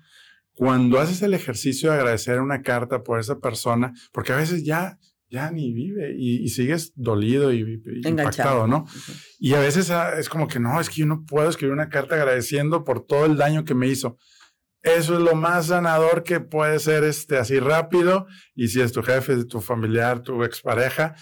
Cuando 0.54 1.00
haces 1.00 1.24
el 1.24 1.34
ejercicio 1.34 1.90
de 1.90 1.98
agradecer 1.98 2.40
una 2.40 2.62
carta 2.62 3.04
por 3.04 3.20
esa 3.20 3.40
persona, 3.40 3.94
porque 4.12 4.34
a 4.34 4.38
veces 4.38 4.64
ya 4.64 5.00
ya 5.30 5.52
ni 5.52 5.74
vive 5.74 6.16
y, 6.18 6.48
sigues 6.50 6.94
dolido 6.96 7.52
y, 7.54 7.82
impactado, 8.06 8.68
¿no? 8.68 8.86
Y 9.40 9.54
a 9.54 9.60
veces 9.60 9.92
ah, 9.92 10.18
es 10.18 10.30
como 10.30 10.48
que 10.48 10.60
no, 10.60 10.80
es 10.80 10.90
que 10.90 10.98
yo 10.98 11.06
no 11.06 11.26
puedo 11.26 11.50
escribir 11.50 11.74
una 11.74 11.90
carta 11.90 12.16
agradeciendo 12.16 12.84
por 12.84 13.06
todo 13.06 13.26
el 13.26 13.38
daño 13.38 13.66
que 13.66 13.76
me 13.76 13.88
hizo. 13.88 14.18
Eso 14.82 15.16
es 15.16 15.20
lo 15.20 15.36
más 15.36 15.68
sanador 15.68 16.24
que 16.24 16.40
puede 16.40 16.80
ser 16.80 17.04
este, 17.04 17.38
así 17.38 17.60
rápido. 17.60 18.28
Y 18.56 18.70
si 18.70 18.80
es 18.80 18.94
tu 18.94 19.04
jefe, 19.04 19.44
tu 19.46 19.60
familiar, 19.60 20.22
tu 20.22 20.44
expareja, 20.44 21.16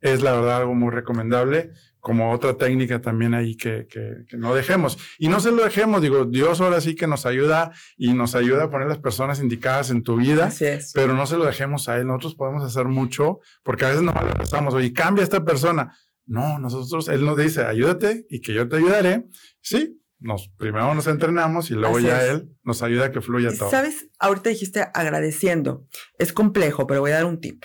es 0.00 0.22
la 0.22 0.32
verdad 0.32 0.58
algo 0.58 0.74
muy 0.74 0.90
recomendable 0.90 1.70
como 2.04 2.32
otra 2.32 2.58
técnica 2.58 3.00
también 3.00 3.32
ahí 3.32 3.56
que, 3.56 3.86
que, 3.88 4.36
no 4.36 4.54
dejemos. 4.54 4.98
Y 5.18 5.28
no 5.28 5.40
se 5.40 5.50
lo 5.50 5.64
dejemos, 5.64 6.02
digo, 6.02 6.26
Dios 6.26 6.60
ahora 6.60 6.82
sí 6.82 6.94
que 6.94 7.06
nos 7.06 7.24
ayuda 7.24 7.72
y 7.96 8.12
nos 8.12 8.34
ayuda 8.34 8.64
a 8.64 8.70
poner 8.70 8.88
las 8.88 8.98
personas 8.98 9.40
indicadas 9.40 9.88
en 9.88 10.02
tu 10.02 10.16
vida, 10.16 10.52
pero 10.92 11.14
no 11.14 11.26
se 11.26 11.38
lo 11.38 11.46
dejemos 11.46 11.88
a 11.88 11.96
Él. 11.96 12.06
Nosotros 12.06 12.34
podemos 12.34 12.62
hacer 12.62 12.84
mucho 12.84 13.40
porque 13.62 13.86
a 13.86 13.88
veces 13.88 14.02
no 14.02 14.12
le 14.12 14.34
pensamos, 14.34 14.74
oye, 14.74 14.92
cambia 14.92 15.24
esta 15.24 15.46
persona. 15.46 15.96
No, 16.26 16.58
nosotros, 16.58 17.08
Él 17.08 17.24
nos 17.24 17.38
dice, 17.38 17.64
ayúdate 17.64 18.26
y 18.28 18.42
que 18.42 18.52
yo 18.52 18.68
te 18.68 18.76
ayudaré. 18.76 19.24
Sí, 19.62 19.98
nos, 20.20 20.50
primero 20.58 20.94
nos 20.94 21.06
entrenamos 21.06 21.70
y 21.70 21.74
luego 21.74 22.00
ya 22.00 22.22
Él 22.26 22.50
nos 22.64 22.82
ayuda 22.82 23.06
a 23.06 23.12
que 23.12 23.22
fluya 23.22 23.48
todo. 23.56 23.70
¿Sabes? 23.70 24.10
Ahorita 24.18 24.50
dijiste 24.50 24.86
agradeciendo. 24.92 25.86
Es 26.18 26.34
complejo, 26.34 26.86
pero 26.86 27.00
voy 27.00 27.12
a 27.12 27.14
dar 27.14 27.24
un 27.24 27.40
tip. 27.40 27.64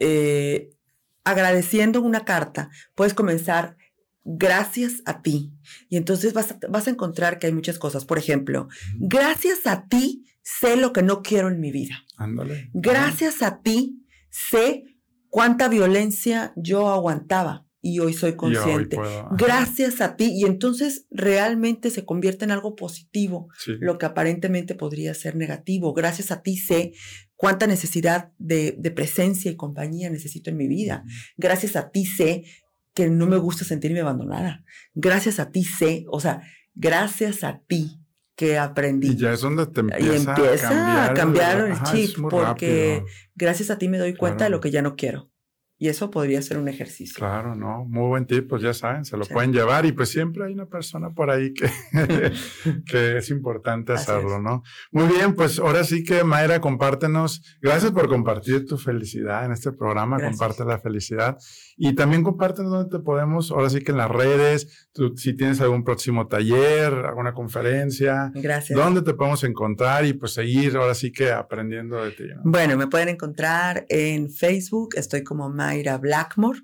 Eh, 0.00 0.70
agradeciendo 1.24 2.00
una 2.00 2.24
carta, 2.24 2.70
puedes 2.94 3.14
comenzar 3.14 3.76
gracias 4.24 5.02
a 5.04 5.22
ti. 5.22 5.52
Y 5.88 5.96
entonces 5.96 6.32
vas 6.32 6.52
a, 6.52 6.58
vas 6.68 6.86
a 6.86 6.90
encontrar 6.90 7.38
que 7.38 7.46
hay 7.46 7.52
muchas 7.52 7.78
cosas. 7.78 8.04
Por 8.04 8.18
ejemplo, 8.18 8.68
gracias 8.98 9.66
a 9.66 9.86
ti 9.86 10.26
sé 10.42 10.76
lo 10.76 10.92
que 10.92 11.02
no 11.02 11.22
quiero 11.22 11.48
en 11.48 11.60
mi 11.60 11.70
vida. 11.70 12.04
Ándale. 12.16 12.70
Gracias 12.72 13.42
a 13.42 13.62
ti 13.62 14.04
sé 14.30 14.84
cuánta 15.28 15.68
violencia 15.68 16.52
yo 16.56 16.88
aguantaba 16.88 17.66
y 17.82 17.98
hoy 17.98 18.14
soy 18.14 18.36
consciente. 18.36 18.96
Gracias 19.32 20.00
a 20.00 20.14
ti. 20.16 20.32
Y 20.32 20.44
entonces 20.44 21.06
realmente 21.10 21.90
se 21.90 22.04
convierte 22.04 22.44
en 22.44 22.52
algo 22.52 22.76
positivo, 22.76 23.48
lo 23.66 23.98
que 23.98 24.06
aparentemente 24.06 24.76
podría 24.76 25.12
ser 25.14 25.34
negativo. 25.34 25.92
Gracias 25.92 26.30
a 26.30 26.42
ti 26.42 26.56
sé 26.56 26.92
cuánta 27.34 27.66
necesidad 27.66 28.30
de, 28.38 28.92
presencia 28.94 29.50
y 29.50 29.56
compañía 29.56 30.08
necesito 30.10 30.48
en 30.48 30.56
mi 30.56 30.68
vida. 30.68 31.04
Gracias 31.36 31.74
a 31.74 31.90
ti 31.90 32.06
sé 32.06 32.44
que 32.94 33.10
no 33.10 33.26
me 33.26 33.36
gusta 33.36 33.64
sentirme 33.64 34.00
abandonada. 34.00 34.64
Gracias 34.94 35.40
a 35.40 35.50
ti 35.50 35.64
sé, 35.64 36.04
o 36.08 36.20
sea, 36.20 36.42
gracias 36.74 37.42
a 37.42 37.62
ti 37.66 37.98
que 38.36 38.58
aprendí. 38.58 39.08
Y 39.08 39.16
ya 39.16 39.32
es 39.32 39.40
donde 39.40 39.66
te 39.66 39.80
empieza, 39.80 41.10
a 41.10 41.14
cambiar, 41.14 41.68
el 41.68 41.82
chip, 41.82 42.16
porque 42.30 43.02
gracias 43.34 43.70
a 43.70 43.78
ti 43.78 43.88
me 43.88 43.98
doy 43.98 44.14
cuenta 44.14 44.44
de 44.44 44.50
lo 44.50 44.60
que 44.60 44.70
ya 44.70 44.82
no 44.82 44.94
quiero. 44.94 45.31
Y 45.82 45.88
eso 45.88 46.12
podría 46.12 46.40
ser 46.42 46.58
un 46.58 46.68
ejercicio. 46.68 47.16
Claro, 47.16 47.56
no, 47.56 47.84
muy 47.86 48.06
buen 48.06 48.24
tip, 48.24 48.48
pues 48.48 48.62
ya 48.62 48.72
saben, 48.72 49.04
se 49.04 49.16
lo 49.16 49.24
pueden 49.24 49.52
llevar 49.52 49.84
y 49.84 49.90
pues 49.90 50.10
siempre 50.10 50.44
hay 50.44 50.52
una 50.52 50.66
persona 50.66 51.10
por 51.10 51.28
ahí 51.28 51.52
que, 51.52 51.68
que 52.86 53.16
es 53.16 53.30
importante 53.30 53.92
hacerlo, 53.92 54.40
¿no? 54.40 54.62
Muy 54.92 55.08
bien, 55.08 55.34
pues 55.34 55.58
ahora 55.58 55.82
sí 55.82 56.04
que 56.04 56.22
Mayra, 56.22 56.60
compártenos, 56.60 57.58
gracias 57.60 57.90
por 57.90 58.08
compartir 58.08 58.64
tu 58.64 58.78
felicidad 58.78 59.44
en 59.44 59.50
este 59.50 59.72
programa, 59.72 60.20
comparte 60.20 60.64
la 60.64 60.78
felicidad 60.78 61.36
y 61.84 61.96
también 61.96 62.22
compártenos 62.22 62.70
dónde 62.70 62.96
te 62.96 63.02
podemos, 63.02 63.50
ahora 63.50 63.68
sí 63.68 63.80
que 63.80 63.90
en 63.90 63.98
las 63.98 64.08
redes, 64.08 64.88
si 65.16 65.34
tienes 65.34 65.60
algún 65.60 65.82
próximo 65.82 66.28
taller, 66.28 66.92
alguna 66.92 67.34
conferencia, 67.34 68.30
gracias. 68.34 68.78
dónde 68.78 69.02
te 69.02 69.14
podemos 69.14 69.42
encontrar 69.42 70.04
y 70.04 70.12
pues 70.12 70.34
seguir 70.34 70.76
ahora 70.76 70.94
sí 70.94 71.10
que 71.10 71.32
aprendiendo 71.32 72.04
de 72.04 72.12
ti. 72.12 72.22
Bueno, 72.44 72.76
me 72.76 72.86
pueden 72.86 73.08
encontrar 73.08 73.84
en 73.88 74.30
Facebook, 74.30 74.90
estoy 74.96 75.24
como 75.24 75.50
Mayra 75.50 75.72
Mayra 75.72 75.98
Blackmore. 75.98 76.60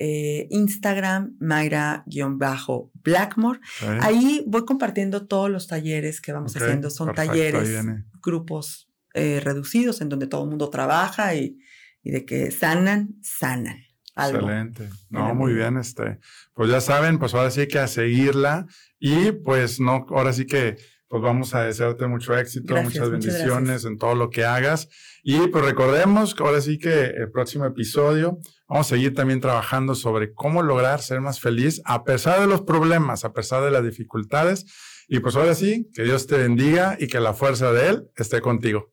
Eh, 0.00 0.46
Instagram, 0.50 1.36
Mayra-Blackmore. 1.40 3.58
Ahí 4.00 4.44
voy 4.46 4.64
compartiendo 4.64 5.26
todos 5.26 5.50
los 5.50 5.66
talleres 5.66 6.20
que 6.20 6.30
vamos 6.30 6.56
haciendo. 6.56 6.88
Son 6.88 7.12
talleres, 7.14 7.84
grupos 8.22 8.88
eh, 9.14 9.40
reducidos 9.40 10.00
en 10.00 10.08
donde 10.08 10.28
todo 10.28 10.44
el 10.44 10.50
mundo 10.50 10.70
trabaja 10.70 11.34
y, 11.34 11.58
de 12.04 12.24
que 12.24 12.52
sanan, 12.52 13.16
sanan. 13.22 13.87
Excelente. 14.18 14.90
No, 15.10 15.34
muy 15.34 15.54
bien. 15.54 15.76
Este, 15.76 16.18
pues 16.54 16.70
ya 16.70 16.80
saben, 16.80 17.18
pues 17.18 17.34
ahora 17.34 17.50
sí 17.50 17.66
que 17.68 17.78
a 17.78 17.86
seguirla 17.86 18.66
y 18.98 19.32
pues 19.32 19.80
no, 19.80 20.06
ahora 20.10 20.32
sí 20.32 20.46
que 20.46 20.76
pues 21.08 21.22
vamos 21.22 21.54
a 21.54 21.62
desearte 21.62 22.06
mucho 22.06 22.36
éxito, 22.36 22.76
muchas 22.82 23.10
bendiciones 23.10 23.86
en 23.86 23.96
todo 23.96 24.14
lo 24.14 24.28
que 24.28 24.44
hagas. 24.44 24.88
Y 25.22 25.46
pues 25.48 25.64
recordemos 25.64 26.34
que 26.34 26.42
ahora 26.42 26.60
sí 26.60 26.78
que 26.78 27.04
el 27.04 27.30
próximo 27.30 27.64
episodio 27.64 28.38
vamos 28.68 28.86
a 28.86 28.90
seguir 28.96 29.14
también 29.14 29.40
trabajando 29.40 29.94
sobre 29.94 30.34
cómo 30.34 30.62
lograr 30.62 31.00
ser 31.00 31.22
más 31.22 31.40
feliz 31.40 31.80
a 31.86 32.04
pesar 32.04 32.40
de 32.40 32.46
los 32.46 32.60
problemas, 32.60 33.24
a 33.24 33.32
pesar 33.32 33.62
de 33.62 33.70
las 33.70 33.84
dificultades. 33.84 34.66
Y 35.08 35.20
pues 35.20 35.36
ahora 35.36 35.54
sí, 35.54 35.88
que 35.94 36.02
Dios 36.02 36.26
te 36.26 36.36
bendiga 36.36 36.98
y 37.00 37.06
que 37.06 37.20
la 37.20 37.32
fuerza 37.32 37.72
de 37.72 37.88
Él 37.88 38.10
esté 38.16 38.42
contigo. 38.42 38.92